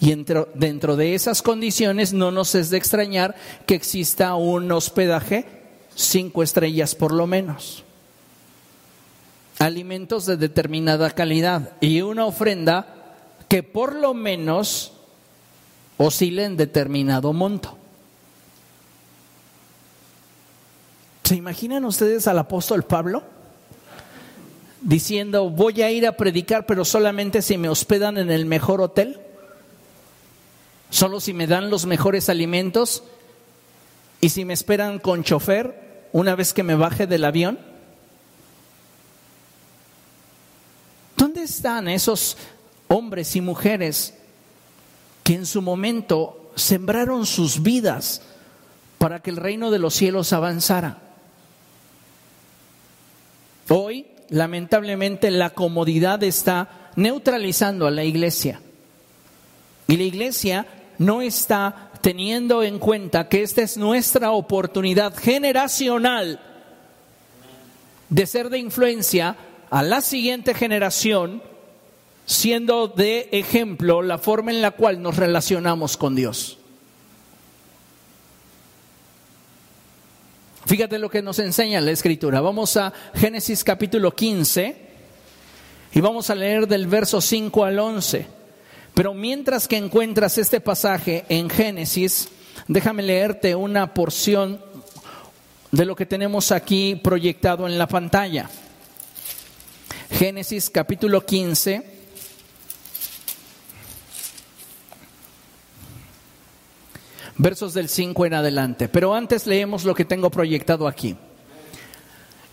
Y 0.00 0.12
dentro, 0.54 0.96
de 0.96 1.14
esas 1.14 1.40
condiciones 1.40 2.12
no 2.12 2.32
nos 2.32 2.56
es 2.56 2.68
de 2.70 2.76
extrañar 2.76 3.36
que 3.64 3.76
exista 3.76 4.34
un 4.34 4.72
hospedaje 4.72 5.46
cinco 5.94 6.42
estrellas 6.42 6.94
por 6.94 7.12
lo 7.12 7.26
menos 7.26 7.84
alimentos 9.58 10.24
de 10.24 10.38
determinada 10.38 11.10
calidad 11.10 11.74
y 11.80 12.00
una 12.00 12.24
ofrenda 12.24 12.86
que 13.46 13.62
por 13.62 13.94
lo 13.94 14.14
menos 14.14 14.94
oscile 15.98 16.44
en 16.44 16.56
determinado 16.56 17.32
monto. 17.34 17.76
¿Se 21.24 21.36
imaginan 21.36 21.84
ustedes 21.84 22.26
al 22.26 22.38
apóstol 22.38 22.84
Pablo 22.84 23.22
diciendo, 24.80 25.50
voy 25.50 25.82
a 25.82 25.90
ir 25.90 26.06
a 26.06 26.16
predicar, 26.16 26.66
pero 26.66 26.84
solamente 26.84 27.42
si 27.42 27.58
me 27.58 27.68
hospedan 27.68 28.18
en 28.18 28.30
el 28.30 28.46
mejor 28.46 28.80
hotel? 28.80 29.20
¿Solo 30.90 31.20
si 31.20 31.32
me 31.32 31.46
dan 31.46 31.70
los 31.70 31.86
mejores 31.86 32.28
alimentos? 32.28 33.04
¿Y 34.20 34.30
si 34.30 34.44
me 34.44 34.54
esperan 34.54 34.98
con 34.98 35.24
chofer 35.24 36.08
una 36.12 36.34
vez 36.34 36.52
que 36.52 36.62
me 36.62 36.74
baje 36.74 37.06
del 37.06 37.24
avión? 37.24 37.58
¿Dónde 41.16 41.42
están 41.42 41.88
esos 41.88 42.36
hombres 42.88 43.36
y 43.36 43.40
mujeres 43.40 44.14
que 45.22 45.34
en 45.34 45.46
su 45.46 45.62
momento 45.62 46.50
sembraron 46.56 47.24
sus 47.26 47.62
vidas 47.62 48.22
para 48.98 49.20
que 49.20 49.30
el 49.30 49.36
reino 49.36 49.70
de 49.70 49.78
los 49.78 49.94
cielos 49.94 50.32
avanzara? 50.32 50.98
Hoy, 53.68 54.09
lamentablemente, 54.30 55.30
la 55.30 55.50
comodidad 55.50 56.22
está 56.22 56.90
neutralizando 56.96 57.86
a 57.86 57.90
la 57.90 58.04
iglesia. 58.04 58.60
Y 59.86 59.96
la 59.96 60.04
iglesia 60.04 60.66
no 60.98 61.20
está 61.20 61.90
teniendo 62.00 62.62
en 62.62 62.78
cuenta 62.78 63.28
que 63.28 63.42
esta 63.42 63.62
es 63.62 63.76
nuestra 63.76 64.30
oportunidad 64.30 65.14
generacional 65.16 66.40
de 68.08 68.26
ser 68.26 68.50
de 68.50 68.58
influencia 68.58 69.36
a 69.70 69.82
la 69.82 70.00
siguiente 70.00 70.54
generación 70.54 71.42
siendo 72.26 72.86
de 72.86 73.28
ejemplo 73.32 74.02
la 74.02 74.18
forma 74.18 74.52
en 74.52 74.62
la 74.62 74.70
cual 74.70 75.02
nos 75.02 75.16
relacionamos 75.16 75.96
con 75.96 76.14
Dios. 76.14 76.59
Fíjate 80.66 80.98
lo 80.98 81.10
que 81.10 81.22
nos 81.22 81.38
enseña 81.38 81.80
la 81.80 81.90
escritura. 81.90 82.40
Vamos 82.40 82.76
a 82.76 82.92
Génesis 83.14 83.64
capítulo 83.64 84.14
15 84.14 84.76
y 85.92 86.00
vamos 86.00 86.30
a 86.30 86.34
leer 86.34 86.68
del 86.68 86.86
verso 86.86 87.20
5 87.20 87.64
al 87.64 87.78
11. 87.78 88.26
Pero 88.94 89.14
mientras 89.14 89.66
que 89.66 89.76
encuentras 89.76 90.36
este 90.38 90.60
pasaje 90.60 91.24
en 91.28 91.48
Génesis, 91.48 92.28
déjame 92.68 93.02
leerte 93.02 93.54
una 93.54 93.94
porción 93.94 94.62
de 95.72 95.84
lo 95.84 95.96
que 95.96 96.06
tenemos 96.06 96.52
aquí 96.52 96.94
proyectado 96.96 97.66
en 97.66 97.78
la 97.78 97.88
pantalla. 97.88 98.50
Génesis 100.10 100.68
capítulo 100.68 101.24
15. 101.24 101.99
Versos 107.42 107.72
del 107.72 107.88
5 107.88 108.26
en 108.26 108.34
adelante. 108.34 108.88
Pero 108.90 109.14
antes 109.14 109.46
leemos 109.46 109.84
lo 109.84 109.94
que 109.94 110.04
tengo 110.04 110.30
proyectado 110.30 110.86
aquí. 110.86 111.16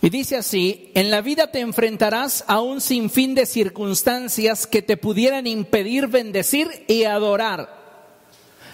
Y 0.00 0.08
dice 0.08 0.36
así, 0.36 0.90
en 0.94 1.10
la 1.10 1.20
vida 1.20 1.50
te 1.50 1.60
enfrentarás 1.60 2.42
a 2.46 2.62
un 2.62 2.80
sinfín 2.80 3.34
de 3.34 3.44
circunstancias 3.44 4.66
que 4.66 4.80
te 4.80 4.96
pudieran 4.96 5.46
impedir 5.46 6.06
bendecir 6.06 6.86
y 6.86 7.04
adorar. 7.04 7.68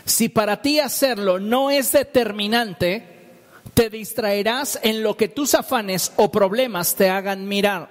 Si 0.04 0.28
para 0.28 0.62
ti 0.62 0.78
hacerlo 0.78 1.40
no 1.40 1.72
es 1.72 1.90
determinante, 1.90 3.08
te 3.74 3.90
distraerás 3.90 4.78
en 4.84 5.02
lo 5.02 5.16
que 5.16 5.26
tus 5.26 5.56
afanes 5.56 6.12
o 6.14 6.30
problemas 6.30 6.94
te 6.94 7.10
hagan 7.10 7.48
mirar. 7.48 7.88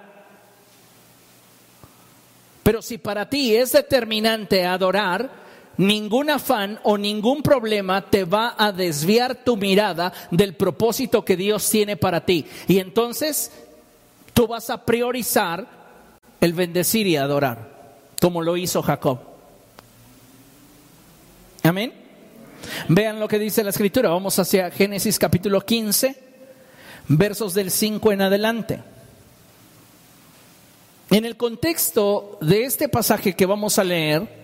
Pero 2.64 2.82
si 2.82 2.98
para 2.98 3.30
ti 3.30 3.54
es 3.54 3.74
determinante 3.74 4.66
adorar, 4.66 5.43
ningún 5.78 6.30
afán 6.30 6.80
o 6.84 6.98
ningún 6.98 7.42
problema 7.42 8.10
te 8.10 8.26
va 8.26 8.56
a 8.58 8.72
desviar 8.72 9.44
tu 9.44 9.58
mirada 9.58 10.14
del 10.32 10.56
propósito 10.56 11.26
que 11.26 11.36
Dios 11.36 11.70
tiene 11.70 11.98
para 11.98 12.26
ti. 12.26 12.46
Y 12.68 12.80
entonces 12.80 13.52
tú 14.34 14.48
vas 14.48 14.70
a 14.70 14.86
priorizar 14.86 15.68
el 16.40 16.54
bendecir 16.54 17.08
y 17.08 17.16
adorar, 17.16 17.96
como 18.22 18.42
lo 18.42 18.58
hizo 18.58 18.82
Jacob. 18.82 19.20
Amén. 21.64 21.94
Vean 22.90 23.20
lo 23.20 23.28
que 23.28 23.40
dice 23.40 23.64
la 23.64 23.70
escritura. 23.70 24.10
Vamos 24.10 24.38
hacia 24.40 24.72
Génesis 24.72 25.18
capítulo 25.18 25.62
15, 25.62 26.18
versos 27.08 27.54
del 27.54 27.72
5 27.72 28.12
en 28.12 28.22
adelante. 28.22 28.80
En 31.10 31.26
el 31.26 31.38
contexto 31.38 32.38
de 32.42 32.64
este 32.64 32.90
pasaje 32.90 33.36
que 33.36 33.46
vamos 33.46 33.78
a 33.78 33.84
leer, 33.84 34.43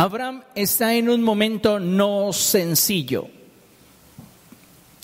Abraham 0.00 0.44
está 0.54 0.94
en 0.94 1.08
un 1.08 1.24
momento 1.24 1.80
no 1.80 2.32
sencillo. 2.32 3.26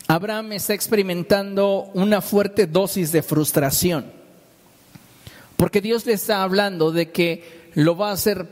Abraham 0.07 0.53
está 0.53 0.73
experimentando 0.73 1.91
una 1.95 2.21
fuerte 2.21 2.69
dosis 2.69 3.11
de 3.11 3.25
frustración, 3.25 4.07
porque 5.57 5.81
Dios 5.81 6.07
le 6.07 6.13
está 6.13 6.45
hablando 6.45 6.93
de 6.93 7.11
que 7.11 7.73
lo 7.75 7.97
va 7.97 8.11
a 8.11 8.13
hacer 8.13 8.47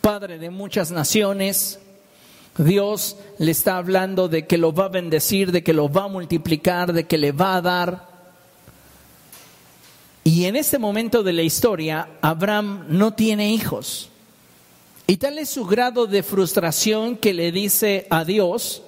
padre 0.00 0.40
de 0.40 0.50
muchas 0.50 0.90
naciones. 0.90 1.78
Dios 2.58 3.16
le 3.38 3.52
está 3.52 3.76
hablando 3.76 4.26
de 4.26 4.48
que 4.48 4.58
lo 4.58 4.74
va 4.74 4.86
a 4.86 4.88
bendecir, 4.88 5.52
de 5.52 5.62
que 5.62 5.72
lo 5.72 5.88
va 5.88 6.06
a 6.06 6.08
multiplicar, 6.08 6.92
de 6.92 7.04
que 7.04 7.16
le 7.16 7.30
va 7.30 7.54
a 7.54 7.62
dar. 7.62 8.08
Y 10.24 10.46
en 10.46 10.56
este 10.56 10.80
momento 10.80 11.22
de 11.22 11.32
la 11.32 11.42
historia, 11.42 12.08
Abraham 12.20 12.86
no 12.88 13.14
tiene 13.14 13.52
hijos. 13.52 14.10
Y 15.06 15.18
tal 15.18 15.38
es 15.38 15.50
su 15.50 15.66
grado 15.66 16.06
de 16.06 16.22
frustración 16.22 17.16
que 17.16 17.34
le 17.34 17.52
dice 17.52 18.06
a 18.08 18.24
Dios, 18.24 18.82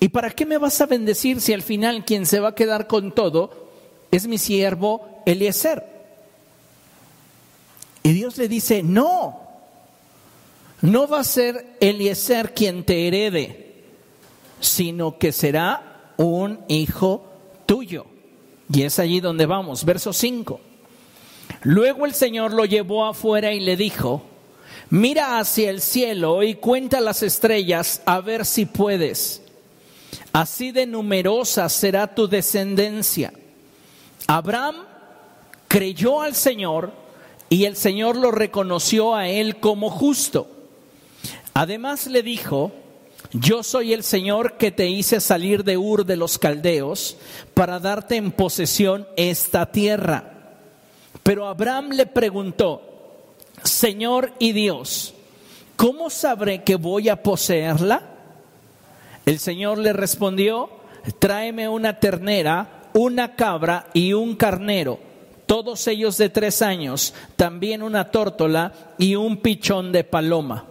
¿y 0.00 0.08
para 0.08 0.30
qué 0.30 0.46
me 0.46 0.58
vas 0.58 0.80
a 0.80 0.86
bendecir 0.86 1.40
si 1.40 1.52
al 1.52 1.62
final 1.62 2.04
quien 2.04 2.24
se 2.24 2.40
va 2.40 2.50
a 2.50 2.54
quedar 2.54 2.86
con 2.86 3.12
todo 3.12 3.68
es 4.10 4.26
mi 4.26 4.38
siervo 4.38 5.22
Eliezer? 5.26 5.84
Y 8.02 8.12
Dios 8.12 8.38
le 8.38 8.48
dice, 8.48 8.82
no, 8.82 9.40
no 10.80 11.08
va 11.08 11.20
a 11.20 11.24
ser 11.24 11.76
Eliezer 11.80 12.54
quien 12.54 12.84
te 12.84 13.06
herede, 13.06 13.84
sino 14.60 15.18
que 15.18 15.32
será 15.32 16.12
un 16.16 16.60
hijo 16.68 17.26
tuyo. 17.66 18.06
Y 18.72 18.82
es 18.82 18.98
allí 18.98 19.20
donde 19.20 19.44
vamos, 19.44 19.84
verso 19.84 20.14
5. 20.14 20.60
Luego 21.62 22.06
el 22.06 22.14
Señor 22.14 22.52
lo 22.52 22.64
llevó 22.64 23.06
afuera 23.06 23.52
y 23.52 23.60
le 23.60 23.76
dijo, 23.76 24.22
mira 24.90 25.38
hacia 25.38 25.70
el 25.70 25.80
cielo 25.80 26.42
y 26.42 26.54
cuenta 26.54 27.00
las 27.00 27.22
estrellas 27.22 28.02
a 28.06 28.20
ver 28.20 28.44
si 28.44 28.66
puedes. 28.66 29.42
Así 30.32 30.72
de 30.72 30.86
numerosa 30.86 31.68
será 31.68 32.14
tu 32.14 32.28
descendencia. 32.28 33.32
Abraham 34.26 34.76
creyó 35.68 36.22
al 36.22 36.34
Señor 36.34 36.92
y 37.48 37.64
el 37.64 37.76
Señor 37.76 38.16
lo 38.16 38.30
reconoció 38.30 39.14
a 39.14 39.28
él 39.28 39.60
como 39.60 39.90
justo. 39.90 40.48
Además 41.52 42.06
le 42.06 42.22
dijo, 42.22 42.72
yo 43.32 43.62
soy 43.62 43.92
el 43.92 44.02
Señor 44.02 44.56
que 44.56 44.70
te 44.70 44.88
hice 44.88 45.20
salir 45.20 45.64
de 45.64 45.76
Ur 45.76 46.04
de 46.04 46.16
los 46.16 46.38
Caldeos 46.38 47.16
para 47.52 47.78
darte 47.78 48.16
en 48.16 48.32
posesión 48.32 49.06
esta 49.16 49.70
tierra. 49.70 50.32
Pero 51.22 51.46
Abraham 51.46 51.90
le 51.90 52.06
preguntó, 52.06 52.93
Señor 53.64 54.32
y 54.38 54.52
Dios, 54.52 55.14
¿cómo 55.76 56.10
sabré 56.10 56.62
que 56.62 56.76
voy 56.76 57.08
a 57.08 57.22
poseerla? 57.22 58.02
El 59.24 59.38
Señor 59.38 59.78
le 59.78 59.92
respondió, 59.92 60.70
tráeme 61.18 61.68
una 61.68 61.98
ternera, 61.98 62.90
una 62.92 63.34
cabra 63.34 63.86
y 63.94 64.12
un 64.12 64.36
carnero, 64.36 64.98
todos 65.46 65.86
ellos 65.88 66.18
de 66.18 66.28
tres 66.28 66.62
años, 66.62 67.14
también 67.36 67.82
una 67.82 68.10
tórtola 68.10 68.72
y 68.98 69.16
un 69.16 69.38
pichón 69.38 69.92
de 69.92 70.04
paloma. 70.04 70.66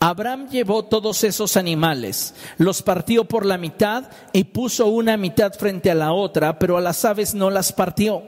Abraham 0.00 0.48
llevó 0.50 0.84
todos 0.84 1.24
esos 1.24 1.56
animales, 1.56 2.34
los 2.58 2.82
partió 2.82 3.24
por 3.24 3.46
la 3.46 3.58
mitad 3.58 4.04
y 4.32 4.44
puso 4.44 4.88
una 4.88 5.16
mitad 5.16 5.52
frente 5.54 5.90
a 5.90 5.94
la 5.94 6.12
otra, 6.12 6.58
pero 6.58 6.76
a 6.76 6.80
las 6.80 7.04
aves 7.04 7.34
no 7.34 7.48
las 7.48 7.72
partió. 7.72 8.22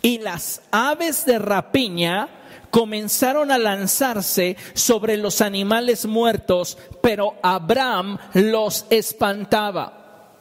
Y 0.00 0.18
las 0.18 0.62
aves 0.70 1.26
de 1.26 1.38
rapiña 1.38 2.28
comenzaron 2.74 3.52
a 3.52 3.58
lanzarse 3.58 4.56
sobre 4.72 5.16
los 5.16 5.40
animales 5.40 6.06
muertos, 6.06 6.76
pero 7.00 7.36
Abraham 7.40 8.18
los 8.32 8.86
espantaba. 8.90 10.32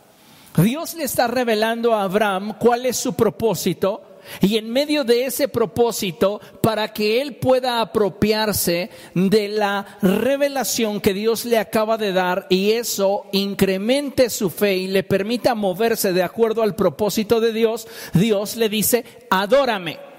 Dios 0.57 0.95
le 0.95 1.03
está 1.03 1.27
revelando 1.27 1.93
a 1.93 2.01
Abraham 2.01 2.55
cuál 2.57 2.87
es 2.87 2.97
su 2.97 3.13
propósito 3.13 4.01
y 4.41 4.57
en 4.57 4.71
medio 4.71 5.03
de 5.03 5.25
ese 5.25 5.47
propósito, 5.47 6.41
para 6.63 6.91
que 6.91 7.21
él 7.21 7.35
pueda 7.35 7.81
apropiarse 7.81 8.89
de 9.13 9.49
la 9.49 9.99
revelación 10.01 11.01
que 11.01 11.13
Dios 11.13 11.45
le 11.45 11.59
acaba 11.59 11.99
de 11.99 12.13
dar 12.13 12.47
y 12.49 12.71
eso 12.71 13.27
incremente 13.31 14.31
su 14.31 14.49
fe 14.49 14.77
y 14.77 14.87
le 14.87 15.03
permita 15.03 15.53
moverse 15.53 16.13
de 16.13 16.23
acuerdo 16.23 16.63
al 16.63 16.73
propósito 16.73 17.39
de 17.39 17.53
Dios, 17.53 17.87
Dios 18.11 18.55
le 18.55 18.69
dice, 18.69 19.05
adórame. 19.29 20.12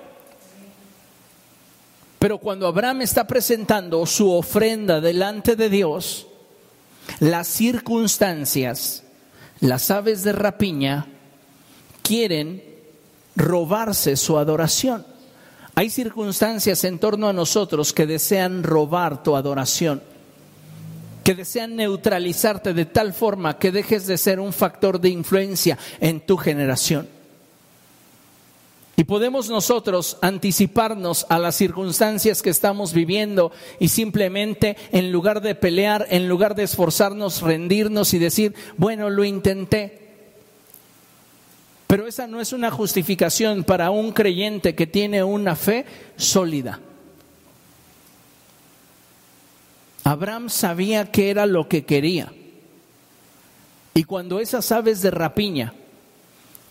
Pero 2.25 2.39
cuando 2.39 2.67
Abraham 2.67 3.03
está 3.03 3.27
presentando 3.27 4.07
su 4.07 4.33
ofrenda 4.33 4.99
delante 5.03 5.57
de 5.57 5.69
Dios, 5.69 6.27
las 7.21 7.47
circunstancias, 7.47 9.05
las 9.61 9.91
aves 9.91 10.25
de 10.25 10.33
rapiña, 10.33 11.07
quieren 12.03 12.65
robarse 13.37 14.17
su 14.17 14.39
adoración. 14.39 15.05
Hay 15.75 15.91
circunstancias 15.91 16.83
en 16.85 16.99
torno 16.99 17.29
a 17.29 17.35
nosotros 17.35 17.93
que 17.93 18.07
desean 18.07 18.63
robar 18.63 19.23
tu 19.23 19.37
adoración, 19.37 20.03
que 21.25 21.35
desean 21.35 21.77
neutralizarte 21.77 22.73
de 22.73 22.87
tal 22.87 23.13
forma 23.13 23.59
que 23.59 23.71
dejes 23.71 24.07
de 24.07 24.17
ser 24.17 24.41
un 24.41 24.55
factor 24.55 24.99
de 24.99 25.11
influencia 25.11 25.77
en 26.01 26.25
tu 26.25 26.39
generación. 26.39 27.07
Y 28.97 29.05
podemos 29.05 29.49
nosotros 29.49 30.19
anticiparnos 30.23 31.27
a 31.29 31.39
las 31.39 31.57
circunstancias 31.57 32.43
que 32.43 32.51
estamos 32.51 32.93
viviendo 32.93 33.51
y 33.81 33.89
simplemente 33.89 34.77
en 34.93 35.11
lugar 35.11 35.41
de 35.41 35.57
pelear, 35.57 36.07
en 36.11 36.29
lugar 36.29 36.55
de 36.55 36.63
esforzarnos, 36.63 37.43
rendirnos 37.43 38.15
y 38.15 38.19
decir, 38.19 38.55
bueno, 38.77 39.11
lo 39.11 39.25
intenté, 39.25 40.05
pero 41.95 42.07
esa 42.07 42.27
no 42.27 42.41
es 42.41 42.53
una 42.53 42.71
justificación 42.71 43.63
para 43.63 43.91
un 43.91 44.13
creyente 44.13 44.75
que 44.75 44.87
tiene 44.87 45.23
una 45.23 45.55
fe 45.55 45.87
sólida. 46.17 46.81
Abraham 50.03 50.51
sabía 50.51 51.11
que 51.11 51.31
era 51.31 51.47
lo 51.47 51.69
que 51.69 51.85
quería. 51.85 52.33
Y 53.95 54.05
cuando 54.05 54.41
esas 54.41 54.73
aves 54.73 55.03
de 55.03 55.11
rapiña 55.11 55.73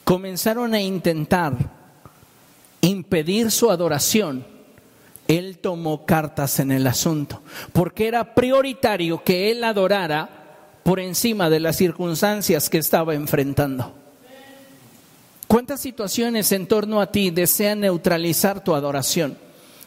comenzaron 0.03 0.73
a 0.73 0.81
intentar 0.81 1.82
impedir 2.87 3.49
su 3.49 3.71
adoración, 3.71 4.45
él 5.27 5.57
tomó 5.59 6.05
cartas 6.05 6.59
en 6.59 6.71
el 6.71 6.85
asunto, 6.85 7.41
porque 7.71 8.07
era 8.07 8.35
prioritario 8.35 9.23
que 9.23 9.51
él 9.51 9.63
adorara 9.63 10.29
por 10.83 10.99
encima 10.99 11.49
de 11.49 11.61
las 11.61 11.77
circunstancias 11.77 12.69
que 12.69 12.77
estaba 12.77 13.15
enfrentando. 13.15 13.93
¿Cuántas 15.47 15.79
situaciones 15.81 16.51
en 16.51 16.67
torno 16.67 16.99
a 16.99 17.11
ti 17.11 17.29
desean 17.29 17.81
neutralizar 17.81 18.63
tu 18.63 18.73
adoración? 18.75 19.37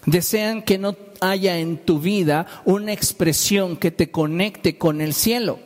Desean 0.06 0.62
que 0.62 0.78
no 0.78 0.96
haya 1.20 1.58
en 1.58 1.78
tu 1.78 1.98
vida 1.98 2.46
una 2.64 2.92
expresión 2.92 3.76
que 3.76 3.90
te 3.90 4.10
conecte 4.10 4.78
con 4.78 5.00
el 5.00 5.12
cielo. 5.12 5.58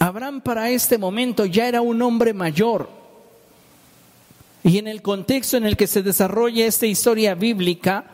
Abraham 0.00 0.42
para 0.42 0.68
este 0.70 0.98
momento 0.98 1.46
ya 1.46 1.68
era 1.68 1.80
un 1.80 2.02
hombre 2.02 2.34
mayor. 2.34 2.95
Y 4.66 4.76
en 4.76 4.86
el 4.86 5.00
contexto 5.00 5.56
en 5.56 5.64
el 5.64 5.78
que 5.78 5.86
se 5.86 6.02
desarrolla 6.02 6.66
esta 6.66 6.84
historia 6.84 7.34
bíblica, 7.34 8.04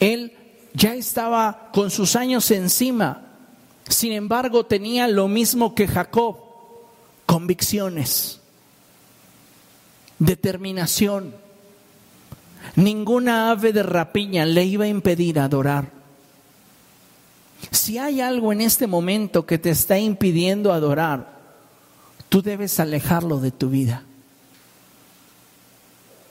él 0.00 0.34
ya 0.74 0.94
estaba 0.94 1.70
con 1.72 1.90
sus 1.90 2.14
años 2.14 2.50
encima. 2.50 3.22
Sin 3.88 4.12
embargo, 4.12 4.66
tenía 4.66 5.08
lo 5.08 5.28
mismo 5.28 5.74
que 5.74 5.88
Jacob, 5.88 6.36
convicciones 7.24 8.40
determinación. 10.20 11.34
Ninguna 12.76 13.50
ave 13.50 13.72
de 13.72 13.82
rapiña 13.82 14.46
le 14.46 14.64
iba 14.64 14.84
a 14.84 14.88
impedir 14.88 15.40
adorar. 15.40 15.90
Si 17.72 17.98
hay 17.98 18.20
algo 18.20 18.52
en 18.52 18.60
este 18.60 18.86
momento 18.86 19.44
que 19.44 19.58
te 19.58 19.70
está 19.70 19.98
impidiendo 19.98 20.72
adorar, 20.72 21.40
tú 22.28 22.42
debes 22.42 22.78
alejarlo 22.78 23.40
de 23.40 23.50
tu 23.50 23.70
vida. 23.70 24.04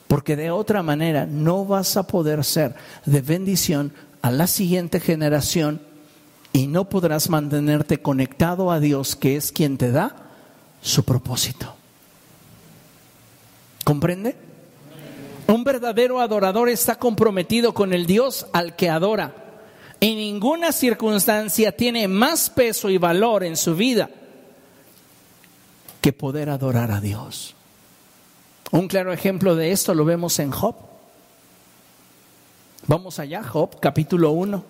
Porque 0.10 0.36
de 0.36 0.50
otra 0.50 0.82
manera 0.82 1.28
no 1.28 1.66
vas 1.66 1.96
a 1.96 2.08
poder 2.08 2.44
ser 2.44 2.74
de 3.06 3.22
bendición 3.22 3.94
a 4.24 4.32
la 4.32 4.48
siguiente 4.48 5.00
generación 5.00 5.82
y 6.52 6.66
no 6.66 6.90
podrás 6.90 7.30
mantenerte 7.30 8.02
conectado 8.02 8.72
a 8.72 8.80
Dios, 8.80 9.16
que 9.16 9.36
es 9.36 9.52
quien 9.52 9.78
te 9.78 9.92
da 9.92 10.16
su 10.82 11.04
propósito. 11.04 11.76
¿Comprende? 13.84 14.36
Un 15.46 15.64
verdadero 15.64 16.20
adorador 16.20 16.70
está 16.70 16.96
comprometido 16.96 17.76
con 17.76 17.94
el 17.94 18.08
Dios 18.08 18.48
al 18.52 18.76
que 18.76 18.90
adora. 18.90 19.36
Y 20.00 20.16
ninguna 20.16 20.72
circunstancia 20.72 21.72
tiene 21.72 22.08
más 22.08 22.50
peso 22.50 22.90
y 22.90 22.98
valor 22.98 23.44
en 23.44 23.56
su 23.56 23.76
vida 23.76 24.10
que 26.02 26.14
poder 26.14 26.50
adorar 26.50 26.90
a 26.90 27.00
Dios. 27.00 27.56
Un 28.72 28.88
claro 28.88 29.12
ejemplo 29.12 29.56
de 29.56 29.72
esto 29.72 29.94
lo 29.94 30.06
vemos 30.06 30.38
en 30.40 30.52
Job. 30.52 30.76
Vamos 32.88 33.20
allá, 33.20 33.44
Job, 33.44 33.80
capítulo 33.80 34.32
1. 34.32 34.64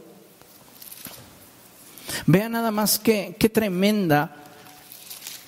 Vean 2.25 2.51
nada 2.53 2.71
más 2.71 2.99
qué, 2.99 3.35
qué 3.37 3.49
tremenda 3.49 4.35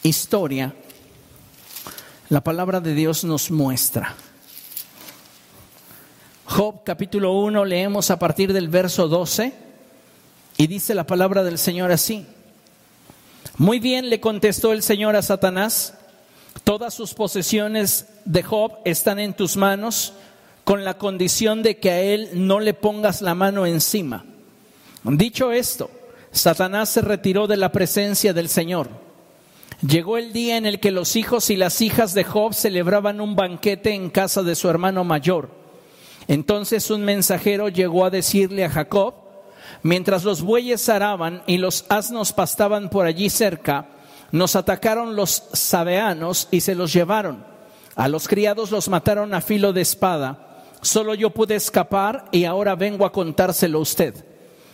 historia 0.04 0.74
la 2.30 2.42
palabra 2.42 2.80
de 2.80 2.94
Dios 2.94 3.24
nos 3.24 3.52
muestra. 3.52 4.16
Job 6.46 6.84
capítulo 6.84 7.34
1 7.34 7.66
leemos 7.66 8.12
a 8.12 8.20
partir 8.20 8.54
del 8.54 8.70
verso 8.70 9.08
12 9.08 9.54
y 10.58 10.68
dice 10.68 10.94
la 10.96 11.06
palabra 11.06 11.44
del 11.44 11.58
Señor 11.58 11.92
así. 11.92 12.26
Muy 13.58 13.80
bien 13.80 14.10
le 14.10 14.20
contestó 14.20 14.72
el 14.74 14.82
Señor 14.82 15.16
a 15.16 15.22
Satanás, 15.22 15.94
todas 16.64 16.94
sus 16.94 17.14
posesiones 17.14 18.08
de 18.26 18.44
Job 18.44 18.74
están 18.86 19.20
en 19.20 19.34
tus 19.34 19.58
manos 19.58 20.14
con 20.64 20.84
la 20.84 20.98
condición 20.98 21.64
de 21.64 21.78
que 21.78 21.92
a 21.92 22.02
él 22.02 22.30
no 22.34 22.60
le 22.60 22.74
pongas 22.74 23.22
la 23.22 23.36
mano 23.36 23.66
encima. 23.66 24.26
Dicho 25.04 25.52
esto, 25.52 25.90
Satanás 26.32 26.90
se 26.90 27.02
retiró 27.02 27.48
de 27.48 27.58
la 27.58 27.72
presencia 27.72 28.34
del 28.34 28.50
Señor. 28.50 28.90
Llegó 29.86 30.18
el 30.18 30.32
día 30.32 30.58
en 30.58 30.66
el 30.66 30.80
que 30.80 30.92
los 30.92 31.16
hijos 31.16 31.50
y 31.50 31.56
las 31.56 31.82
hijas 31.82 32.14
de 32.14 32.24
Job 32.24 32.54
celebraban 32.54 33.20
un 33.20 33.36
banquete 33.36 33.94
en 33.94 34.12
casa 34.12 34.44
de 34.44 34.56
su 34.56 34.70
hermano 34.70 35.04
mayor. 35.04 35.50
Entonces 36.28 36.92
un 36.92 37.04
mensajero 37.04 37.68
llegó 37.68 38.06
a 38.06 38.12
decirle 38.12 38.64
a 38.64 38.70
Jacob, 38.70 39.16
Mientras 39.84 40.24
los 40.24 40.42
bueyes 40.42 40.90
araban 40.90 41.42
y 41.48 41.58
los 41.58 41.86
asnos 41.90 42.34
pastaban 42.34 42.90
por 42.90 43.06
allí 43.06 43.30
cerca, 43.30 43.88
nos 44.32 44.56
atacaron 44.56 45.16
los 45.16 45.44
sabeanos 45.54 46.48
y 46.52 46.62
se 46.62 46.76
los 46.76 46.94
llevaron. 46.94 47.44
A 47.96 48.08
los 48.08 48.28
criados 48.28 48.72
los 48.72 48.90
mataron 48.90 49.34
a 49.34 49.42
filo 49.42 49.74
de 49.74 49.82
espada. 49.82 50.64
Solo 50.82 51.14
yo 51.14 51.30
pude 51.30 51.56
escapar 51.56 52.26
y 52.32 52.46
ahora 52.46 52.76
vengo 52.76 53.06
a 53.06 53.12
contárselo 53.12 53.80
a 53.80 53.82
usted. 53.82 54.26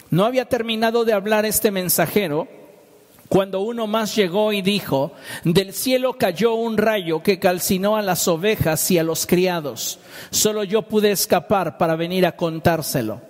No 0.10 0.26
había 0.26 0.46
terminado 0.46 1.04
de 1.04 1.14
hablar 1.14 1.46
este 1.46 1.72
mensajero 1.72 2.48
cuando 3.28 3.60
uno 3.60 3.88
más 3.88 4.16
llegó 4.16 4.54
y 4.54 4.62
dijo, 4.62 5.12
del 5.44 5.74
cielo 5.74 6.14
cayó 6.14 6.54
un 6.54 6.78
rayo 6.78 7.24
que 7.24 7.40
calcinó 7.40 7.98
a 7.98 8.02
las 8.02 8.28
ovejas 8.28 8.90
y 8.90 9.00
a 9.00 9.04
los 9.04 9.26
criados. 9.26 10.00
Solo 10.30 10.64
yo 10.64 10.84
pude 10.84 11.12
escapar 11.12 11.78
para 11.78 11.98
venir 11.98 12.26
a 12.26 12.38
contárselo. 12.38 13.22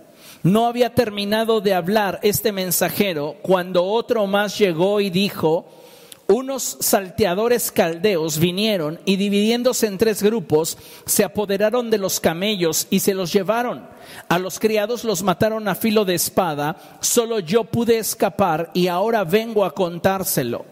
No 0.43 0.67
había 0.67 0.93
terminado 0.93 1.61
de 1.61 1.73
hablar 1.73 2.19
este 2.21 2.51
mensajero 2.51 3.37
cuando 3.41 3.85
otro 3.85 4.27
más 4.27 4.59
llegó 4.59 5.01
y 5.01 5.09
dijo, 5.09 5.65
unos 6.27 6.77
salteadores 6.81 7.71
caldeos 7.71 8.37
vinieron 8.37 8.99
y 9.05 9.15
dividiéndose 9.15 9.87
en 9.87 9.97
tres 9.97 10.21
grupos, 10.21 10.77
se 11.05 11.23
apoderaron 11.23 11.89
de 11.89 11.97
los 11.97 12.19
camellos 12.19 12.87
y 12.89 12.99
se 12.99 13.13
los 13.13 13.31
llevaron. 13.31 13.87
A 14.27 14.37
los 14.39 14.59
criados 14.59 15.03
los 15.03 15.23
mataron 15.23 15.67
a 15.67 15.75
filo 15.75 16.05
de 16.05 16.15
espada, 16.15 16.77
solo 16.99 17.39
yo 17.39 17.63
pude 17.63 17.97
escapar 17.97 18.71
y 18.73 18.87
ahora 18.87 19.23
vengo 19.23 19.63
a 19.63 19.73
contárselo. 19.73 20.65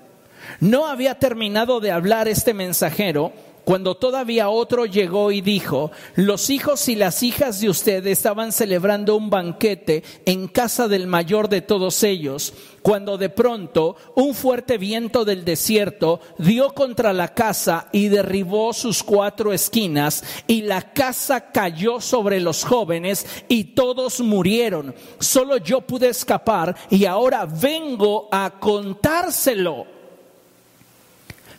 No 0.60 0.88
había 0.88 1.16
terminado 1.16 1.80
de 1.80 1.91
hablar 1.91 2.28
este 2.28 2.53
mensajero 2.53 3.34
cuando 3.66 3.95
todavía 3.95 4.49
otro 4.49 4.86
llegó 4.86 5.32
y 5.32 5.41
dijo, 5.41 5.91
los 6.16 6.51
hijos 6.51 6.88
y 6.88 6.95
las 6.95 7.24
hijas 7.24 7.59
de 7.59 7.70
usted 7.70 8.05
estaban 8.05 8.51
celebrando 8.51 9.16
un 9.16 9.32
banquete 9.32 10.03
en 10.26 10.47
casa 10.47 10.88
del 10.88 11.07
mayor 11.07 11.49
de 11.49 11.61
todos 11.61 12.03
ellos, 12.03 12.53
cuando 12.84 13.18
de 13.18 13.30
pronto 13.30 13.95
un 14.13 14.36
fuerte 14.36 14.78
viento 14.78 15.26
del 15.26 15.43
desierto 15.43 16.20
dio 16.38 16.76
contra 16.76 17.11
la 17.11 17.34
casa 17.34 17.89
y 17.91 18.07
derribó 18.09 18.72
sus 18.72 19.01
cuatro 19.01 19.51
esquinas, 19.51 20.24
y 20.45 20.61
la 20.61 20.93
casa 20.93 21.51
cayó 21.51 21.99
sobre 21.99 22.39
los 22.39 22.63
jóvenes 22.63 23.26
y 23.47 23.63
todos 23.76 24.20
murieron. 24.20 24.93
Solo 25.20 25.57
yo 25.57 25.82
pude 25.82 26.09
escapar 26.09 26.76
y 26.91 27.05
ahora 27.05 27.47
vengo 27.47 28.30
a 28.32 28.59
contárselo. 28.59 29.95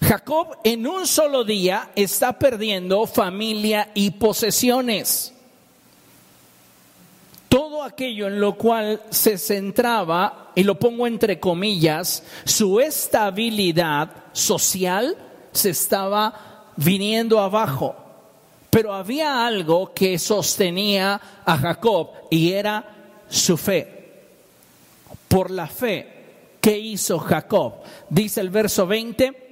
Jacob 0.01 0.59
en 0.65 0.87
un 0.87 1.07
solo 1.07 1.45
día 1.45 1.91
está 1.95 2.39
perdiendo 2.39 3.07
familia 3.07 3.91
y 3.95 4.11
posesiones. 4.13 5.33
Todo 7.49 7.83
aquello 7.83 8.27
en 8.27 8.41
lo 8.41 8.57
cual 8.57 9.03
se 9.11 9.39
centraba, 9.39 10.53
y 10.55 10.65
lo 10.65 10.79
pongo 10.79 11.07
entre 11.07 11.41
comillas, 11.41 12.23
su 12.45 12.81
estabilidad 12.81 14.11
social 14.33 15.17
se 15.53 15.71
estaba 15.71 16.73
viniendo 16.77 17.41
abajo. 17.41 17.97
Pero 18.69 18.93
había 18.93 19.47
algo 19.47 19.95
que 19.95 20.19
sostenía 20.19 21.21
a 21.45 21.57
Jacob 21.57 22.11
y 22.31 22.53
era 22.53 23.25
su 23.29 23.57
fe. 23.57 23.97
Por 25.29 25.51
la 25.51 25.67
fe, 25.67 26.57
¿qué 26.61 26.79
hizo 26.79 27.19
Jacob? 27.19 27.75
Dice 28.11 28.43
el 28.43 28.51
verso 28.51 28.87
20 28.87 29.46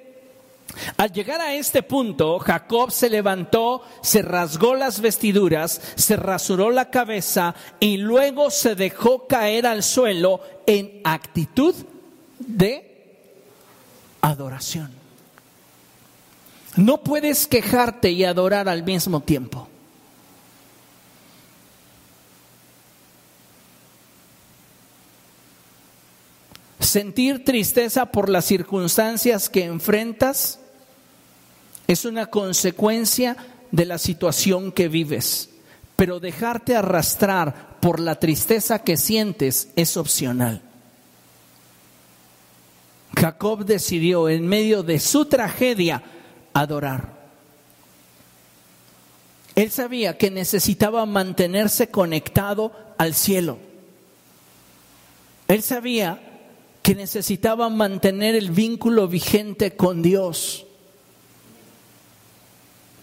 al 0.96 1.12
llegar 1.12 1.40
a 1.40 1.54
este 1.54 1.82
punto, 1.82 2.38
Jacob 2.38 2.90
se 2.90 3.08
levantó, 3.08 3.82
se 4.02 4.22
rasgó 4.22 4.74
las 4.74 5.00
vestiduras, 5.00 5.80
se 5.94 6.16
rasuró 6.16 6.70
la 6.70 6.90
cabeza 6.90 7.54
y 7.80 7.96
luego 7.96 8.50
se 8.50 8.74
dejó 8.74 9.26
caer 9.26 9.66
al 9.66 9.82
suelo 9.82 10.40
en 10.66 11.00
actitud 11.04 11.74
de 12.38 13.18
adoración. 14.20 14.90
No 16.76 17.02
puedes 17.02 17.46
quejarte 17.46 18.10
y 18.10 18.24
adorar 18.24 18.68
al 18.68 18.82
mismo 18.82 19.20
tiempo. 19.20 19.68
Sentir 26.94 27.44
tristeza 27.44 28.06
por 28.06 28.28
las 28.28 28.44
circunstancias 28.44 29.48
que 29.48 29.64
enfrentas 29.64 30.60
es 31.88 32.04
una 32.04 32.26
consecuencia 32.26 33.36
de 33.72 33.84
la 33.84 33.98
situación 33.98 34.70
que 34.70 34.86
vives, 34.86 35.50
pero 35.96 36.20
dejarte 36.20 36.76
arrastrar 36.76 37.80
por 37.80 37.98
la 37.98 38.20
tristeza 38.20 38.84
que 38.84 38.96
sientes 38.96 39.70
es 39.74 39.96
opcional. 39.96 40.62
Jacob 43.18 43.64
decidió 43.64 44.28
en 44.28 44.46
medio 44.46 44.84
de 44.84 45.00
su 45.00 45.24
tragedia 45.24 46.00
adorar. 46.52 47.12
Él 49.56 49.72
sabía 49.72 50.16
que 50.16 50.30
necesitaba 50.30 51.04
mantenerse 51.06 51.88
conectado 51.88 52.70
al 52.98 53.14
cielo. 53.14 53.58
Él 55.48 55.60
sabía 55.60 56.30
que 56.84 56.94
necesitaba 56.94 57.68
mantener 57.68 58.36
el 58.36 58.52
vínculo 58.52 59.08
vigente 59.08 59.74
con 59.74 60.02
Dios 60.02 60.66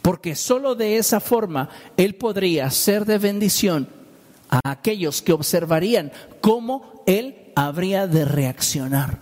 porque 0.02 0.36
solo 0.36 0.76
de 0.76 0.98
esa 0.98 1.20
forma 1.20 1.70
Él 1.98 2.16
podría 2.16 2.70
ser 2.72 3.06
de 3.06 3.18
bendición 3.18 3.88
a 4.50 4.72
aquellos 4.72 5.22
que 5.22 5.34
observarían 5.34 6.12
cómo 6.42 7.04
Él 7.06 7.52
habría 7.56 8.08
de 8.08 8.26
reaccionar. 8.26 9.20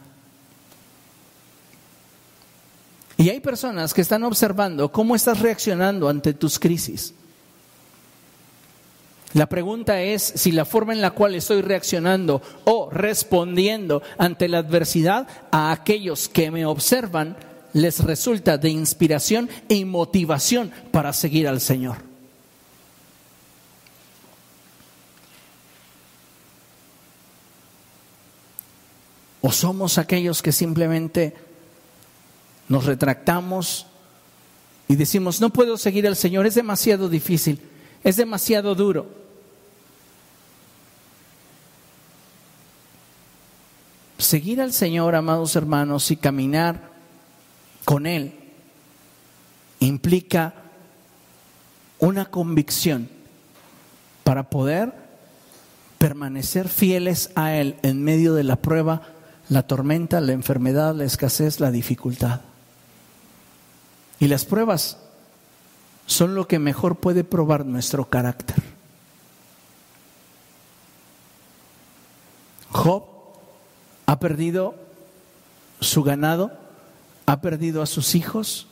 Y 3.17 3.29
hay 3.29 3.41
personas 3.41 3.93
que 3.93 4.01
están 4.01 4.23
observando 4.23 4.91
cómo 4.91 5.15
estás 5.15 5.39
reaccionando 5.39 6.07
ante 6.07 6.33
tus 6.33 6.57
crisis. 6.57 7.13
La 9.33 9.45
pregunta 9.47 10.01
es 10.01 10.23
si 10.23 10.51
la 10.51 10.65
forma 10.65 10.93
en 10.93 11.01
la 11.01 11.11
cual 11.11 11.35
estoy 11.35 11.61
reaccionando 11.61 12.41
o 12.65 12.89
respondiendo 12.89 14.01
ante 14.17 14.47
la 14.47 14.57
adversidad 14.57 15.27
a 15.51 15.71
aquellos 15.71 16.27
que 16.27 16.49
me 16.49 16.65
observan 16.65 17.37
les 17.73 18.03
resulta 18.03 18.57
de 18.57 18.71
inspiración 18.71 19.47
y 19.67 19.85
motivación 19.85 20.71
para 20.91 21.13
seguir 21.13 21.47
al 21.47 21.61
Señor. 21.61 21.97
¿O 29.41 29.51
somos 29.51 29.99
aquellos 29.99 30.41
que 30.41 30.51
simplemente 30.51 31.35
nos 32.67 32.85
retractamos 32.85 33.85
y 34.87 34.95
decimos, 34.95 35.39
no 35.39 35.51
puedo 35.51 35.77
seguir 35.77 36.07
al 36.07 36.15
Señor, 36.15 36.47
es 36.47 36.55
demasiado 36.55 37.09
difícil, 37.09 37.61
es 38.03 38.17
demasiado 38.17 38.73
duro? 38.73 39.18
Seguir 44.19 44.59
al 44.59 44.73
Señor, 44.73 45.15
amados 45.15 45.55
hermanos, 45.55 46.11
y 46.11 46.17
caminar 46.17 46.89
con 47.85 48.05
Él 48.05 48.37
implica 49.79 50.55
una 51.99 52.25
convicción 52.25 53.09
para 54.25 54.49
poder 54.49 54.93
permanecer 55.97 56.67
fieles 56.67 57.31
a 57.35 57.55
Él 57.55 57.77
en 57.81 58.03
medio 58.03 58.33
de 58.33 58.43
la 58.43 58.57
prueba, 58.57 59.03
la 59.47 59.63
tormenta, 59.65 60.19
la 60.19 60.33
enfermedad, 60.33 60.93
la 60.93 61.05
escasez, 61.05 61.61
la 61.61 61.71
dificultad. 61.71 62.41
Y 64.19 64.27
las 64.27 64.43
pruebas 64.43 64.97
son 66.07 66.35
lo 66.35 66.45
que 66.45 66.59
mejor 66.59 66.97
puede 66.97 67.23
probar 67.23 67.65
nuestro 67.65 68.09
carácter. 68.09 68.57
Job 72.71 73.18
ha 74.09 74.17
perdido 74.17 74.73
su 75.81 76.01
ganado, 76.01 76.51
ha 77.27 77.41
perdido 77.41 77.83
a 77.83 77.85
sus 77.85 78.15
hijos 78.15 78.65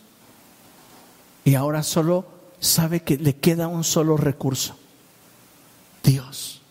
y 1.46 1.54
ahora 1.54 1.84
solo 1.84 2.26
sabe 2.60 3.04
que 3.04 3.18
le 3.18 3.36
queda 3.36 3.68
un 3.68 3.84
solo 3.84 4.18
recurso, 4.18 4.76
Dios. 6.04 6.64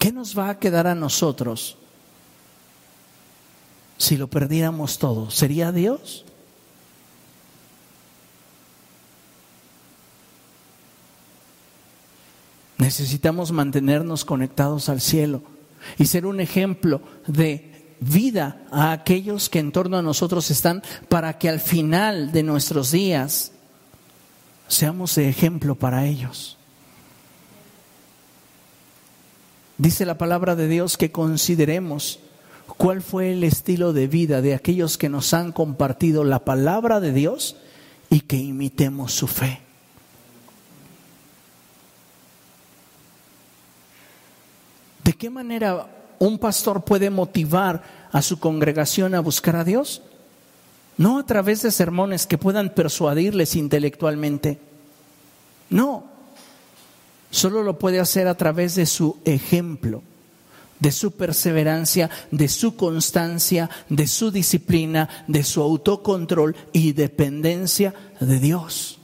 ¿Qué 0.00 0.10
nos 0.10 0.36
va 0.36 0.50
a 0.50 0.58
quedar 0.58 0.88
a 0.88 0.96
nosotros 0.96 1.76
si 3.98 4.16
lo 4.16 4.26
perdiéramos 4.26 4.98
todo? 4.98 5.30
¿Sería 5.30 5.70
Dios? 5.70 6.24
Necesitamos 12.90 13.52
mantenernos 13.52 14.24
conectados 14.24 14.88
al 14.88 15.00
cielo 15.00 15.42
y 15.96 16.06
ser 16.06 16.26
un 16.26 16.40
ejemplo 16.40 17.00
de 17.28 17.94
vida 18.00 18.66
a 18.72 18.90
aquellos 18.90 19.48
que 19.48 19.60
en 19.60 19.70
torno 19.70 19.96
a 19.96 20.02
nosotros 20.02 20.50
están 20.50 20.82
para 21.08 21.38
que 21.38 21.48
al 21.48 21.60
final 21.60 22.32
de 22.32 22.42
nuestros 22.42 22.90
días 22.90 23.52
seamos 24.66 25.14
de 25.14 25.28
ejemplo 25.28 25.76
para 25.76 26.04
ellos. 26.04 26.58
Dice 29.78 30.04
la 30.04 30.18
palabra 30.18 30.56
de 30.56 30.66
Dios 30.66 30.96
que 30.96 31.12
consideremos 31.12 32.18
cuál 32.66 33.02
fue 33.02 33.30
el 33.30 33.44
estilo 33.44 33.92
de 33.92 34.08
vida 34.08 34.42
de 34.42 34.56
aquellos 34.56 34.98
que 34.98 35.08
nos 35.08 35.32
han 35.32 35.52
compartido 35.52 36.24
la 36.24 36.40
palabra 36.40 36.98
de 36.98 37.12
Dios 37.12 37.54
y 38.10 38.22
que 38.22 38.38
imitemos 38.38 39.12
su 39.12 39.28
fe. 39.28 39.69
¿De 45.10 45.16
qué 45.16 45.28
manera 45.28 45.88
un 46.20 46.38
pastor 46.38 46.84
puede 46.84 47.10
motivar 47.10 47.82
a 48.12 48.22
su 48.22 48.38
congregación 48.38 49.16
a 49.16 49.20
buscar 49.20 49.56
a 49.56 49.64
Dios? 49.64 50.02
No 50.98 51.18
a 51.18 51.26
través 51.26 51.62
de 51.62 51.72
sermones 51.72 52.28
que 52.28 52.38
puedan 52.38 52.72
persuadirles 52.72 53.56
intelectualmente. 53.56 54.60
No, 55.68 56.04
solo 57.28 57.64
lo 57.64 57.76
puede 57.76 57.98
hacer 57.98 58.28
a 58.28 58.36
través 58.36 58.76
de 58.76 58.86
su 58.86 59.18
ejemplo, 59.24 60.04
de 60.78 60.92
su 60.92 61.10
perseverancia, 61.10 62.08
de 62.30 62.46
su 62.46 62.76
constancia, 62.76 63.68
de 63.88 64.06
su 64.06 64.30
disciplina, 64.30 65.08
de 65.26 65.42
su 65.42 65.60
autocontrol 65.60 66.54
y 66.72 66.92
dependencia 66.92 67.94
de 68.20 68.38
Dios. 68.38 68.99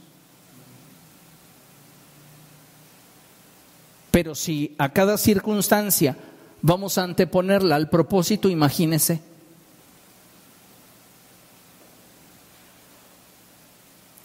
Pero 4.17 4.33
si 4.33 4.73
a 4.79 4.89
cada 4.89 5.15
circunstancia 5.15 6.17
vamos 6.63 6.97
a 6.97 7.03
anteponerla 7.03 7.75
al 7.75 7.87
propósito, 7.87 8.49
imagínese. 8.49 9.21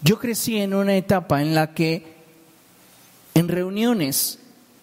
Yo 0.01 0.19
crecí 0.19 0.57
en 0.57 0.73
una 0.73 0.97
etapa 0.97 1.43
en 1.43 1.55
la 1.55 1.75
que 1.75 2.07
en 3.35 3.49
reuniones 3.49 4.39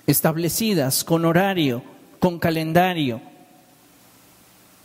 establecidas 0.06 1.04
con 1.04 1.26
horario, 1.26 1.82
con 2.20 2.38
calendario, 2.38 3.20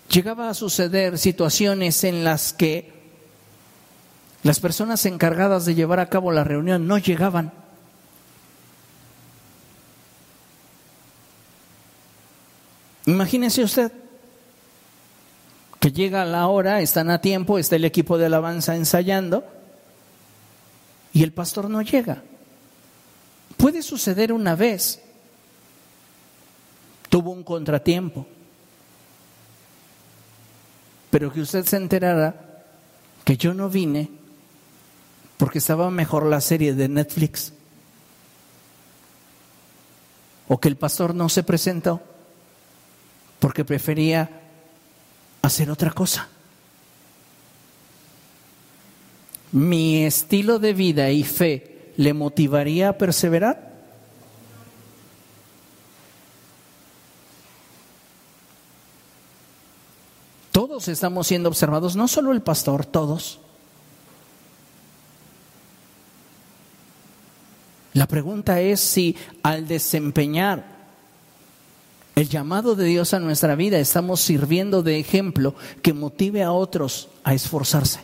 llegaba 0.09 0.49
a 0.49 0.55
suceder 0.55 1.19
situaciones 1.19 2.03
en 2.03 2.25
las 2.25 2.55
que 2.55 2.95
las 4.43 4.59
personas 4.59 5.05
encargadas 5.05 5.67
de 5.67 5.75
llevar 5.75 6.01
a 6.01 6.09
cabo 6.09 6.33
la 6.33 6.45
reunión 6.45 6.89
no 6.89 6.97
llegaban. 6.97 7.64
Imagínese 13.07 13.63
usted 13.63 13.93
que 15.79 15.93
llega 15.93 16.25
la 16.25 16.49
hora, 16.49 16.81
están 16.81 17.11
a 17.11 17.21
tiempo, 17.21 17.59
está 17.59 17.77
el 17.77 17.85
equipo 17.85 18.17
de 18.17 18.27
alabanza 18.27 18.75
ensayando 18.75 19.45
y 21.13 21.23
el 21.23 21.33
pastor 21.33 21.69
no 21.69 21.83
llega. 21.83 22.23
Puede 23.59 23.83
suceder 23.83 24.33
una 24.33 24.57
vez. 24.57 25.03
Tuvo 27.11 27.33
un 27.33 27.45
contratiempo. 27.45 28.27
Pero 31.11 31.31
que 31.31 31.43
usted 31.43 31.67
se 31.67 31.77
enterara 31.77 32.65
que 33.23 33.37
yo 33.37 33.53
no 33.53 33.69
vine 33.69 34.11
porque 35.37 35.59
estaba 35.59 35.91
mejor 35.91 36.25
la 36.25 36.41
serie 36.41 36.75
de 36.75 36.89
Netflix. 36.89 37.53
O 40.49 40.59
que 40.59 40.69
el 40.69 40.77
pastor 40.77 41.15
no 41.15 41.29
se 41.29 41.43
presentó 41.43 42.01
porque 43.45 43.63
prefería 43.63 44.31
hacer 45.43 45.71
otra 45.71 45.91
cosa. 45.91 46.29
¿Mi 49.53 50.03
estilo 50.07 50.59
de 50.59 50.73
vida 50.73 51.11
y 51.11 51.25
fe 51.25 51.93
le 51.99 52.15
motivaría 52.15 52.89
a 52.89 52.93
perseverar? 52.97 53.71
Todos 60.51 60.89
estamos 60.89 61.27
siendo 61.27 61.51
observados, 61.51 61.97
no 61.97 62.09
solo 62.09 62.33
el 62.33 62.41
pastor, 62.41 62.87
todos. 62.87 63.41
La 67.93 68.07
pregunta 68.07 68.63
es 68.63 68.81
si 68.81 69.19
al 69.43 69.69
desempeñar 69.69 70.74
el 72.15 72.29
llamado 72.29 72.77
de 72.77 72.85
Dios 72.85 73.13
a 73.13 73.19
nuestra 73.19 73.57
vida, 73.57 73.79
estamos 73.79 74.21
sirviendo 74.21 74.83
de 74.83 74.99
ejemplo 74.99 75.55
que 75.83 75.93
motive 75.93 76.43
a 76.43 76.53
otros 76.53 77.09
a 77.25 77.35
esforzarse. 77.35 78.01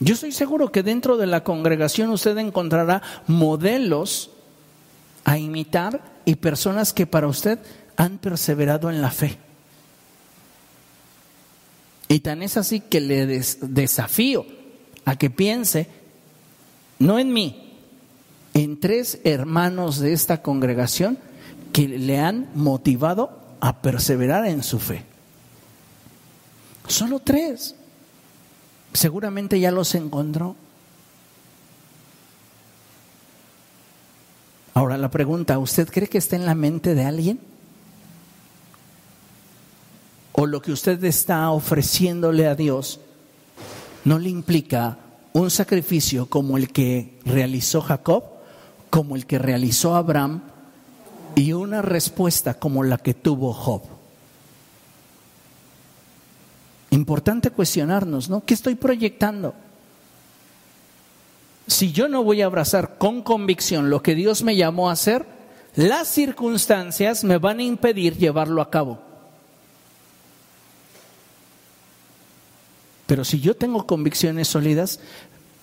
Yo 0.00 0.14
estoy 0.14 0.30
seguro 0.30 0.70
que 0.70 0.84
dentro 0.84 1.16
de 1.16 1.26
la 1.26 1.42
congregación 1.42 2.10
usted 2.10 2.38
encontrará 2.38 3.02
modelos 3.26 4.30
a 5.24 5.38
imitar 5.38 6.00
y 6.24 6.36
personas 6.36 6.92
que 6.92 7.06
para 7.06 7.26
usted 7.26 7.58
han 7.96 8.18
perseverado 8.18 8.90
en 8.90 9.02
la 9.02 9.10
fe. 9.10 9.38
Y 12.06 12.20
tan 12.20 12.42
es 12.42 12.56
así 12.56 12.80
que 12.80 13.00
le 13.00 13.26
desafío 13.26 14.46
a 15.04 15.16
que 15.16 15.30
piense, 15.30 15.88
no 17.00 17.18
en 17.18 17.32
mí, 17.32 17.67
en 18.54 18.80
tres 18.80 19.20
hermanos 19.24 19.98
de 19.98 20.12
esta 20.12 20.42
congregación 20.42 21.18
que 21.72 21.88
le 21.88 22.18
han 22.18 22.48
motivado 22.54 23.38
a 23.60 23.80
perseverar 23.80 24.46
en 24.46 24.62
su 24.62 24.78
fe. 24.78 25.04
Solo 26.86 27.20
tres. 27.20 27.74
Seguramente 28.92 29.60
ya 29.60 29.70
los 29.70 29.94
encontró. 29.94 30.56
Ahora 34.74 34.96
la 34.96 35.10
pregunta, 35.10 35.58
¿usted 35.58 35.88
cree 35.88 36.08
que 36.08 36.18
está 36.18 36.36
en 36.36 36.46
la 36.46 36.54
mente 36.54 36.94
de 36.94 37.04
alguien? 37.04 37.40
¿O 40.32 40.46
lo 40.46 40.62
que 40.62 40.72
usted 40.72 41.02
está 41.04 41.50
ofreciéndole 41.50 42.46
a 42.46 42.54
Dios 42.54 43.00
no 44.04 44.18
le 44.18 44.30
implica 44.30 44.98
un 45.32 45.50
sacrificio 45.50 46.26
como 46.26 46.56
el 46.56 46.72
que 46.72 47.18
realizó 47.24 47.80
Jacob? 47.80 48.37
Como 48.90 49.16
el 49.16 49.26
que 49.26 49.38
realizó 49.38 49.94
Abraham 49.94 50.42
y 51.34 51.52
una 51.52 51.82
respuesta 51.82 52.54
como 52.54 52.82
la 52.82 52.98
que 52.98 53.14
tuvo 53.14 53.52
Job. 53.52 53.82
Importante 56.90 57.50
cuestionarnos, 57.50 58.28
¿no? 58.28 58.44
¿Qué 58.44 58.54
estoy 58.54 58.74
proyectando? 58.74 59.54
Si 61.66 61.92
yo 61.92 62.08
no 62.08 62.24
voy 62.24 62.40
a 62.40 62.46
abrazar 62.46 62.96
con 62.96 63.22
convicción 63.22 63.90
lo 63.90 64.02
que 64.02 64.14
Dios 64.14 64.42
me 64.42 64.56
llamó 64.56 64.88
a 64.88 64.92
hacer, 64.92 65.26
las 65.76 66.08
circunstancias 66.08 67.24
me 67.24 67.38
van 67.38 67.58
a 67.58 67.62
impedir 67.62 68.16
llevarlo 68.16 68.62
a 68.62 68.70
cabo. 68.70 69.00
Pero 73.06 73.24
si 73.24 73.40
yo 73.40 73.54
tengo 73.54 73.86
convicciones 73.86 74.48
sólidas, 74.48 75.00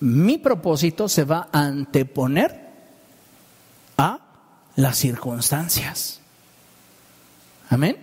mi 0.00 0.38
propósito 0.38 1.08
se 1.08 1.24
va 1.24 1.48
a 1.52 1.66
anteponer 1.66 2.65
las 4.76 4.98
circunstancias. 4.98 6.20
Amén. 7.68 7.96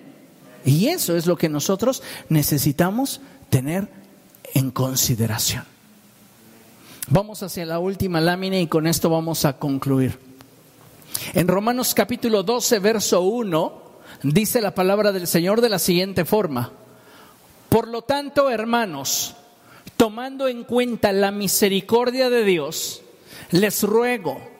Y 0.65 0.87
eso 0.87 1.15
es 1.15 1.25
lo 1.25 1.37
que 1.37 1.49
nosotros 1.49 2.03
necesitamos 2.29 3.21
tener 3.49 3.87
en 4.53 4.71
consideración. 4.71 5.63
Vamos 7.09 7.43
hacia 7.43 7.65
la 7.65 7.79
última 7.79 8.21
lámina 8.21 8.59
y 8.59 8.67
con 8.67 8.87
esto 8.87 9.09
vamos 9.09 9.45
a 9.45 9.57
concluir. 9.57 10.17
En 11.33 11.47
Romanos 11.47 11.93
capítulo 11.93 12.43
12, 12.43 12.79
verso 12.79 13.21
1, 13.21 13.81
dice 14.23 14.61
la 14.61 14.73
palabra 14.73 15.11
del 15.11 15.27
Señor 15.27 15.61
de 15.61 15.69
la 15.69 15.79
siguiente 15.79 16.25
forma. 16.25 16.71
Por 17.69 17.87
lo 17.87 18.03
tanto, 18.03 18.49
hermanos, 18.49 19.35
tomando 19.97 20.47
en 20.47 20.63
cuenta 20.63 21.11
la 21.11 21.31
misericordia 21.31 22.29
de 22.29 22.43
Dios, 22.43 23.01
les 23.51 23.83
ruego 23.83 24.52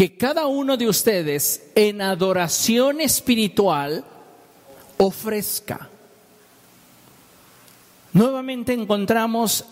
que 0.00 0.16
cada 0.16 0.46
uno 0.46 0.78
de 0.78 0.88
ustedes 0.88 1.62
en 1.74 2.00
adoración 2.00 3.02
espiritual 3.02 4.02
ofrezca. 4.96 5.90
Nuevamente 8.14 8.72
encontramos 8.72 9.62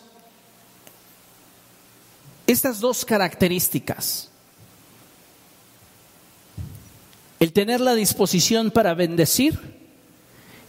estas 2.47 2.79
dos 2.79 3.07
características. 3.07 4.29
El 7.41 7.55
tener 7.55 7.81
la 7.81 7.95
disposición 7.95 8.71
para 8.71 8.93
bendecir 8.93 9.59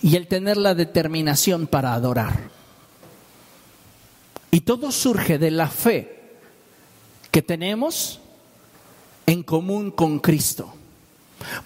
y 0.02 0.16
el 0.16 0.28
tener 0.28 0.56
la 0.56 0.74
determinación 0.74 1.68
para 1.68 1.94
adorar. 1.94 2.50
Y 4.52 4.62
todo 4.62 4.90
surge 4.94 5.38
de 5.38 5.52
la 5.52 5.68
fe 5.68 6.38
que 7.30 7.42
tenemos 7.42 8.22
en 9.30 9.44
común 9.44 9.92
con 9.92 10.20
Cristo. 10.20 10.74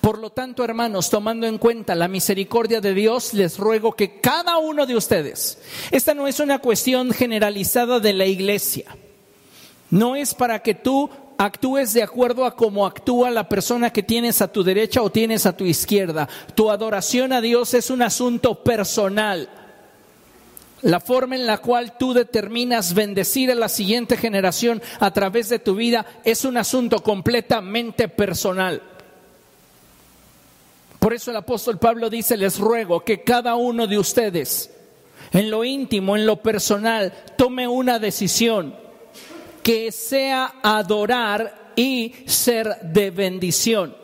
Por 0.02 0.20
lo 0.20 0.32
tanto, 0.32 0.64
hermanos, 0.64 1.10
tomando 1.10 1.48
en 1.48 1.58
cuenta 1.58 1.96
la 1.96 2.10
misericordia 2.10 2.82
de 2.82 2.94
Dios, 2.94 3.34
les 3.34 3.58
ruego 3.58 3.94
que 3.94 4.20
cada 4.20 4.58
uno 4.58 4.86
de 4.86 4.96
ustedes, 4.96 5.58
esta 5.90 6.14
no 6.14 6.28
es 6.28 6.40
una 6.40 6.60
cuestión 6.60 7.12
generalizada 7.12 8.00
de 8.00 8.14
la 8.14 8.26
iglesia, 8.26 8.96
no 9.90 10.16
es 10.16 10.34
para 10.34 10.60
que 10.60 10.76
tú 10.76 11.10
actúes 11.38 11.94
de 11.94 12.04
acuerdo 12.04 12.46
a 12.46 12.56
cómo 12.56 12.86
actúa 12.86 13.32
la 13.32 13.48
persona 13.48 13.92
que 13.92 14.04
tienes 14.04 14.42
a 14.42 14.52
tu 14.52 14.64
derecha 14.64 15.02
o 15.02 15.10
tienes 15.10 15.46
a 15.46 15.56
tu 15.56 15.64
izquierda. 15.64 16.28
Tu 16.56 16.70
adoración 16.70 17.34
a 17.34 17.42
Dios 17.42 17.74
es 17.74 17.90
un 17.90 18.02
asunto 18.02 18.64
personal. 18.64 19.50
La 20.84 21.00
forma 21.00 21.36
en 21.36 21.46
la 21.46 21.60
cual 21.60 21.98
tú 21.98 22.14
determinas 22.14 22.94
bendecir 22.94 23.50
a 23.50 23.56
la 23.56 23.70
siguiente 23.70 24.18
generación 24.18 24.82
a 25.00 25.12
través 25.12 25.48
de 25.48 25.60
tu 25.60 25.76
vida 25.76 26.06
es 26.26 26.44
un 26.44 26.58
asunto 26.58 27.02
completamente 27.02 28.10
personal. 28.10 28.82
Por 31.00 31.14
eso 31.14 31.32
el 31.32 31.38
apóstol 31.38 31.80
Pablo 31.80 32.10
dice, 32.10 32.36
les 32.36 32.60
ruego 32.60 33.02
que 33.02 33.24
cada 33.24 33.56
uno 33.56 33.88
de 33.88 33.98
ustedes, 33.98 34.72
en 35.32 35.50
lo 35.50 35.64
íntimo, 35.64 36.18
en 36.18 36.26
lo 36.26 36.42
personal, 36.42 37.14
tome 37.38 37.66
una 37.66 37.98
decisión 37.98 38.76
que 39.64 39.92
sea 39.94 40.56
adorar 40.64 41.72
y 41.78 42.14
ser 42.26 42.78
de 42.82 43.10
bendición. 43.10 44.03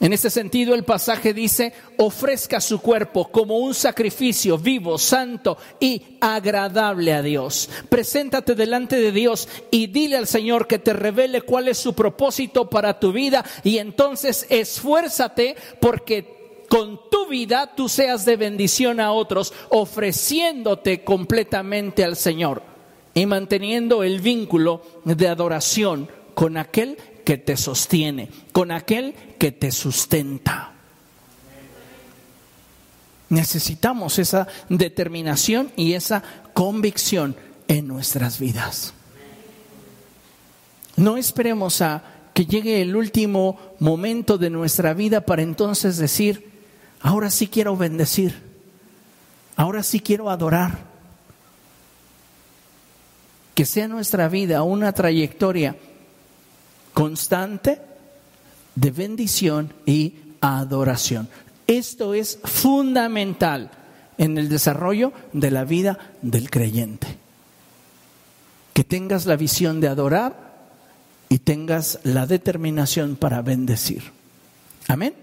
En 0.00 0.12
este 0.12 0.28
sentido, 0.28 0.74
el 0.74 0.84
pasaje 0.84 1.32
dice, 1.32 1.72
ofrezca 1.98 2.60
su 2.60 2.80
cuerpo 2.80 3.30
como 3.30 3.58
un 3.58 3.74
sacrificio 3.74 4.58
vivo, 4.58 4.98
santo 4.98 5.56
y 5.78 6.18
agradable 6.20 7.12
a 7.12 7.22
Dios. 7.22 7.70
Preséntate 7.88 8.56
delante 8.56 8.96
de 8.96 9.12
Dios 9.12 9.48
y 9.70 9.86
dile 9.86 10.16
al 10.16 10.26
Señor 10.26 10.66
que 10.66 10.80
te 10.80 10.92
revele 10.92 11.42
cuál 11.42 11.68
es 11.68 11.78
su 11.78 11.94
propósito 11.94 12.68
para 12.68 12.98
tu 12.98 13.12
vida 13.12 13.44
y 13.62 13.78
entonces 13.78 14.46
esfuérzate 14.50 15.54
porque 15.80 16.64
con 16.68 17.08
tu 17.08 17.28
vida 17.28 17.72
tú 17.76 17.88
seas 17.88 18.24
de 18.24 18.36
bendición 18.36 18.98
a 18.98 19.12
otros, 19.12 19.52
ofreciéndote 19.68 21.04
completamente 21.04 22.02
al 22.02 22.16
Señor 22.16 22.62
y 23.14 23.26
manteniendo 23.26 24.02
el 24.02 24.20
vínculo 24.20 24.82
de 25.04 25.28
adoración 25.28 26.08
con 26.34 26.56
aquel 26.56 26.98
que 27.24 27.38
te 27.38 27.56
sostiene, 27.56 28.28
con 28.52 28.70
aquel 28.70 29.14
que 29.38 29.50
te 29.50 29.72
sustenta. 29.72 30.72
Necesitamos 33.30 34.18
esa 34.18 34.46
determinación 34.68 35.72
y 35.76 35.94
esa 35.94 36.22
convicción 36.52 37.34
en 37.66 37.88
nuestras 37.88 38.38
vidas. 38.38 38.92
No 40.96 41.16
esperemos 41.16 41.80
a 41.80 42.04
que 42.34 42.46
llegue 42.46 42.82
el 42.82 42.94
último 42.94 43.58
momento 43.78 44.38
de 44.38 44.50
nuestra 44.50 44.92
vida 44.92 45.22
para 45.22 45.42
entonces 45.42 45.96
decir, 45.96 46.50
ahora 47.00 47.30
sí 47.30 47.48
quiero 47.48 47.76
bendecir, 47.76 48.40
ahora 49.56 49.82
sí 49.82 50.00
quiero 50.00 50.30
adorar. 50.30 50.92
Que 53.54 53.64
sea 53.64 53.86
nuestra 53.86 54.28
vida 54.28 54.64
una 54.64 54.92
trayectoria 54.92 55.76
constante 56.94 57.80
de 58.74 58.90
bendición 58.90 59.74
y 59.84 60.14
adoración. 60.40 61.28
Esto 61.66 62.14
es 62.14 62.38
fundamental 62.44 63.70
en 64.16 64.38
el 64.38 64.48
desarrollo 64.48 65.12
de 65.32 65.50
la 65.50 65.64
vida 65.64 65.98
del 66.22 66.50
creyente. 66.50 67.06
Que 68.72 68.84
tengas 68.84 69.26
la 69.26 69.36
visión 69.36 69.80
de 69.80 69.88
adorar 69.88 70.44
y 71.28 71.38
tengas 71.38 72.00
la 72.04 72.26
determinación 72.26 73.16
para 73.16 73.42
bendecir. 73.42 74.02
Amén. 74.88 75.14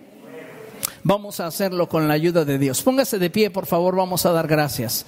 Vamos 1.04 1.40
a 1.40 1.48
hacerlo 1.48 1.90
con 1.90 2.08
la 2.08 2.14
ayuda 2.14 2.46
de 2.46 2.58
Dios. 2.58 2.82
Póngase 2.82 3.18
de 3.18 3.30
pie, 3.30 3.50
por 3.50 3.66
favor, 3.66 3.96
vamos 3.96 4.26
a 4.26 4.32
dar 4.32 4.48
gracias. 4.48 5.06